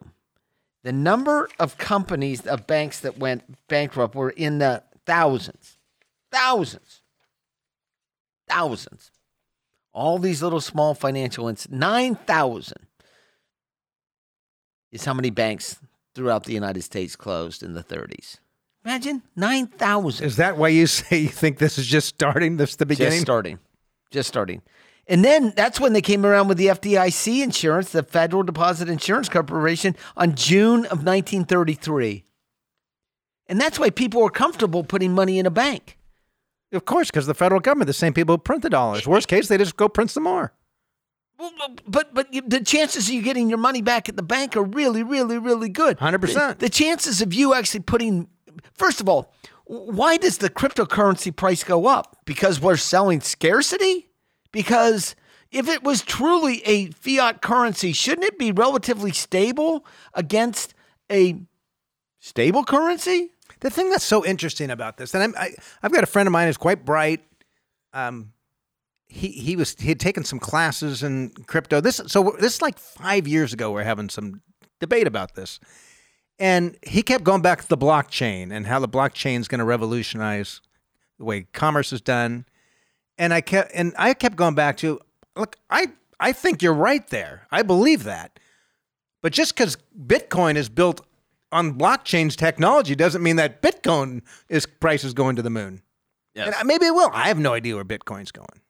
The 0.84 0.92
number 0.92 1.48
of 1.58 1.78
companies 1.78 2.46
of 2.46 2.66
banks 2.66 3.00
that 3.00 3.18
went 3.18 3.42
bankrupt 3.68 4.14
were 4.14 4.30
in 4.30 4.58
the 4.58 4.82
thousands, 5.06 5.78
thousands, 6.30 7.00
thousands. 8.48 9.10
All 9.94 10.18
these 10.18 10.42
little 10.42 10.60
small 10.60 10.94
financial 10.94 11.48
ins, 11.48 11.68
nine 11.70 12.14
thousand 12.14 12.86
is 14.92 15.04
how 15.04 15.14
many 15.14 15.30
banks 15.30 15.80
throughout 16.14 16.44
the 16.44 16.52
United 16.52 16.82
States 16.82 17.16
closed 17.16 17.62
in 17.62 17.74
the 17.74 17.82
30s. 17.82 18.38
Imagine 18.84 19.22
9,000. 19.34 20.24
Is 20.24 20.36
that 20.36 20.56
why 20.56 20.68
you 20.68 20.86
say 20.86 21.18
you 21.18 21.28
think 21.28 21.58
this 21.58 21.78
is 21.78 21.86
just 21.86 22.08
starting? 22.08 22.58
This 22.58 22.70
is 22.70 22.76
the 22.76 22.86
beginning? 22.86 23.12
Just 23.12 23.22
starting. 23.22 23.58
Just 24.10 24.28
starting. 24.28 24.62
And 25.06 25.24
then 25.24 25.52
that's 25.54 25.78
when 25.78 25.92
they 25.92 26.00
came 26.00 26.24
around 26.24 26.48
with 26.48 26.58
the 26.58 26.68
FDIC 26.68 27.42
insurance, 27.42 27.92
the 27.92 28.02
Federal 28.02 28.42
Deposit 28.42 28.88
Insurance 28.88 29.28
Corporation, 29.28 29.96
on 30.16 30.34
June 30.34 30.80
of 30.86 31.04
1933. 31.04 32.24
And 33.46 33.60
that's 33.60 33.78
why 33.78 33.90
people 33.90 34.22
were 34.22 34.30
comfortable 34.30 34.82
putting 34.82 35.12
money 35.12 35.38
in 35.38 35.46
a 35.46 35.50
bank. 35.50 35.98
Of 36.72 36.86
course, 36.86 37.10
because 37.10 37.26
the 37.26 37.34
federal 37.34 37.60
government, 37.60 37.86
the 37.86 37.92
same 37.92 38.14
people 38.14 38.34
who 38.34 38.38
print 38.38 38.62
the 38.62 38.70
dollars. 38.70 39.06
Worst 39.06 39.28
case, 39.28 39.48
they 39.48 39.58
just 39.58 39.76
go 39.76 39.88
print 39.88 40.10
some 40.10 40.24
more. 40.24 40.52
Well, 41.38 41.52
but 41.86 42.14
but 42.14 42.32
the 42.46 42.60
chances 42.60 43.08
of 43.08 43.14
you 43.14 43.22
getting 43.22 43.48
your 43.48 43.58
money 43.58 43.82
back 43.82 44.08
at 44.08 44.16
the 44.16 44.22
bank 44.22 44.56
are 44.56 44.62
really, 44.62 45.02
really, 45.02 45.36
really 45.36 45.68
good. 45.68 45.98
Hundred 45.98 46.20
percent. 46.20 46.60
The 46.60 46.68
chances 46.68 47.20
of 47.20 47.34
you 47.34 47.54
actually 47.54 47.80
putting, 47.80 48.28
first 48.72 49.00
of 49.00 49.08
all, 49.08 49.32
why 49.64 50.16
does 50.16 50.38
the 50.38 50.50
cryptocurrency 50.50 51.34
price 51.34 51.64
go 51.64 51.86
up? 51.86 52.18
Because 52.24 52.60
we're 52.60 52.76
selling 52.76 53.20
scarcity? 53.20 54.08
Because 54.54 55.16
if 55.50 55.68
it 55.68 55.82
was 55.82 56.00
truly 56.02 56.62
a 56.64 56.86
fiat 56.92 57.42
currency, 57.42 57.92
shouldn't 57.92 58.24
it 58.24 58.38
be 58.38 58.52
relatively 58.52 59.10
stable 59.10 59.84
against 60.14 60.74
a 61.10 61.40
stable 62.20 62.64
currency? 62.64 63.32
The 63.58 63.68
thing 63.68 63.90
that's 63.90 64.04
so 64.04 64.24
interesting 64.24 64.70
about 64.70 64.96
this, 64.96 65.12
and 65.12 65.24
I'm, 65.24 65.34
I, 65.36 65.50
I've 65.82 65.90
got 65.90 66.04
a 66.04 66.06
friend 66.06 66.28
of 66.28 66.32
mine 66.32 66.46
who's 66.46 66.56
quite 66.56 66.84
bright. 66.84 67.24
Um, 67.92 68.32
he 69.08 69.28
he 69.28 69.56
was 69.56 69.74
he 69.76 69.88
had 69.88 69.98
taken 69.98 70.22
some 70.22 70.38
classes 70.38 71.02
in 71.02 71.30
crypto. 71.48 71.80
This 71.80 72.00
so 72.06 72.36
this 72.38 72.54
is 72.54 72.62
like 72.62 72.78
five 72.78 73.26
years 73.26 73.52
ago. 73.52 73.72
We're 73.72 73.82
having 73.82 74.10
some 74.10 74.40
debate 74.78 75.08
about 75.08 75.34
this, 75.34 75.58
and 76.38 76.76
he 76.86 77.02
kept 77.02 77.24
going 77.24 77.42
back 77.42 77.62
to 77.62 77.68
the 77.68 77.78
blockchain 77.78 78.52
and 78.52 78.68
how 78.68 78.78
the 78.78 78.88
blockchain 78.88 79.40
is 79.40 79.48
going 79.48 79.58
to 79.58 79.64
revolutionize 79.64 80.60
the 81.18 81.24
way 81.24 81.46
commerce 81.52 81.92
is 81.92 82.00
done. 82.00 82.46
And 83.18 83.32
I 83.32 83.40
kept 83.40 83.72
and 83.74 83.94
I 83.98 84.14
kept 84.14 84.36
going 84.36 84.54
back 84.54 84.76
to 84.78 85.00
look. 85.36 85.56
I 85.70 85.88
I 86.18 86.32
think 86.32 86.62
you're 86.62 86.74
right 86.74 87.06
there. 87.08 87.46
I 87.50 87.62
believe 87.62 88.04
that, 88.04 88.38
but 89.22 89.32
just 89.32 89.54
because 89.54 89.76
Bitcoin 90.06 90.56
is 90.56 90.68
built 90.68 91.00
on 91.52 91.78
blockchain's 91.78 92.34
technology 92.34 92.96
doesn't 92.96 93.22
mean 93.22 93.36
that 93.36 93.62
Bitcoin 93.62 94.22
is 94.48 94.66
price 94.66 95.04
is 95.04 95.14
going 95.14 95.36
to 95.36 95.42
the 95.42 95.50
moon. 95.50 95.82
Yes. 96.34 96.52
And 96.58 96.66
maybe 96.66 96.86
it 96.86 96.94
will. 96.94 97.10
I 97.12 97.28
have 97.28 97.38
no 97.38 97.52
idea 97.52 97.76
where 97.76 97.84
Bitcoin's 97.84 98.32
going. 98.32 98.60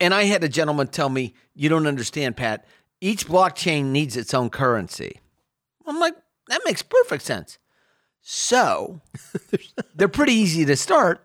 And 0.00 0.12
I 0.12 0.24
had 0.24 0.42
a 0.42 0.48
gentleman 0.48 0.88
tell 0.88 1.08
me, 1.08 1.34
"You 1.54 1.68
don't 1.68 1.86
understand, 1.86 2.36
Pat. 2.36 2.66
Each 3.00 3.26
blockchain 3.26 3.86
needs 3.86 4.16
its 4.16 4.34
own 4.34 4.50
currency." 4.50 5.20
I'm 5.86 6.00
like, 6.00 6.14
"That 6.48 6.62
makes 6.64 6.82
perfect 6.82 7.22
sense." 7.22 7.58
So, 8.20 9.00
they're 9.94 10.08
pretty 10.08 10.32
easy 10.32 10.64
to 10.64 10.74
start. 10.74 11.24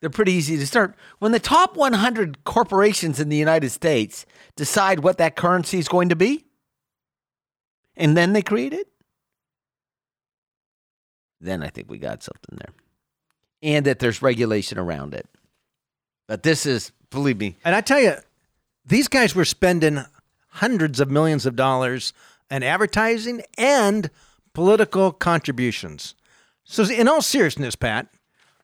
They're 0.00 0.10
pretty 0.10 0.32
easy 0.32 0.56
to 0.56 0.66
start. 0.66 0.94
When 1.18 1.32
the 1.32 1.40
top 1.40 1.76
100 1.76 2.44
corporations 2.44 3.18
in 3.18 3.28
the 3.28 3.36
United 3.36 3.70
States 3.70 4.26
decide 4.54 5.00
what 5.00 5.18
that 5.18 5.34
currency 5.34 5.78
is 5.78 5.88
going 5.88 6.10
to 6.10 6.16
be, 6.16 6.44
and 7.96 8.16
then 8.16 8.32
they 8.32 8.42
create 8.42 8.72
it, 8.72 8.88
then 11.40 11.62
I 11.62 11.68
think 11.68 11.90
we 11.90 11.98
got 11.98 12.22
something 12.22 12.58
there. 12.58 12.74
And 13.60 13.86
that 13.86 13.98
there's 13.98 14.22
regulation 14.22 14.78
around 14.78 15.14
it. 15.14 15.26
But 16.28 16.44
this 16.44 16.64
is, 16.64 16.92
believe 17.10 17.38
me. 17.38 17.56
And 17.64 17.74
I 17.74 17.80
tell 17.80 18.00
you, 18.00 18.14
these 18.84 19.08
guys 19.08 19.34
were 19.34 19.44
spending 19.44 20.04
hundreds 20.48 21.00
of 21.00 21.10
millions 21.10 21.44
of 21.44 21.56
dollars 21.56 22.12
in 22.50 22.62
advertising 22.62 23.42
and 23.56 24.10
political 24.54 25.12
contributions. 25.12 26.14
So, 26.64 26.84
in 26.84 27.08
all 27.08 27.22
seriousness, 27.22 27.76
Pat, 27.76 28.08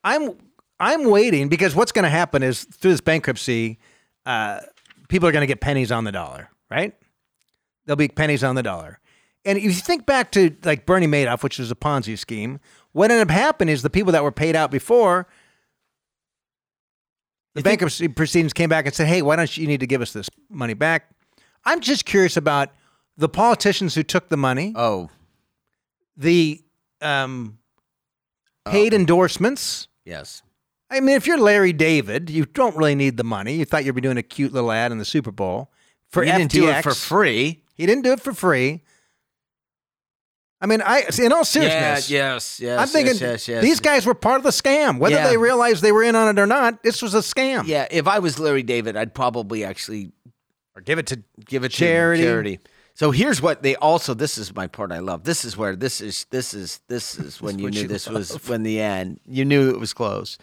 I'm 0.03 0.35
I'm 0.79 1.09
waiting 1.09 1.47
because 1.49 1.75
what's 1.75 1.91
going 1.91 2.03
to 2.03 2.09
happen 2.09 2.43
is 2.43 2.63
through 2.65 2.91
this 2.91 3.01
bankruptcy, 3.01 3.79
uh, 4.25 4.59
people 5.07 5.27
are 5.27 5.31
going 5.31 5.41
to 5.41 5.47
get 5.47 5.61
pennies 5.61 5.91
on 5.91 6.03
the 6.03 6.11
dollar, 6.11 6.49
right? 6.69 6.93
There'll 7.85 7.97
be 7.97 8.07
pennies 8.07 8.43
on 8.43 8.55
the 8.55 8.63
dollar. 8.63 8.99
And 9.45 9.57
if 9.57 9.63
you 9.63 9.71
think 9.71 10.05
back 10.05 10.31
to 10.31 10.55
like 10.63 10.85
Bernie 10.85 11.07
Madoff, 11.07 11.43
which 11.43 11.59
was 11.59 11.71
a 11.71 11.75
Ponzi 11.75 12.17
scheme, 12.17 12.59
what 12.93 13.11
ended 13.11 13.27
up 13.27 13.31
happening 13.31 13.73
is 13.73 13.83
the 13.83 13.89
people 13.89 14.11
that 14.13 14.23
were 14.23 14.31
paid 14.31 14.55
out 14.55 14.71
before 14.71 15.27
the 17.53 17.61
bankruptcy 17.61 18.07
proceedings 18.07 18.53
came 18.53 18.69
back 18.69 18.85
and 18.85 18.93
said, 18.93 19.07
"Hey, 19.07 19.21
why 19.21 19.35
don't 19.35 19.55
you, 19.55 19.61
you 19.61 19.67
need 19.67 19.79
to 19.79 19.87
give 19.87 20.01
us 20.01 20.11
this 20.13 20.29
money 20.49 20.73
back?" 20.73 21.09
I'm 21.63 21.79
just 21.79 22.05
curious 22.05 22.37
about 22.37 22.69
the 23.17 23.29
politicians 23.29 23.95
who 23.95 24.03
took 24.03 24.29
the 24.29 24.37
money. 24.37 24.73
Oh, 24.75 25.09
the 26.17 26.61
um, 27.01 27.59
paid 28.65 28.93
oh. 28.93 28.97
endorsements. 28.97 29.87
Yes. 30.03 30.41
I 30.89 30.99
mean, 30.99 31.15
if 31.15 31.25
you're 31.25 31.39
Larry 31.39 31.73
David, 31.73 32.29
you 32.29 32.45
don't 32.45 32.75
really 32.75 32.95
need 32.95 33.17
the 33.17 33.23
money. 33.23 33.55
You 33.55 33.65
thought 33.65 33.85
you'd 33.85 33.95
be 33.95 34.01
doing 34.01 34.17
a 34.17 34.23
cute 34.23 34.53
little 34.53 34.71
ad 34.71 34.91
in 34.91 34.97
the 34.99 35.05
Super 35.05 35.31
Bowl 35.31 35.71
for 36.11 36.23
he 36.23 36.29
FTX. 36.29 36.37
didn't 36.37 36.51
do 36.51 36.69
it 36.69 36.83
for 36.83 36.93
free. 36.93 37.63
He 37.73 37.85
didn't 37.85 38.03
do 38.03 38.11
it 38.11 38.19
for 38.21 38.33
free. 38.33 38.81
I 40.61 40.67
mean, 40.67 40.81
I 40.83 41.03
in 41.21 41.31
all 41.33 41.43
seriousness, 41.43 42.09
yeah, 42.09 42.33
yes, 42.33 42.59
yes. 42.59 42.79
I'm 42.79 42.87
thinking 42.87 43.13
yes, 43.15 43.21
yes, 43.21 43.47
yes. 43.47 43.63
these 43.63 43.79
guys 43.79 44.05
were 44.05 44.13
part 44.13 44.37
of 44.37 44.43
the 44.43 44.51
scam, 44.51 44.99
whether 44.99 45.15
Yeah. 45.15 45.27
they 45.27 45.37
realized 45.37 45.83
they 45.83 45.91
were 45.91 46.03
in 46.03 46.15
on 46.15 46.35
it 46.35 46.39
or 46.41 46.47
not. 46.47 46.81
This 46.81 47.01
was 47.01 47.13
a 47.13 47.19
scam. 47.19 47.67
Yeah, 47.67 47.87
if 47.91 48.07
I 48.07 48.19
was 48.19 48.39
Larry 48.39 48.63
David, 48.63 48.95
I'd 48.95 49.13
probably 49.13 49.63
actually 49.65 50.11
or 50.75 50.81
give 50.81 50.97
it 50.97 51.07
to 51.07 51.21
give 51.45 51.63
it 51.65 51.69
to 51.71 51.77
Charity. 51.77 52.23
charity. 52.23 52.59
So 52.93 53.11
here's 53.11 53.41
what 53.41 53.61
they 53.63 53.75
also. 53.75 54.13
This 54.13 54.37
is 54.37 54.55
my 54.55 54.67
part. 54.67 54.93
I 54.93 54.99
love. 54.99 55.25
This 55.25 55.43
is 55.43 55.57
where 55.57 55.75
this 55.75 55.99
is. 55.99 56.25
This 56.31 56.53
is. 56.53 56.79
This 56.87 57.19
is 57.19 57.41
when 57.41 57.59
you 57.59 57.69
knew 57.69 57.81
you 57.81 57.87
this 57.87 58.07
was 58.07 58.31
when 58.47 58.63
the 58.63 58.79
end. 58.79 59.19
You 59.25 59.43
knew 59.43 59.69
it 59.69 59.79
was 59.79 59.93
close. 59.93 60.37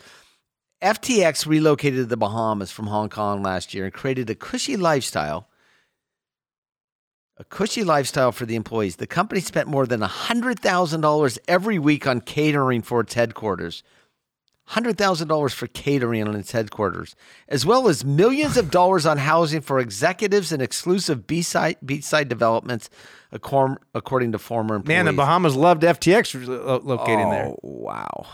FTX 0.83 1.47
relocated 1.47 1.99
to 2.01 2.07
the 2.07 2.17
Bahamas 2.17 2.71
from 2.73 2.89
Hong 2.89 3.09
Kong 3.09 3.43
last 3.43 3.73
year 3.73 3.85
and 3.85 3.95
created 3.95 4.29
a 4.29 4.35
cushy 4.35 4.77
lifestyle. 4.77 5.49
A 7.39 7.45
cushy 7.45 7.85
lifestyle 7.85 8.33
for 8.33 8.47
the 8.47 8.57
employees. 8.57 8.97
The 8.97 9.07
company 9.07 9.41
spent 9.41 9.69
more 9.69 9.87
than 9.87 10.01
$100,000 10.01 11.39
every 11.49 11.79
week 11.79 12.07
on 12.07 12.21
catering 12.21 12.83
for 12.83 13.01
its 13.01 13.15
headquarters. 13.15 13.83
$100,000 14.71 15.53
for 15.53 15.67
catering 15.67 16.27
on 16.27 16.37
its 16.37 16.53
headquarters, 16.53 17.17
as 17.49 17.67
well 17.67 17.89
as 17.89 18.05
millions 18.05 18.57
of 18.57 18.71
dollars 18.71 19.05
on 19.05 19.19
housing 19.19 19.61
for 19.61 19.81
executives 19.81 20.53
and 20.53 20.63
exclusive 20.63 21.27
beachside, 21.27 21.77
beachside 21.85 22.29
developments, 22.29 22.89
according, 23.33 24.33
to 24.33 24.39
former 24.39 24.77
employees. 24.77 24.97
Man, 24.97 25.07
the 25.07 25.13
Bahamas 25.13 25.57
loved 25.57 25.83
FTX 25.83 26.47
lo- 26.47 26.77
uh, 26.77 26.81
locating 26.83 27.29
there. 27.31 27.47
Oh, 27.47 27.59
wow. 27.63 28.27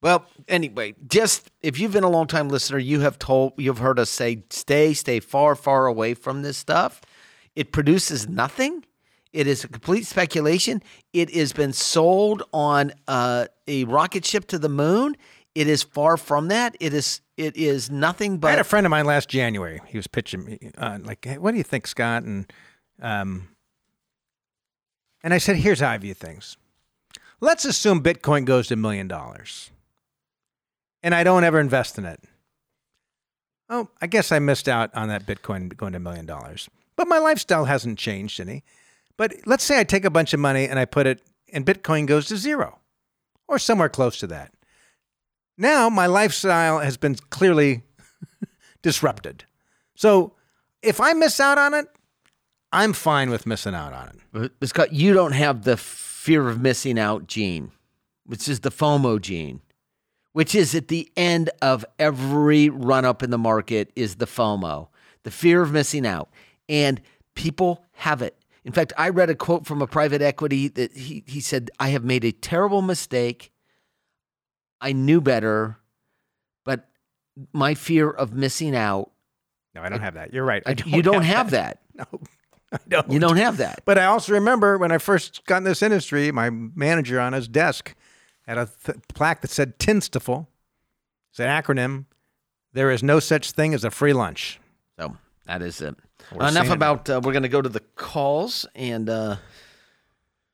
Well, 0.00 0.26
anyway, 0.46 0.94
just 1.08 1.50
if 1.60 1.80
you've 1.80 1.92
been 1.92 2.04
a 2.04 2.10
long 2.10 2.26
time 2.26 2.48
listener, 2.48 2.78
you 2.78 3.00
have 3.00 3.18
told 3.18 3.54
you've 3.56 3.78
heard 3.78 3.98
us 3.98 4.10
say 4.10 4.44
stay, 4.50 4.94
stay 4.94 5.20
far, 5.20 5.54
far 5.54 5.86
away 5.86 6.14
from 6.14 6.42
this 6.42 6.56
stuff. 6.56 7.00
It 7.56 7.72
produces 7.72 8.28
nothing. 8.28 8.84
It 9.32 9.46
is 9.46 9.64
a 9.64 9.68
complete 9.68 10.06
speculation. 10.06 10.82
It 11.12 11.34
has 11.34 11.52
been 11.52 11.72
sold 11.72 12.44
on 12.52 12.92
uh, 13.08 13.46
a 13.66 13.84
rocket 13.84 14.24
ship 14.24 14.46
to 14.48 14.58
the 14.58 14.68
moon. 14.68 15.16
It 15.54 15.66
is 15.66 15.82
far 15.82 16.16
from 16.16 16.48
that. 16.48 16.76
It 16.78 16.94
is 16.94 17.20
it 17.36 17.56
is 17.56 17.90
nothing 17.90 18.38
but. 18.38 18.48
I 18.48 18.50
had 18.52 18.60
a 18.60 18.64
friend 18.64 18.86
of 18.86 18.90
mine 18.90 19.06
last 19.06 19.28
January. 19.28 19.80
He 19.86 19.98
was 19.98 20.06
pitching 20.06 20.44
me, 20.44 20.70
uh, 20.78 20.98
like, 21.02 21.24
hey, 21.24 21.38
"What 21.38 21.52
do 21.52 21.56
you 21.56 21.64
think, 21.64 21.86
Scott?" 21.86 22.22
And 22.22 22.52
um, 23.00 23.48
and 25.22 25.34
I 25.34 25.38
said, 25.38 25.56
"Here's 25.56 25.80
how 25.80 25.90
I 25.90 25.98
view 25.98 26.14
things. 26.14 26.56
Let's 27.40 27.64
assume 27.64 28.02
Bitcoin 28.02 28.44
goes 28.44 28.68
to 28.68 28.74
a 28.74 28.76
million 28.76 29.08
dollars, 29.08 29.70
and 31.02 31.14
I 31.14 31.24
don't 31.24 31.44
ever 31.44 31.60
invest 31.60 31.98
in 31.98 32.04
it. 32.04 32.22
Oh, 33.68 33.88
I 34.00 34.06
guess 34.06 34.32
I 34.32 34.38
missed 34.38 34.68
out 34.68 34.94
on 34.94 35.08
that 35.08 35.26
Bitcoin 35.26 35.76
going 35.76 35.92
to 35.92 35.98
a 35.98 36.00
million 36.00 36.26
dollars, 36.26 36.68
but 36.96 37.08
my 37.08 37.18
lifestyle 37.18 37.66
hasn't 37.66 37.98
changed 37.98 38.40
any. 38.40 38.64
But 39.16 39.34
let's 39.46 39.64
say 39.64 39.78
I 39.78 39.84
take 39.84 40.04
a 40.04 40.10
bunch 40.10 40.32
of 40.32 40.40
money 40.40 40.66
and 40.66 40.78
I 40.78 40.84
put 40.84 41.06
it, 41.06 41.22
and 41.52 41.66
Bitcoin 41.66 42.06
goes 42.06 42.26
to 42.28 42.36
zero, 42.36 42.78
or 43.46 43.58
somewhere 43.58 43.88
close 43.88 44.18
to 44.20 44.26
that." 44.28 44.52
Now 45.58 45.90
my 45.90 46.06
lifestyle 46.06 46.78
has 46.78 46.96
been 46.96 47.16
clearly 47.16 47.82
disrupted. 48.82 49.44
So 49.96 50.34
if 50.82 51.00
I 51.00 51.12
miss 51.12 51.40
out 51.40 51.58
on 51.58 51.74
it, 51.74 51.88
I'm 52.72 52.92
fine 52.92 53.30
with 53.30 53.46
missing 53.46 53.74
out 53.74 53.92
on 53.92 54.08
it. 54.08 54.52
But 54.60 54.68
Scott, 54.68 54.92
you 54.92 55.12
don't 55.12 55.32
have 55.32 55.64
the 55.64 55.76
fear 55.76 56.48
of 56.48 56.60
missing 56.60 56.98
out 56.98 57.26
gene, 57.26 57.72
which 58.24 58.48
is 58.48 58.60
the 58.60 58.70
FOMO 58.70 59.20
gene, 59.20 59.60
which 60.38 60.54
is 60.54 60.72
at 60.76 60.86
the 60.86 61.10
end 61.16 61.50
of 61.60 61.84
every 61.98 62.68
run 62.68 63.04
up 63.04 63.24
in 63.24 63.30
the 63.30 63.36
market 63.36 63.90
is 63.96 64.14
the 64.14 64.24
FOMO, 64.24 64.86
the 65.24 65.32
fear 65.32 65.62
of 65.62 65.72
missing 65.72 66.06
out. 66.06 66.30
And 66.68 67.00
people 67.34 67.84
have 67.94 68.22
it. 68.22 68.36
In 68.64 68.70
fact, 68.70 68.92
I 68.96 69.08
read 69.08 69.30
a 69.30 69.34
quote 69.34 69.66
from 69.66 69.82
a 69.82 69.88
private 69.88 70.22
equity 70.22 70.68
that 70.68 70.96
he, 70.96 71.24
he 71.26 71.40
said, 71.40 71.72
I 71.80 71.88
have 71.88 72.04
made 72.04 72.24
a 72.24 72.30
terrible 72.30 72.82
mistake. 72.82 73.50
I 74.80 74.92
knew 74.92 75.20
better, 75.20 75.78
but 76.64 76.88
my 77.52 77.74
fear 77.74 78.08
of 78.08 78.32
missing 78.32 78.76
out. 78.76 79.10
No, 79.74 79.82
I 79.82 79.88
don't 79.88 80.02
have 80.02 80.14
that. 80.14 80.32
You're 80.32 80.44
right. 80.44 80.62
I 80.64 80.74
don't 80.74 80.86
you 80.86 81.02
don't 81.02 81.22
have 81.22 81.50
that. 81.50 81.80
No, 81.96 82.04
I 82.70 82.78
don't. 82.86 83.10
You 83.10 83.18
don't 83.18 83.38
have 83.38 83.56
that. 83.56 83.82
But 83.84 83.98
I 83.98 84.04
also 84.04 84.34
remember 84.34 84.78
when 84.78 84.92
I 84.92 84.98
first 84.98 85.44
got 85.46 85.56
in 85.56 85.64
this 85.64 85.82
industry, 85.82 86.30
my 86.30 86.48
manager 86.50 87.18
on 87.18 87.32
his 87.32 87.48
desk 87.48 87.96
had 88.48 88.58
a 88.58 88.68
th- 88.84 88.98
plaque 89.14 89.42
that 89.42 89.50
said 89.50 89.78
TINSTFL. 89.78 90.46
It's 91.30 91.38
an 91.40 91.46
acronym. 91.48 92.06
There 92.72 92.90
is 92.90 93.02
no 93.02 93.20
such 93.20 93.52
thing 93.52 93.74
as 93.74 93.84
a 93.84 93.90
free 93.90 94.12
lunch. 94.12 94.58
So 94.98 95.16
that 95.46 95.62
is 95.62 95.80
it. 95.80 95.94
We're 96.34 96.48
Enough 96.48 96.70
about. 96.70 97.08
Uh, 97.08 97.20
we're 97.22 97.32
going 97.32 97.42
to 97.42 97.48
go 97.48 97.62
to 97.62 97.68
the 97.68 97.80
calls 97.94 98.66
and. 98.74 99.08
Uh, 99.08 99.36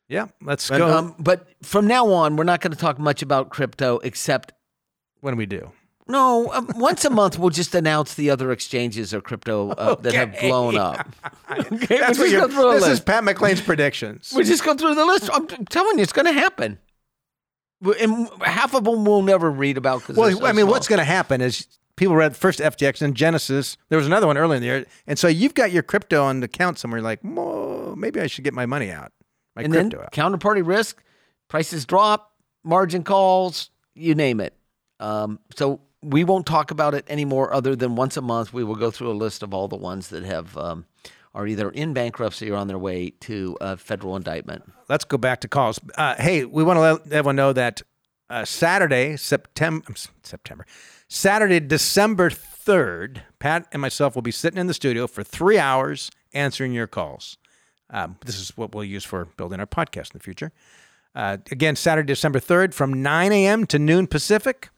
Yeah, 0.09 0.27
let's 0.43 0.69
but, 0.69 0.79
go. 0.79 0.91
um, 0.97 1.15
but 1.19 1.49
from 1.63 1.87
now 1.87 2.13
on, 2.13 2.37
we're 2.37 2.45
not 2.45 2.61
going 2.61 2.73
to 2.73 2.79
talk 2.79 2.99
much 2.99 3.23
about 3.23 3.49
crypto, 3.51 3.99
except 4.03 4.53
when 5.21 5.37
we 5.37 5.47
do? 5.47 5.73
no. 6.07 6.53
Um, 6.53 6.69
once 6.77 7.05
a 7.07 7.11
month, 7.11 7.39
we'll 7.39 7.49
just 7.51 7.75
announce 7.75 8.15
the 8.15 8.29
other 8.31 8.53
exchanges 8.53 9.15
or 9.15 9.21
crypto 9.23 9.71
uh, 9.71 9.95
that 9.97 10.13
have 10.13 10.39
blown 10.41 10.77
up. 10.77 11.09
okay, 11.51 11.99
That's 11.99 12.19
we'll 12.19 12.27
what 12.27 12.31
just 12.31 12.31
you're, 12.33 12.41
go 12.43 12.49
through 12.49 12.81
this 12.81 12.89
is. 12.89 13.01
Pat 13.01 13.25
McClain's 13.25 13.63
predictions. 13.63 14.33
We 14.37 14.45
just 14.45 14.63
go 14.65 14.75
through 14.75 14.95
the 14.97 15.07
list. 15.07 15.31
I'm 15.33 15.47
telling 15.47 15.97
you, 15.99 16.03
it's 16.03 16.13
going 16.13 16.27
to 16.27 16.33
happen. 16.33 16.79
And 18.01 18.29
half 18.43 18.75
of 18.75 18.85
them 18.85 19.05
we'll 19.05 19.23
never 19.23 19.51
read 19.51 19.77
about. 19.77 20.09
Well, 20.09 20.45
I 20.45 20.53
mean, 20.53 20.67
what's 20.67 20.89
going 20.89 20.99
to 20.99 21.05
happen 21.05 21.41
is 21.41 21.67
people 21.97 22.17
read 22.17 22.37
first 22.37 22.61
FTX 22.61 23.03
and 23.03 23.15
Genesis. 23.15 23.77
There 23.89 23.99
was 23.99 24.07
another 24.07 24.27
one 24.27 24.39
earlier 24.39 24.57
in 24.57 24.63
the 24.63 24.67
year, 24.67 24.87
and 25.07 25.19
so 25.19 25.29
you've 25.29 25.55
got 25.55 25.73
your 25.73 25.83
crypto 25.83 26.23
on 26.23 26.41
the 26.41 26.47
account 26.47 26.79
somewhere. 26.79 27.03
Like, 27.03 27.21
"Whoa, 27.21 27.95
maybe 27.97 28.21
I 28.21 28.27
should 28.27 28.45
get 28.45 28.55
my 28.55 28.67
money 28.67 28.91
out, 28.91 29.13
my 29.55 29.63
and 29.63 29.73
then 29.73 29.91
crypto 29.91 30.07
out. 30.07 30.13
counterparty 30.13 30.67
risk, 30.67 31.03
prices 31.49 31.85
drop, 31.85 32.33
margin 32.63 33.03
calls, 33.05 33.71
you 33.95 34.15
name 34.15 34.41
it. 34.41 34.55
Um, 35.01 35.39
so 35.55 35.81
we 36.03 36.25
won't 36.25 36.47
talk 36.47 36.71
about 36.71 36.95
it 36.95 37.05
anymore. 37.09 37.53
Other 37.53 37.75
than 37.77 37.97
once 37.97 38.17
a 38.17 38.23
month, 38.23 38.53
we 38.53 38.65
will 38.65 38.77
go 38.77 38.91
through 38.91 39.11
a 39.11 39.15
list 39.15 39.43
of 39.43 39.55
all 39.55 39.69
the 39.69 39.77
ones 39.77 40.09
that 40.09 40.25
have 40.25 40.57
um, 40.57 40.87
are 41.35 41.47
either 41.47 41.71
in 41.71 41.93
bankruptcy 41.93 42.51
or 42.51 42.57
on 42.57 42.69
their 42.69 42.79
way 42.79 43.11
to 43.21 43.57
a 43.61 43.77
federal 43.77 44.17
indictment. 44.17 44.63
Let's 44.89 45.05
go 45.05 45.19
back 45.19 45.41
to 45.41 45.49
calls. 45.49 45.81
Uh, 45.97 46.15
hey, 46.17 46.45
we 46.45 46.63
want 46.63 46.77
to 46.77 46.81
let 46.81 47.13
everyone 47.13 47.37
know 47.37 47.53
that 47.53 47.83
uh, 48.31 48.45
Saturday, 48.45 49.17
September, 49.17 49.95
September, 50.23 50.67
Saturday, 51.09 51.61
December 51.61 52.31
third, 52.31 53.23
Pat 53.39 53.67
and 53.73 53.83
myself 53.83 54.15
will 54.15 54.23
be 54.23 54.31
sitting 54.31 54.59
in 54.59 54.67
the 54.67 54.75
studio 54.75 55.07
for 55.07 55.23
three 55.23 55.59
hours 55.59 56.11
answering 56.33 56.73
your 56.73 56.87
calls. 56.87 57.37
Um, 57.91 58.17
this 58.25 58.41
is 58.41 58.57
what 58.57 58.75
we'll 58.75 58.85
use 58.85 59.05
for 59.05 59.27
building 59.37 59.61
our 59.61 59.67
podcast 59.67 60.13
in 60.13 60.19
the 60.19 60.21
future. 60.21 60.53
Uh, 61.15 61.39
again, 61.51 61.77
Saturday, 61.77 62.07
December 62.07 62.41
3rd 62.41 62.75
from 62.75 63.03
9 63.03 63.33
a.m. 63.33 63.67
to 63.67 63.79
noon 63.79 64.07
Pacific. 64.07 64.71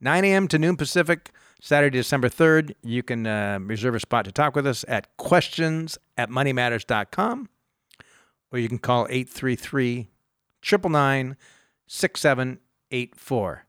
9 0.00 0.24
a.m. 0.24 0.48
to 0.48 0.58
noon 0.58 0.76
Pacific, 0.76 1.30
Saturday, 1.64 1.96
December 1.96 2.28
3rd. 2.28 2.74
You 2.82 3.02
can 3.02 3.26
uh, 3.26 3.58
reserve 3.62 3.94
a 3.94 4.00
spot 4.00 4.26
to 4.26 4.32
talk 4.32 4.54
with 4.54 4.66
us 4.66 4.84
at 4.86 5.16
questions 5.16 5.96
at 6.18 6.28
moneymatters.com 6.28 7.48
or 8.52 8.58
you 8.58 8.68
can 8.68 8.76
call 8.76 9.06
833 9.08 10.10
999 10.62 11.36
6784. 11.86 13.64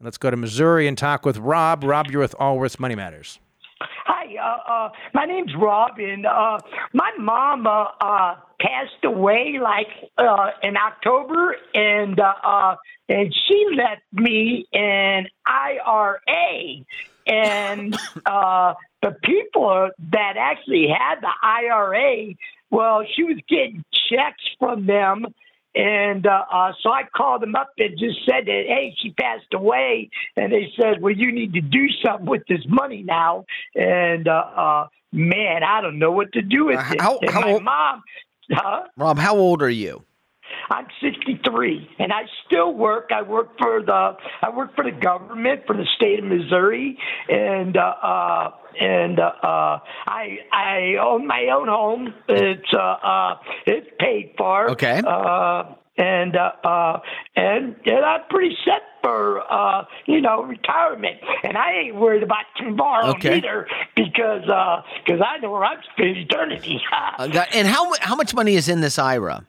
Let's 0.00 0.18
go 0.18 0.30
to 0.30 0.36
Missouri 0.36 0.86
and 0.86 0.96
talk 0.96 1.26
with 1.26 1.38
Rob. 1.38 1.82
Rob, 1.82 2.12
you're 2.12 2.20
with 2.20 2.36
Allworth 2.38 2.78
Money 2.78 2.94
Matters. 2.94 3.40
Hi, 3.80 4.36
uh, 4.36 4.72
uh, 4.72 4.90
my 5.12 5.24
name's 5.24 5.52
Rob, 5.56 5.98
and 5.98 6.26
uh, 6.26 6.60
my 6.92 7.10
mom 7.18 7.66
uh, 7.66 8.36
passed 8.60 9.04
away 9.04 9.58
like 9.60 9.88
uh, 10.16 10.50
in 10.62 10.76
October, 10.76 11.56
and 11.74 12.20
uh, 12.20 12.34
uh, 12.44 12.76
and 13.08 13.34
she 13.34 13.66
left 13.76 14.02
me 14.12 14.66
an 14.72 15.26
IRA, 15.44 16.84
and 17.26 17.96
uh, 18.26 18.74
the 19.02 19.16
people 19.22 19.90
that 20.12 20.34
actually 20.38 20.88
had 20.88 21.20
the 21.20 21.28
IRA, 21.42 22.34
well, 22.70 23.04
she 23.14 23.24
was 23.24 23.36
getting 23.48 23.84
checks 24.10 24.42
from 24.58 24.86
them. 24.86 25.26
And 25.74 26.26
uh, 26.26 26.44
uh, 26.50 26.72
so 26.82 26.90
I 26.90 27.02
called 27.14 27.42
them 27.42 27.54
up 27.54 27.68
and 27.76 27.98
just 27.98 28.24
said 28.24 28.46
that, 28.46 28.62
hey, 28.66 28.94
she 29.02 29.10
passed 29.10 29.52
away. 29.52 30.08
And 30.34 30.50
they 30.50 30.72
said, 30.80 31.02
well, 31.02 31.12
you 31.12 31.30
need 31.32 31.52
to 31.52 31.60
do 31.60 31.88
something 32.04 32.24
with 32.26 32.42
this 32.48 32.62
money 32.66 33.02
now. 33.02 33.44
And 33.74 34.26
uh, 34.26 34.32
uh, 34.32 34.86
man, 35.12 35.62
I 35.62 35.82
don't 35.82 35.98
know 35.98 36.12
what 36.12 36.32
to 36.32 36.40
do 36.42 36.66
with 36.66 36.78
Uh, 36.78 36.92
it. 36.92 37.00
how- 37.02 37.18
and 37.18 37.30
how 37.30 37.40
my 37.42 37.52
old- 37.52 37.62
mom, 37.62 38.02
huh? 38.50 38.82
Rob, 38.96 39.18
how 39.18 39.36
old 39.36 39.62
are 39.62 39.68
you? 39.68 40.02
I'm 40.70 40.86
63, 41.00 41.88
and 41.98 42.12
I 42.12 42.22
still 42.46 42.74
work. 42.74 43.10
I 43.14 43.22
work 43.22 43.56
for 43.58 43.82
the 43.82 44.16
I 44.42 44.50
work 44.50 44.74
for 44.74 44.84
the 44.84 44.90
government 44.92 45.62
for 45.66 45.76
the 45.76 45.86
state 45.96 46.18
of 46.18 46.24
Missouri, 46.24 46.98
and 47.28 47.76
uh, 47.76 47.80
uh, 47.80 48.50
and 48.80 49.18
uh, 49.18 49.32
uh, 49.42 49.78
I 50.06 50.38
I 50.52 50.96
own 51.00 51.26
my 51.26 51.48
own 51.54 51.68
home. 51.68 52.14
It's 52.28 52.72
uh, 52.74 52.78
uh, 52.78 53.36
it's 53.66 53.86
paid 53.98 54.34
for. 54.36 54.70
Okay. 54.72 55.02
Uh, 55.06 55.74
and 55.98 56.36
uh, 56.36 56.52
uh, 56.62 57.00
and 57.36 57.74
and 57.86 58.04
I'm 58.04 58.20
pretty 58.28 58.54
set 58.64 58.82
for 59.02 59.40
uh, 59.50 59.84
you 60.06 60.20
know 60.20 60.42
retirement, 60.42 61.16
and 61.42 61.56
I 61.56 61.72
ain't 61.84 61.96
worried 61.96 62.22
about 62.22 62.44
tomorrow 62.56 63.10
Okay. 63.10 63.38
either 63.38 63.66
because 63.94 64.42
because 64.42 65.20
I 65.24 65.38
know 65.38 65.52
where 65.52 65.64
I'm 65.64 65.80
spending 65.92 66.16
eternity. 66.18 66.80
Uh, 67.18 67.44
and 67.54 67.66
how 67.66 67.94
how 68.00 68.14
much 68.14 68.34
money 68.34 68.56
is 68.56 68.68
in 68.68 68.80
this 68.82 68.98
IRA? 68.98 69.46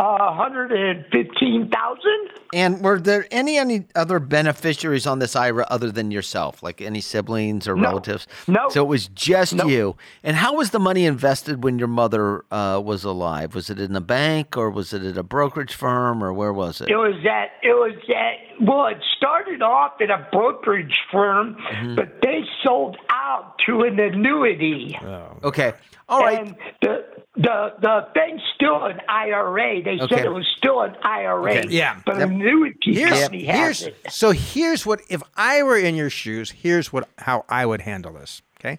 Uh, 0.00 0.32
hundred 0.34 0.72
and 0.72 1.04
fifteen 1.12 1.68
thousand. 1.68 2.30
And 2.54 2.80
were 2.80 2.98
there 2.98 3.26
any 3.30 3.58
any 3.58 3.84
other 3.94 4.18
beneficiaries 4.18 5.06
on 5.06 5.18
this 5.18 5.36
IRA 5.36 5.66
other 5.68 5.90
than 5.92 6.10
yourself, 6.10 6.62
like 6.62 6.80
any 6.80 7.02
siblings 7.02 7.68
or 7.68 7.76
No. 7.76 7.82
relatives? 7.90 8.26
No. 8.48 8.70
So 8.70 8.82
it 8.82 8.88
was 8.88 9.08
just 9.08 9.54
No. 9.54 9.66
you. 9.66 9.96
And 10.24 10.36
how 10.36 10.54
was 10.54 10.70
the 10.70 10.78
money 10.80 11.04
invested 11.04 11.62
when 11.62 11.78
your 11.78 11.88
mother 11.88 12.44
uh, 12.50 12.80
was 12.82 13.04
alive? 13.04 13.54
Was 13.54 13.68
it 13.68 13.78
in 13.78 13.94
a 13.94 14.00
bank 14.00 14.56
or 14.56 14.70
was 14.70 14.94
it 14.94 15.02
at 15.02 15.18
a 15.18 15.22
brokerage 15.22 15.74
firm 15.74 16.24
or 16.24 16.32
where 16.32 16.52
was 16.52 16.80
it? 16.80 16.88
It 16.88 16.96
was 16.96 17.16
at 17.26 17.50
it 17.62 17.74
was 17.74 17.92
at 18.08 18.66
well, 18.66 18.86
it 18.86 19.02
started 19.18 19.60
off 19.62 19.92
at 20.00 20.10
a 20.10 20.26
brokerage 20.32 20.96
firm, 21.12 21.56
Mm-hmm. 21.56 21.94
but 21.96 22.20
they 22.22 22.40
sold 22.64 22.96
out 23.10 23.58
to 23.66 23.82
an 23.82 24.00
annuity. 24.00 24.98
Okay. 25.44 25.72
All 26.08 26.20
right. 26.20 26.38
And 26.40 26.56
the 26.80 27.04
the 27.36 27.74
the 27.80 28.08
thing's 28.14 28.40
still 28.54 28.84
an 28.84 29.00
IRA. 29.08 29.82
They 29.82 29.98
Okay. 30.00 30.16
said 30.16 30.24
it 30.24 30.30
was 30.32 30.46
still 30.56 30.80
an 30.82 30.96
IRA. 31.02 31.58
Okay. 31.58 31.68
Yeah. 31.68 32.00
But 32.04 32.16
Yep. 32.18 32.28
an 32.28 32.34
annuity 32.34 32.94
Here's, 32.94 33.10
company 33.20 33.44
has 33.44 33.56
here's 33.56 33.82
it. 33.82 33.96
so 34.10 34.32
here's 34.32 34.84
what 34.84 35.00
if 35.08 35.22
I 35.36 35.62
were 35.62 35.76
in 35.78 35.94
your 35.94 36.10
shoes, 36.10 36.50
here's 36.50 36.92
what 36.92 37.08
how 37.18 37.44
I 37.48 37.66
would 37.66 37.82
handle 37.82 38.12
this. 38.14 38.42
Okay. 38.58 38.78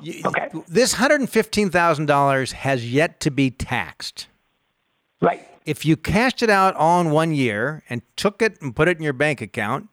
You- 0.00 0.22
Okay. 0.24 0.48
This 0.68 0.94
hundred 0.94 1.20
and 1.20 1.28
fifteen 1.30 1.70
thousand 1.70 2.06
dollars 2.06 2.52
has 2.52 2.90
yet 2.90 3.18
to 3.20 3.30
be 3.30 3.50
taxed. 3.50 4.28
Right. 5.20 5.46
If 5.66 5.84
you 5.84 5.96
cashed 5.96 6.42
it 6.42 6.50
out 6.50 6.74
all 6.76 7.00
in 7.00 7.10
one 7.10 7.32
year 7.34 7.82
and 7.90 8.02
took 8.16 8.42
it 8.42 8.60
and 8.62 8.74
put 8.74 8.88
it 8.88 8.96
in 8.96 9.02
your 9.02 9.12
bank 9.12 9.40
account, 9.40 9.88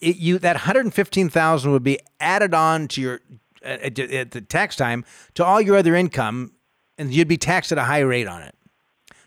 it, 0.00 0.16
you 0.16 0.38
that 0.38 0.56
hundred 0.58 0.84
and 0.86 0.94
fifteen 0.94 1.28
thousand 1.28 1.72
would 1.72 1.82
be 1.84 1.98
added 2.18 2.54
on 2.54 2.88
to 2.88 3.00
your 3.00 3.20
at, 3.62 3.98
at- 3.98 4.10
at 4.10 4.30
the 4.32 4.40
tax 4.40 4.74
time 4.74 5.04
to 5.34 5.44
all 5.44 5.60
your 5.60 5.76
other 5.76 5.94
income, 5.94 6.52
and 7.00 7.12
you'd 7.12 7.28
be 7.28 7.36
taxed 7.38 7.72
at 7.72 7.78
a 7.78 7.84
high 7.84 8.00
rate 8.00 8.26
on 8.28 8.42
it. 8.42 8.54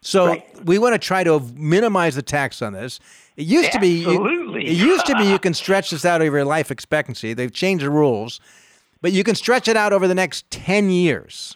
So 0.02 0.28
Right. 0.28 0.66
we 0.66 0.78
want 0.80 0.94
to 0.94 1.00
try 1.00 1.24
to 1.24 1.40
minimize 1.56 2.16
the 2.16 2.22
tax 2.22 2.62
on 2.62 2.74
this. 2.74 3.00
It 3.36 3.46
used 3.46 3.72
to 3.72 3.80
be 3.80 3.88
you- 4.02 4.10
Absolutely. 4.12 4.68
it 4.68 4.74
used 4.78 5.06
to 5.08 5.16
be 5.16 5.24
you 5.26 5.40
can 5.40 5.54
stretch 5.54 5.90
this 5.92 6.06
out 6.06 6.22
over 6.22 6.38
your 6.38 6.46
life 6.46 6.70
expectancy. 6.72 7.34
They've 7.34 7.52
changed 7.54 7.84
the 7.86 7.90
rules, 7.90 8.40
but 9.02 9.12
you 9.12 9.24
can 9.24 9.36
stretch 9.36 9.68
it 9.68 9.76
out 9.76 9.92
over 9.92 10.08
the 10.08 10.14
next 10.16 10.50
ten 10.52 10.90
years. 10.90 11.56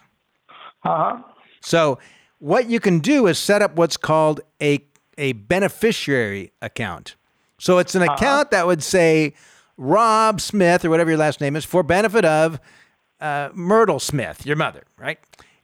Uh 0.84 0.96
huh. 0.96 1.16
So 1.60 1.98
what 2.38 2.68
you 2.68 2.80
can 2.80 2.98
do 3.00 3.26
is 3.26 3.38
set 3.38 3.62
up 3.62 3.76
what's 3.76 3.96
called 3.96 4.40
a 4.60 4.84
a 5.18 5.32
beneficiary 5.32 6.52
account. 6.62 7.16
So 7.58 7.78
it's 7.78 7.94
an 7.96 8.02
account 8.02 8.50
that 8.52 8.66
would 8.66 8.82
say 8.84 9.34
Rob 9.76 10.40
Smith 10.40 10.84
or 10.84 10.90
whatever 10.90 11.10
your 11.10 11.18
last 11.18 11.40
name 11.40 11.56
is 11.56 11.64
for 11.64 11.82
benefit 11.82 12.24
of 12.24 12.60
uh, 13.20 13.48
Myrtle 13.52 13.98
Smith, 13.98 14.46
your 14.46 14.54
mother, 14.56 14.84
right? 14.96 15.18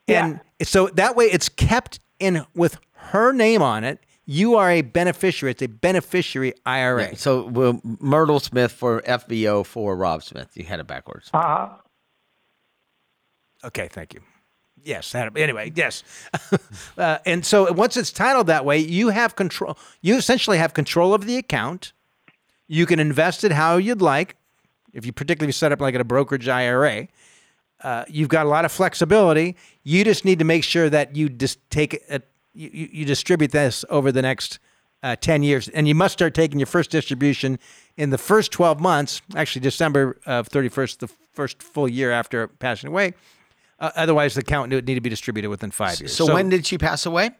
And 0.09 0.41
so 0.63 0.89
that 0.89 1.17
way 1.17 1.27
it's 1.27 1.49
kept 1.49 2.01
in 2.19 2.45
with 2.55 2.79
her 2.93 3.33
name 3.33 3.63
on 3.63 3.85
it. 3.85 4.01
You 4.27 4.55
are 4.57 4.71
a 4.71 4.81
beneficiary. 4.83 5.51
It's 5.53 5.63
a 5.63 5.69
beneficiary 5.69 6.55
IRA. 6.65 7.15
So 7.17 7.47
well, 7.47 7.81
Myrtle 8.01 8.41
Smith 8.41 8.73
for 8.73 9.03
FBO 9.03 9.67
for 9.67 9.95
Rob 9.97 10.23
Smith. 10.23 10.51
You 10.55 10.65
had 10.65 10.81
it 10.81 10.87
backwards. 10.87 11.31
Uh 11.35 11.43
huh. 11.43 11.69
Okay, 13.65 13.89
thank 13.91 14.15
you. 14.15 14.21
Yes. 14.83 15.13
that- 15.13 15.37
Anyway, 15.37 15.73
yes. 15.75 16.03
uh, 16.99 17.19
and 17.25 17.45
so 17.45 17.73
once 17.73 17.97
it's 17.97 18.11
titled 18.11 18.47
that 18.49 18.65
way, 18.65 18.79
you 18.79 19.09
have 19.09 19.37
control. 19.37 19.79
You 20.03 20.17
essentially 20.17 20.59
have 20.59 20.75
control 20.75 21.15
of 21.15 21.27
the 21.27 21.37
account. 21.37 21.93
You 22.67 22.87
can 22.87 22.99
invest 23.01 23.45
it 23.45 23.53
how 23.53 23.77
you'd 23.77 24.03
like. 24.03 24.37
If 24.93 25.05
you 25.05 25.13
particularly 25.13 25.53
set 25.53 25.73
up 25.73 25.81
like 25.81 25.95
at 25.95 26.01
a 26.01 26.05
brokerage 26.05 26.49
IRA, 26.49 27.09
uh, 27.85 28.05
you've 28.09 28.31
got 28.31 28.47
a 28.47 28.49
lot 28.49 28.65
of 28.65 28.73
flexibility. 28.73 29.57
You 29.85 30.05
just 30.05 30.25
need 30.25 30.39
to 30.41 30.45
make 30.45 30.65
sure 30.65 30.91
that 30.91 31.15
you 31.15 31.29
just 31.29 31.59
take 31.71 31.95
it, 31.95 32.27
you, 32.55 32.71
you 32.73 32.89
you 32.91 33.05
distribute 33.05 33.53
this 33.53 33.85
over 33.91 34.11
the 34.11 34.23
next 34.23 34.59
uh, 35.03 35.17
10 35.17 35.43
years. 35.43 35.69
And 35.69 35.87
you 35.87 35.95
must 35.95 36.15
start 36.15 36.33
taking 36.35 36.59
your 36.59 36.67
first 36.67 36.91
distribution 36.91 37.59
in 37.99 38.09
the 38.11 38.19
first 38.19 38.51
12 38.53 38.81
months, 38.81 39.21
actually, 39.37 39.61
December 39.61 40.19
of 40.25 40.49
31st, 40.49 40.99
the 40.99 41.09
first 41.33 41.63
full 41.63 41.87
year 41.87 42.11
after 42.11 42.49
passing 42.49 42.89
away. 42.89 43.13
Uh, 43.79 43.91
otherwise, 43.97 44.35
the 44.35 44.41
account 44.41 44.73
would 44.73 44.87
need 44.87 44.95
to 44.95 45.01
be 45.03 45.11
distributed 45.11 45.51
within 45.51 45.71
five 45.71 46.01
years. 46.01 46.15
So, 46.15 46.33
when 46.33 46.49
did 46.49 46.65
she 46.65 46.79
pass 46.79 47.05
away? 47.05 47.31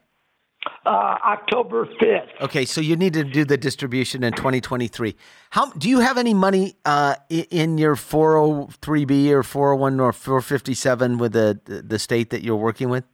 Uh, 0.87 1.17
October 1.27 1.87
5th. 1.87 2.29
Okay, 2.43 2.65
so 2.67 2.81
you 2.81 2.95
need 2.97 3.15
to 3.15 3.25
do 3.25 3.45
the 3.45 3.57
distribution 3.57 4.23
in 4.23 4.33
2023. 4.35 5.17
How 5.51 5.71
do 5.73 5.89
you 5.89 6.01
have 6.01 6.19
any 6.19 6.35
money 6.35 6.77
uh, 6.85 7.17
in 7.31 7.79
your 7.79 7.97
403b 7.97 9.31
or 9.31 9.43
401 9.43 10.01
or 10.01 10.13
457 10.13 11.19
with 11.19 11.33
the 11.33 11.59
the 11.67 11.99
state 11.99 12.31
that 12.31 12.43
you're 12.43 12.57
working 12.57 12.91
with 12.91 13.05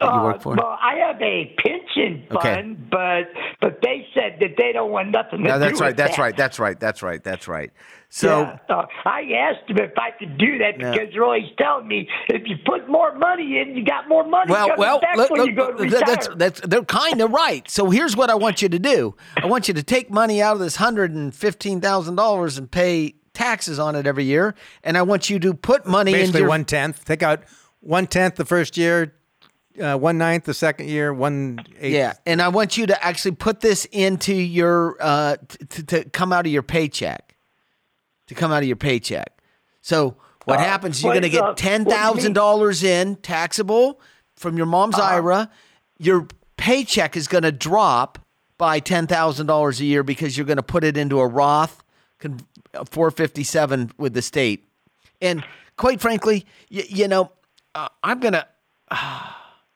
that 0.00 0.14
you 0.14 0.20
work 0.22 0.40
for? 0.40 0.52
Uh, 0.52 0.62
Well, 0.62 0.78
I 0.80 0.99
have 1.12 1.22
a 1.22 1.54
pension 1.58 2.26
Okay. 2.30 2.54
fund, 2.54 2.90
but 2.90 3.24
but 3.60 3.80
they 3.82 4.06
said 4.14 4.36
that 4.40 4.56
they 4.56 4.72
don't 4.72 4.90
want 4.90 5.10
nothing 5.10 5.38
to 5.42 5.44
no, 5.48 5.54
do 5.54 5.58
that's 5.60 5.72
with 5.72 5.80
right. 5.80 5.96
That's 5.96 6.16
that. 6.16 6.22
right. 6.22 6.36
That's 6.36 6.58
right. 6.58 6.80
That's 6.80 7.02
right. 7.02 7.22
That's 7.22 7.48
right. 7.48 7.70
So 8.12 8.40
Yeah, 8.40 8.58
uh, 8.68 8.86
I 9.04 9.22
asked 9.38 9.68
them 9.68 9.78
if 9.78 9.96
I 9.96 10.10
could 10.18 10.36
do 10.36 10.58
that 10.58 10.80
Yeah. 10.80 10.90
because 10.90 11.08
they're 11.12 11.24
always 11.24 11.44
telling 11.58 11.86
me 11.86 12.08
if 12.28 12.42
you 12.48 12.56
put 12.64 12.88
more 12.88 13.14
money 13.16 13.58
in, 13.60 13.76
you 13.76 13.84
got 13.84 14.08
more 14.08 14.24
money 14.26 14.50
well, 14.50 14.66
coming 14.68 14.78
well, 14.80 15.00
back 15.00 15.16
look, 15.16 15.30
when 15.30 15.46
you 15.46 15.54
go 15.54 15.70
to 15.70 15.82
retire. 15.82 16.00
that's 16.06 16.28
that's 16.36 16.60
they're 16.62 16.82
kind 16.84 17.20
of 17.20 17.30
right. 17.30 17.68
So 17.70 17.88
here's 17.90 18.16
what 18.16 18.28
I 18.30 18.34
want 18.34 18.62
you 18.62 18.68
to 18.68 18.78
do. 18.78 19.14
I 19.36 19.46
want 19.46 19.68
you 19.68 19.74
to 19.74 19.82
take 19.82 20.10
money 20.10 20.42
out 20.42 20.54
of 20.54 20.60
this 20.60 20.76
hundred 20.76 21.12
and 21.14 21.34
fifteen 21.34 21.80
thousand 21.80 22.16
dollars 22.16 22.58
and 22.58 22.70
pay 22.70 23.14
taxes 23.32 23.78
on 23.78 23.94
it 23.94 24.06
every 24.08 24.24
year, 24.24 24.56
and 24.82 24.98
I 24.98 25.02
want 25.02 25.30
you 25.30 25.38
to 25.38 25.54
put 25.54 25.86
money 25.86 26.10
into 26.10 26.20
basically 26.22 26.40
your 26.40 26.48
one 26.48 26.64
tenth. 26.64 27.04
Take 27.04 27.22
out 27.22 27.44
one 27.80 28.06
tenth 28.08 28.34
the 28.34 28.44
first 28.44 28.76
year, 28.76 29.14
uh, 29.80 29.96
one 29.96 30.18
ninth 30.18 30.44
the 30.44 30.54
second 30.54 30.88
year, 30.88 31.12
one 31.12 31.64
eighth. 31.78 31.94
Yeah, 31.94 32.12
and 32.26 32.40
I 32.42 32.48
want 32.48 32.76
you 32.76 32.86
to 32.86 33.04
actually 33.04 33.32
put 33.36 33.60
this 33.60 33.84
into 33.86 34.34
your 34.34 34.96
uh, 35.00 35.36
t- 35.48 35.64
t- 35.66 35.82
to 35.84 36.04
come 36.10 36.32
out 36.32 36.46
of 36.46 36.52
your 36.52 36.62
paycheck, 36.62 37.36
to 38.28 38.34
come 38.34 38.52
out 38.52 38.62
of 38.62 38.66
your 38.68 38.76
paycheck. 38.76 39.40
So 39.80 40.16
what 40.44 40.58
Uh, 40.58 40.62
happens? 40.64 41.02
You're 41.02 41.12
going 41.12 41.22
to 41.22 41.28
get 41.28 41.42
uh, 41.42 41.46
what 41.48 41.56
do 41.56 41.64
you 41.64 41.68
ten 41.70 41.84
thousand 41.84 42.32
dollars 42.34 42.82
in 42.82 43.16
taxable 43.16 44.00
from 44.36 44.56
your 44.56 44.66
mom's 44.66 44.94
Uh-huh. 44.96 45.14
IRA. 45.16 45.50
Your 45.98 46.26
paycheck 46.56 47.16
is 47.16 47.28
going 47.28 47.44
to 47.44 47.52
drop 47.52 48.18
by 48.58 48.78
ten 48.80 49.06
thousand 49.06 49.46
dollars 49.46 49.80
a 49.80 49.84
year 49.84 50.02
because 50.02 50.36
you're 50.36 50.46
going 50.46 50.56
to 50.58 50.62
put 50.62 50.84
it 50.84 50.96
into 50.96 51.18
a 51.20 51.26
Roth 51.26 51.82
457 52.90 53.92
with 53.98 54.14
the 54.14 54.22
state. 54.22 54.66
And 55.20 55.44
quite 55.76 56.00
frankly, 56.00 56.46
you, 56.68 56.82
you 56.88 57.08
know, 57.08 57.32
uh, 57.74 57.88
I'm 58.02 58.20
gonna 58.20 58.46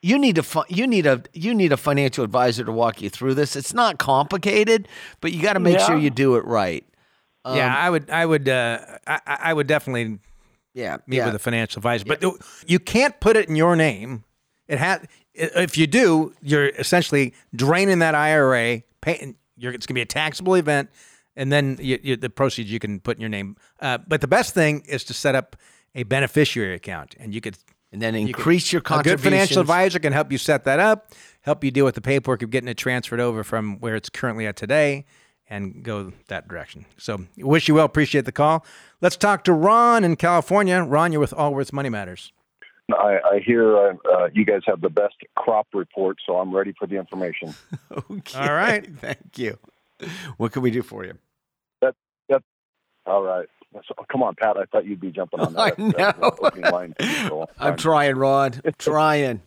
you 0.05 0.19
need 0.19 0.37
a 0.37 0.43
you 0.69 0.85
need 0.85 1.07
a 1.07 1.23
you 1.33 1.55
need 1.55 1.71
a 1.71 1.77
financial 1.77 2.23
advisor 2.23 2.63
to 2.63 2.71
walk 2.71 3.01
you 3.01 3.09
through 3.09 3.33
this. 3.33 3.55
It's 3.55 3.73
not 3.73 3.97
complicated, 3.97 4.87
but 5.19 5.33
you 5.33 5.41
got 5.41 5.53
to 5.53 5.59
make 5.59 5.79
sure 5.79 5.97
you 5.97 6.11
do 6.11 6.35
it 6.35 6.45
right. 6.45 6.85
yeah. 7.45 7.65
Um, 7.65 7.71
I 7.85 7.89
would, 7.89 8.09
I 8.11 8.25
would, 8.25 8.47
uh, 8.47 8.79
I, 9.07 9.19
I 9.25 9.37
I 9.49 9.53
would 9.53 9.65
definitely 9.65 10.19
Yeah, 10.75 10.97
meet 11.07 11.17
yeah. 11.17 11.25
with 11.25 11.35
a 11.35 11.39
financial 11.39 11.79
advisor. 11.79 12.05
But 12.05 12.23
you 12.67 12.77
can't 12.79 13.19
put 13.19 13.35
it 13.35 13.49
in 13.49 13.55
your 13.55 13.75
name. 13.75 14.23
It 14.67 14.77
has. 14.77 14.99
If 15.33 15.75
you 15.77 15.87
do, 15.87 16.33
you're 16.41 16.67
essentially 16.67 17.33
draining 17.55 17.99
that 17.99 18.13
IRA. 18.15 18.83
Pay, 19.01 19.33
you're, 19.57 19.73
it's 19.73 19.85
going 19.87 19.95
to 19.95 19.99
be 19.99 20.01
a 20.01 20.05
taxable 20.05 20.53
event, 20.55 20.89
and 21.35 21.51
then 21.51 21.77
you, 21.81 21.99
you, 22.03 22.15
the 22.15 22.29
proceeds 22.29 22.71
you 22.71 22.79
can 22.79 22.99
put 22.99 23.17
in 23.17 23.21
your 23.21 23.29
name. 23.29 23.57
Uh, 23.79 23.97
but 24.07 24.21
the 24.21 24.27
best 24.27 24.53
thing 24.53 24.83
is 24.87 25.03
to 25.05 25.13
set 25.13 25.33
up 25.35 25.55
a 25.95 26.03
beneficiary 26.03 26.75
account, 26.75 27.15
and 27.19 27.33
you 27.33 27.41
could 27.41 27.57
and 27.91 28.01
then 28.01 28.13
you 28.15 28.27
could- 28.33 28.39
increase 28.39 28.71
your 28.73 28.79
A 28.79 28.83
contributions. 28.83 29.21
good 29.23 29.29
financial 29.29 29.61
advisor 29.61 29.99
can 29.99 30.13
help 30.13 30.31
you 30.31 30.37
set 30.37 30.63
that 30.65 30.79
up, 30.79 31.11
help 31.41 31.63
you 31.63 31.71
deal 31.71 31.85
with 31.85 31.95
the 31.95 32.01
paperwork 32.01 32.41
of 32.43 32.49
getting 32.49 32.67
it 32.69 32.77
transferred 32.77 33.19
over 33.19 33.43
from 33.43 33.79
where 33.79 33.95
it's 33.95 34.09
currently 34.09 34.45
at 34.47 34.55
today, 34.55 35.05
and 35.49 35.83
go 35.83 36.11
that 36.27 36.47
direction. 36.47 36.85
So, 36.97 37.25
wish 37.37 37.67
you 37.67 37.75
well. 37.75 37.85
Appreciate 37.85 38.25
the 38.25 38.31
call. 38.31 38.65
Let's 39.01 39.15
talk 39.15 39.43
to 39.43 39.53
Ron 39.53 40.03
in 40.03 40.15
California. 40.15 40.81
Ron, 40.81 41.11
you're 41.11 41.21
with 41.21 41.33
Allworth 41.33 41.71
Money 41.71 41.89
Matters. 41.89 42.31
I, 42.91 43.17
I 43.33 43.39
hear 43.43 43.75
uh, 43.77 43.93
uh, 44.11 44.29
you 44.33 44.45
guys 44.45 44.61
have 44.67 44.81
the 44.81 44.89
best 44.91 45.15
crop 45.35 45.67
report, 45.73 46.17
so 46.25 46.37
I'm 46.37 46.53
ready 46.55 46.73
for 46.77 46.87
the 46.87 46.95
information. 46.97 47.53
Okay, 48.11 48.37
All 48.39 48.53
right. 48.53 48.87
thank 48.99 49.37
you. 49.37 49.57
What 50.37 50.51
can 50.51 50.61
we 50.61 50.69
do 50.71 50.81
for 50.83 51.03
you? 51.05 51.13
All 53.07 53.21
right. 53.23 53.47
So, 53.87 53.95
come 54.11 54.23
on, 54.23 54.35
Pat. 54.35 54.57
I 54.57 54.65
thought 54.65 54.85
you'd 54.85 54.99
be 55.01 55.11
jumping 55.11 55.39
on 55.39 55.53
that. 55.53 55.77
that, 55.77 56.19
know. 56.19 56.35
opening 56.41 56.71
line. 56.71 56.95
So 57.27 57.47
I'm 57.59 57.77
trying, 57.77 58.15
Ron. 58.15 58.61
I'm 58.65 58.73
trying. 58.77 59.41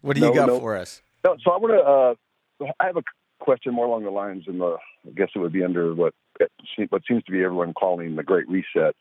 What 0.00 0.16
do 0.16 0.26
you 0.26 0.34
got 0.34 0.46
no. 0.46 0.60
for 0.60 0.76
us? 0.76 1.02
No, 1.24 1.36
so 1.42 1.50
I 1.50 1.56
want 1.58 2.18
to. 2.60 2.66
Uh, 2.66 2.72
I 2.80 2.86
have 2.86 2.96
a 2.96 3.02
question 3.40 3.74
more 3.74 3.86
along 3.86 4.04
the 4.04 4.10
lines, 4.10 4.44
in 4.46 4.58
the. 4.58 4.76
I 5.06 5.10
guess 5.16 5.28
it 5.34 5.38
would 5.38 5.52
be 5.52 5.64
under 5.64 5.94
what 5.94 6.14
what 6.90 7.02
seems 7.06 7.22
to 7.24 7.32
be 7.32 7.42
everyone 7.42 7.74
calling 7.74 8.16
the 8.16 8.22
Great 8.22 8.48
Reset. 8.48 8.94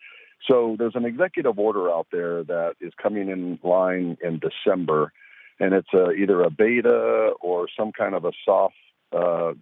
So 0.50 0.76
there's 0.78 0.96
an 0.96 1.06
executive 1.06 1.58
order 1.58 1.90
out 1.90 2.08
there 2.12 2.44
that 2.44 2.74
is 2.82 2.92
coming 3.02 3.30
in 3.30 3.60
line 3.64 4.18
in 4.22 4.40
December, 4.40 5.14
and 5.60 5.74
it's 5.74 5.94
a, 5.94 6.12
either 6.12 6.42
a 6.42 6.50
beta 6.50 7.32
or 7.40 7.68
some 7.78 7.92
kind 7.92 8.14
of 8.14 8.26
a 8.26 8.32
soft 8.44 8.76
uh, 9.14 9.54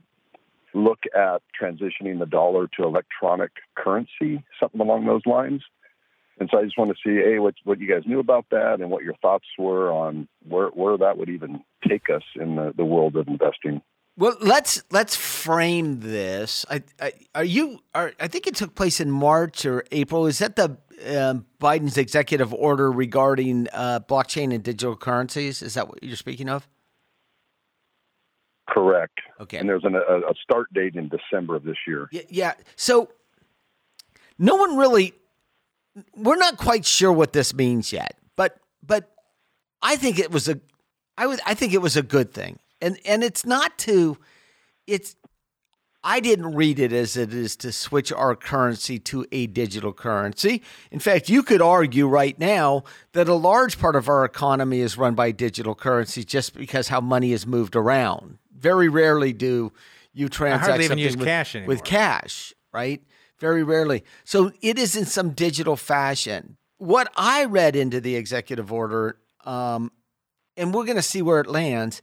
look 0.74 1.00
at 1.16 1.42
transitioning 1.60 2.20
the 2.20 2.26
dollar 2.26 2.68
to 2.78 2.84
electronic 2.84 3.52
currency, 3.76 4.44
something 4.60 4.82
along 4.82 5.06
those 5.06 5.26
lines. 5.26 5.64
And 6.40 6.50
so 6.52 6.60
I 6.60 6.64
just 6.64 6.78
want 6.78 6.92
to 6.92 6.98
see, 7.06 7.16
hey, 7.16 7.40
what 7.40 7.56
what 7.66 7.80
you 7.80 7.88
guys 7.88 8.04
knew 8.06 8.20
about 8.20 8.46
that, 8.50 8.80
and 8.80 8.90
what 8.90 9.04
your 9.04 9.14
thoughts 9.22 9.46
were 9.60 9.92
on 9.92 10.28
where 10.48 10.70
where 10.70 10.98
that 10.98 11.18
would 11.18 11.30
even 11.30 11.64
take 11.88 12.10
us 12.10 12.24
in 12.36 12.56
the, 12.56 12.74
the 12.76 12.86
world 12.86 13.16
of 13.16 13.28
investing. 13.28 13.82
Well, 14.18 14.36
let's 14.42 14.84
let's 14.92 15.16
frame 15.16 16.00
this. 16.00 16.66
I, 16.70 16.84
I 17.00 17.14
are 17.36 17.44
you 17.44 17.80
are 17.94 18.14
I 18.20 18.28
think 18.28 18.48
it 18.48 18.56
took 18.56 18.76
place 18.76 19.00
in 19.00 19.12
March 19.12 19.66
or 19.66 19.84
April. 19.92 20.26
Is 20.26 20.40
that 20.40 20.56
the 20.56 20.78
um, 21.06 21.46
Biden's 21.60 21.98
executive 21.98 22.54
order 22.54 22.92
regarding 22.92 23.68
uh, 23.72 24.00
blockchain 24.00 24.54
and 24.54 24.64
digital 24.64 24.96
currencies? 24.96 25.62
Is 25.62 25.76
that 25.76 25.88
what 25.88 26.04
you're 26.04 26.16
speaking 26.16 26.50
of? 26.50 26.68
Correct. 28.72 29.20
Okay. 29.40 29.58
And 29.58 29.68
there's 29.68 29.84
an, 29.84 29.96
a, 29.96 30.00
a 30.00 30.34
start 30.42 30.74
date 30.74 30.96
in 30.96 31.10
December 31.10 31.56
of 31.56 31.64
this 31.64 31.76
year. 31.86 32.08
Yeah, 32.12 32.22
yeah. 32.30 32.54
So 32.78 33.10
no 34.40 34.56
one 34.56 34.78
really 34.78 35.14
we're 36.16 36.38
not 36.38 36.58
quite 36.58 36.86
sure 36.86 37.12
what 37.12 37.34
this 37.34 37.54
means 37.54 37.92
yet. 37.92 38.18
But 38.38 38.58
but 38.82 39.12
I 39.82 39.98
think 39.98 40.20
it 40.20 40.32
was 40.32 40.48
a 40.48 40.60
I 41.18 41.28
would 41.28 41.42
I 41.46 41.54
think 41.54 41.74
it 41.74 41.82
was 41.82 41.98
a 41.98 42.02
good 42.02 42.34
thing. 42.34 42.60
And 42.82 42.98
and 43.06 43.24
it's 43.24 43.46
not 43.46 43.78
to 43.80 44.18
it's 44.88 45.18
I 46.04 46.20
didn't 46.20 46.56
read 46.56 46.80
it 46.80 46.92
as 46.94 47.16
it 47.16 47.34
is 47.34 47.56
to 47.58 47.72
switch 47.72 48.12
our 48.12 48.36
currency 48.36 48.98
to 49.00 49.26
a 49.32 49.46
digital 49.48 49.94
currency. 49.94 50.64
In 50.90 51.00
fact, 51.00 51.30
you 51.30 51.44
could 51.44 51.62
argue 51.62 52.08
right 52.08 52.40
now 52.40 52.86
that 53.12 53.28
a 53.28 53.36
large 53.36 53.78
part 53.78 53.96
of 53.96 54.10
our 54.10 54.26
economy 54.26 54.80
is 54.80 54.98
run 54.98 55.14
by 55.14 55.32
digital 55.32 55.76
currency 55.76 56.24
just 56.24 56.56
because 56.56 56.88
how 56.88 57.02
money 57.02 57.34
is 57.34 57.46
moved 57.46 57.76
around. 57.76 58.40
Very 58.62 58.88
rarely 58.88 59.34
do 59.34 59.74
you 60.14 60.30
transact 60.30 60.82
even 60.82 60.98
something 60.98 61.20
with, 61.20 61.28
cash 61.28 61.56
with 61.56 61.84
cash, 61.84 62.54
right? 62.72 63.02
Very 63.40 63.64
rarely. 63.64 64.04
So 64.24 64.52
it 64.62 64.78
is 64.78 64.96
in 64.96 65.06
some 65.06 65.32
digital 65.32 65.76
fashion. 65.76 66.58
What 66.78 67.12
I 67.18 67.46
read 67.46 67.76
into 67.76 68.00
the 68.00 68.16
executive 68.16 68.72
order, 68.72 69.18
um, 69.46 69.92
and 70.56 70.74
we're 70.74 70.86
going 70.86 70.98
to 70.98 71.02
see 71.02 71.22
where 71.22 71.40
it 71.40 71.48
lands, 71.48 72.02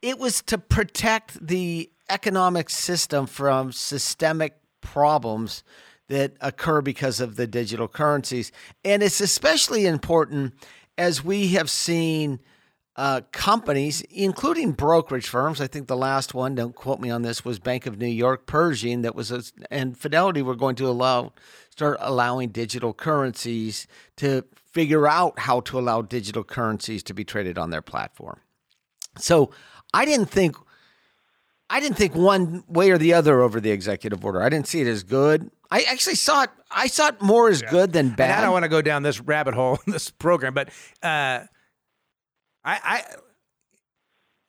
it 0.00 0.18
was 0.18 0.42
to 0.42 0.58
protect 0.58 1.46
the 1.46 1.90
economic 2.08 2.70
system 2.70 3.26
from 3.26 3.72
systemic 3.72 4.54
problems 4.80 5.62
that 6.08 6.34
occur 6.40 6.80
because 6.80 7.20
of 7.20 7.36
the 7.36 7.46
digital 7.46 7.86
currencies. 7.86 8.50
And 8.84 9.02
it's 9.02 9.20
especially 9.20 9.84
important 9.84 10.54
as 10.96 11.22
we 11.22 11.48
have 11.48 11.68
seen 11.68 12.40
uh, 12.98 13.20
companies, 13.30 14.00
including 14.10 14.72
brokerage 14.72 15.28
firms. 15.28 15.60
I 15.60 15.68
think 15.68 15.86
the 15.86 15.96
last 15.96 16.34
one, 16.34 16.56
don't 16.56 16.74
quote 16.74 16.98
me 16.98 17.10
on 17.10 17.22
this, 17.22 17.44
was 17.44 17.60
Bank 17.60 17.86
of 17.86 17.96
New 17.96 18.08
York, 18.08 18.44
Pershing, 18.44 19.02
that 19.02 19.14
was, 19.14 19.30
a, 19.30 19.44
and 19.70 19.96
Fidelity 19.96 20.42
were 20.42 20.56
going 20.56 20.74
to 20.74 20.88
allow, 20.88 21.32
start 21.70 21.96
allowing 22.00 22.48
digital 22.48 22.92
currencies 22.92 23.86
to 24.16 24.44
figure 24.72 25.06
out 25.06 25.38
how 25.38 25.60
to 25.60 25.78
allow 25.78 26.02
digital 26.02 26.42
currencies 26.42 27.04
to 27.04 27.14
be 27.14 27.24
traded 27.24 27.56
on 27.56 27.70
their 27.70 27.82
platform. 27.82 28.40
So 29.16 29.52
I 29.94 30.04
didn't 30.04 30.30
think 30.30 30.56
I 31.70 31.80
didn't 31.80 31.98
think 31.98 32.16
one 32.16 32.64
way 32.66 32.90
or 32.90 32.98
the 32.98 33.12
other 33.12 33.42
over 33.42 33.60
the 33.60 33.70
executive 33.70 34.24
order. 34.24 34.42
I 34.42 34.48
didn't 34.48 34.66
see 34.66 34.80
it 34.80 34.86
as 34.86 35.02
good. 35.02 35.50
I 35.70 35.82
actually 35.82 36.14
saw 36.14 36.44
it. 36.44 36.50
I 36.70 36.86
saw 36.86 37.08
it 37.08 37.20
more 37.20 37.48
as 37.48 37.62
good 37.62 37.92
than 37.92 38.06
And 38.08 38.16
bad. 38.16 38.38
I 38.38 38.42
don't 38.42 38.52
want 38.52 38.62
to 38.64 38.68
go 38.68 38.80
down 38.82 39.02
this 39.02 39.20
rabbit 39.20 39.54
hole 39.54 39.78
in 39.86 39.92
this 39.92 40.10
program, 40.10 40.54
but 40.54 40.70
uh, 41.02 41.40
I, 42.68 42.80
I, 42.84 43.04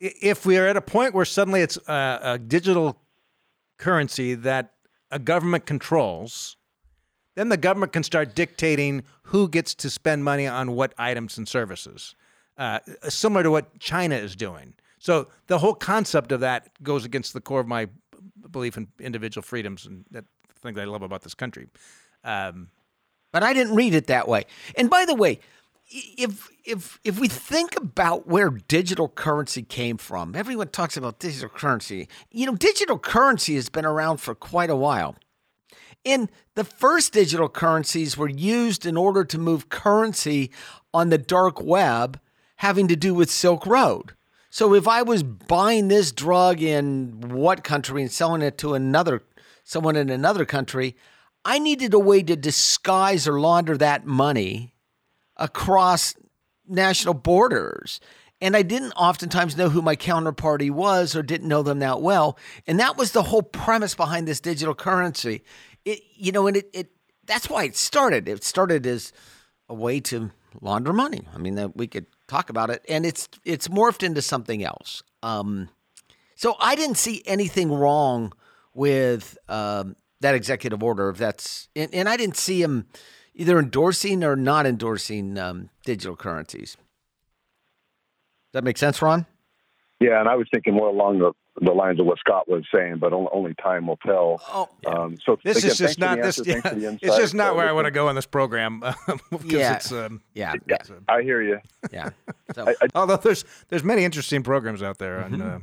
if 0.02 0.46
we 0.46 0.58
are 0.58 0.68
at 0.68 0.76
a 0.76 0.82
point 0.82 1.14
where 1.14 1.24
suddenly 1.24 1.62
it's 1.62 1.78
a, 1.88 2.20
a 2.22 2.38
digital 2.38 3.02
currency 3.78 4.36
that 4.36 4.74
a 5.10 5.20
government 5.20 5.66
controls, 5.66 6.58
then 7.36 7.48
the 7.48 7.56
government 7.56 7.94
can 7.94 8.04
start 8.04 8.36
dictating 8.36 9.04
who 9.24 9.48
gets 9.48 9.74
to 9.76 9.90
spend 9.90 10.26
money 10.26 10.46
on 10.48 10.74
what 10.74 10.94
items 10.98 11.38
and 11.38 11.48
services, 11.48 12.14
uh, 12.58 12.80
similar 13.08 13.42
to 13.44 13.52
what 13.52 13.80
China 13.80 14.16
is 14.16 14.36
doing. 14.36 14.74
So 15.00 15.30
the 15.48 15.60
whole 15.60 15.74
concept 15.74 16.34
of 16.34 16.42
that 16.42 16.72
goes 16.84 17.06
against 17.06 17.32
the 17.34 17.40
core 17.40 17.62
of 17.62 17.68
my 17.68 17.88
belief 18.52 18.76
in 18.76 18.90
individual 19.00 19.44
freedoms 19.44 19.86
and 19.86 20.04
that 20.12 20.26
thing 20.62 20.74
that 20.74 20.82
I 20.82 20.86
love 20.86 21.04
about 21.04 21.22
this 21.22 21.36
country. 21.36 21.68
Um, 22.26 22.68
but 23.32 23.44
I 23.44 23.54
didn't 23.54 23.76
read 23.76 23.94
it 23.94 24.08
that 24.08 24.28
way. 24.28 24.46
And 24.76 24.90
by 24.90 25.06
the 25.06 25.16
way, 25.16 25.40
if 25.90 26.50
if 26.64 27.00
if 27.04 27.20
we 27.20 27.28
think 27.28 27.76
about 27.76 28.28
where 28.28 28.50
digital 28.50 29.10
currency 29.10 29.64
came 29.64 29.98
from, 29.98 30.36
everyone 30.36 30.70
talks 30.70 30.96
about 30.96 31.20
digital 31.20 31.50
currency. 31.50 32.08
You 32.32 32.46
know, 32.46 32.56
digital 32.56 33.00
currency 33.00 33.56
has 33.56 33.70
been 33.70 33.86
around 33.86 34.18
for 34.18 34.36
quite 34.36 34.70
a 34.70 34.76
while. 34.76 35.16
And 36.06 36.32
the 36.56 36.64
first 36.64 37.14
digital 37.14 37.50
currencies 37.50 38.18
were 38.18 38.30
used 38.30 38.86
in 38.86 38.96
order 38.96 39.26
to 39.26 39.38
move 39.38 39.70
currency 39.70 40.52
on 40.94 41.10
the 41.10 41.18
dark 41.18 41.62
web 41.62 42.20
having 42.58 42.88
to 42.88 42.96
do 42.96 43.14
with 43.14 43.30
Silk 43.30 43.66
Road. 43.66 44.14
So 44.50 44.74
if 44.74 44.88
I 44.88 45.02
was 45.02 45.24
buying 45.24 45.88
this 45.88 46.12
drug 46.12 46.62
in 46.62 47.22
what 47.22 47.64
country 47.64 48.02
and 48.02 48.12
selling 48.12 48.42
it 48.42 48.58
to 48.60 48.74
another 48.74 49.24
someone 49.64 49.96
in 49.96 50.10
another 50.10 50.46
country, 50.46 50.96
I 51.46 51.60
needed 51.60 51.94
a 51.94 52.00
way 52.00 52.24
to 52.24 52.36
disguise 52.36 53.28
or 53.28 53.40
launder 53.40 53.78
that 53.78 54.06
money 54.06 54.74
across 55.40 56.16
national 56.68 57.16
borders. 57.16 58.00
And 58.42 58.56
I 58.56 58.62
didn't 58.62 58.94
oftentimes 58.94 59.58
know 59.58 59.70
who 59.70 59.82
my 59.82 59.96
counterparty 59.96 60.72
was 60.72 61.16
or 61.16 61.24
didn't 61.24 61.48
know 61.48 61.64
them 61.64 61.80
that 61.80 62.02
well. 62.02 62.38
And 62.68 62.80
that 62.80 62.96
was 62.98 63.12
the 63.12 63.24
whole 63.24 63.42
premise 63.42 63.96
behind 63.96 64.28
this 64.28 64.40
digital 64.40 64.76
currency. 64.76 65.44
It, 65.84 66.02
you 66.16 66.32
know, 66.32 66.48
and 66.48 66.56
it, 66.56 66.70
it 66.74 66.92
that's 67.26 67.50
why 67.50 67.64
it 67.64 67.76
started. 67.76 68.28
It 68.28 68.44
started 68.44 68.86
as 68.86 69.12
a 69.68 69.74
way 69.74 70.00
to 70.02 70.32
launder 70.62 70.94
money. 70.94 71.22
I 71.34 71.38
mean, 71.38 71.72
we 71.76 71.88
could 71.88 72.06
talk 72.28 72.50
about 72.50 72.70
it, 72.70 72.84
and 72.88 73.06
it's 73.06 73.28
it's 73.46 73.68
morphed 73.68 74.04
into 74.04 74.22
something 74.22 74.64
else. 74.64 75.04
Um, 75.22 75.70
so 76.36 76.56
I 76.60 76.76
didn't 76.76 76.98
see 76.98 77.22
anything 77.26 77.72
wrong 77.72 78.34
with 78.74 79.38
um, 79.50 79.96
that 80.22 80.36
executive 80.36 80.82
order. 80.82 81.10
If 81.10 81.18
that's 81.18 81.68
and, 81.76 81.94
and, 81.94 82.08
I 82.08 82.18
didn't 82.18 82.38
see 82.38 82.62
him 82.62 82.88
either 83.40 83.58
endorsing 83.58 84.24
or 84.24 84.36
not 84.36 84.66
endorsing 84.66 85.40
um, 85.40 85.70
digital 85.86 86.16
currencies. 86.16 86.76
Does 86.76 88.54
that 88.54 88.64
make 88.64 88.78
sense, 88.78 89.02
Ron? 89.02 89.26
Yeah, 90.00 90.20
and 90.20 90.28
I 90.28 90.36
was 90.36 90.48
thinking 90.52 90.74
more 90.74 90.90
along 90.90 91.20
the 91.20 91.32
the 91.62 91.74
lines 91.74 92.00
of 92.00 92.06
what 92.06 92.18
Scott 92.20 92.48
was 92.48 92.64
saying, 92.74 93.00
but 93.00 93.12
only 93.12 93.54
time 93.56 93.88
will 93.88 93.98
tell. 93.98 94.42
Oh, 94.48 94.70
yeah. 94.84 94.90
um, 94.92 95.18
so 95.22 95.38
this 95.44 95.58
again, 95.58 95.72
is 95.72 95.78
just 95.78 96.00
not 96.00 96.22
this. 96.22 96.40
Yeah, 96.46 96.62
it's 96.64 97.18
just 97.18 97.34
not 97.34 97.56
where 97.56 97.68
I 97.68 97.74
want 97.74 97.84
to 97.86 97.92
go 97.92 98.08
in 98.08 98.16
this 98.16 98.26
program. 98.26 98.82
yeah. 99.44 99.76
It's, 99.76 99.92
um, 99.92 100.22
yeah, 100.34 100.54
yeah. 100.70 100.78
Um, 100.90 101.04
I 101.10 101.22
hear 101.22 101.42
you. 101.42 101.60
Yeah. 101.92 102.12
So, 102.56 102.66
I, 102.68 102.72
I, 102.82 102.88
although 102.96 103.18
there's 103.18 103.46
there's 103.68 103.84
many 103.84 104.04
interesting 104.04 104.42
programs 104.42 104.82
out 104.82 104.98
there 104.98 105.24
on 105.24 105.32
mm-hmm. 105.34 105.58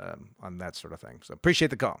uh, 0.00 0.04
um, 0.04 0.30
on 0.42 0.58
that 0.58 0.74
sort 0.74 0.92
of 0.92 1.00
thing. 1.00 1.20
So 1.22 1.32
appreciate 1.32 1.70
the 1.70 1.76
call. 1.76 2.00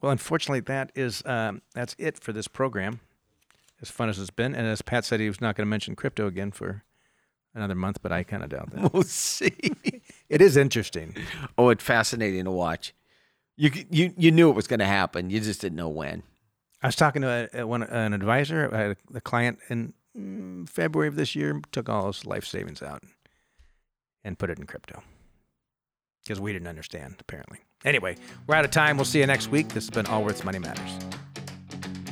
Well, 0.00 0.12
unfortunately, 0.12 0.60
that 0.60 0.92
is 0.94 1.24
um, 1.26 1.60
that's 1.74 1.96
it 1.98 2.20
for 2.22 2.32
this 2.32 2.46
program. 2.46 3.00
As 3.82 3.90
fun 3.90 4.08
as 4.08 4.18
it's 4.18 4.30
been, 4.30 4.54
and 4.54 4.66
as 4.66 4.82
Pat 4.82 5.04
said, 5.04 5.20
he 5.20 5.28
was 5.28 5.40
not 5.40 5.56
going 5.56 5.66
to 5.66 5.70
mention 5.70 5.96
crypto 5.96 6.26
again 6.26 6.50
for 6.50 6.84
another 7.54 7.74
month, 7.74 7.98
but 8.02 8.12
I 8.12 8.22
kind 8.24 8.42
of 8.42 8.50
doubt 8.50 8.70
that. 8.72 8.92
We'll 8.92 9.02
see. 9.04 9.54
it 10.28 10.42
is 10.42 10.56
interesting. 10.56 11.16
Oh, 11.56 11.70
it's 11.70 11.82
fascinating 11.82 12.44
to 12.44 12.50
watch. 12.50 12.94
You 13.56 13.70
you 13.90 14.14
you 14.16 14.30
knew 14.30 14.50
it 14.50 14.56
was 14.56 14.66
going 14.66 14.80
to 14.80 14.86
happen. 14.86 15.30
You 15.30 15.40
just 15.40 15.60
didn't 15.60 15.76
know 15.76 15.88
when. 15.88 16.22
I 16.82 16.88
was 16.88 16.96
talking 16.96 17.22
to 17.22 17.48
a, 17.54 17.60
a, 17.60 17.66
one, 17.66 17.82
an 17.82 18.14
advisor, 18.14 18.64
a, 18.66 19.16
a 19.16 19.20
client 19.20 19.58
in 19.68 19.92
mm, 20.16 20.66
February 20.68 21.08
of 21.08 21.16
this 21.16 21.36
year, 21.36 21.60
took 21.72 21.88
all 21.88 22.06
his 22.06 22.24
life 22.24 22.46
savings 22.46 22.82
out 22.82 23.02
and 24.24 24.38
put 24.38 24.48
it 24.48 24.58
in 24.58 24.64
crypto 24.64 25.02
because 26.22 26.40
we 26.40 26.52
didn't 26.52 26.68
understand 26.68 27.16
apparently. 27.20 27.58
Anyway, 27.84 28.16
we're 28.46 28.54
out 28.54 28.64
of 28.64 28.70
time. 28.70 28.96
We'll 28.96 29.04
see 29.06 29.20
you 29.20 29.26
next 29.26 29.48
week. 29.48 29.68
This 29.68 29.86
has 29.86 29.90
been 29.90 30.06
All 30.06 30.20
Allworth's 30.20 30.44
Money 30.44 30.58
Matters. 30.58 31.09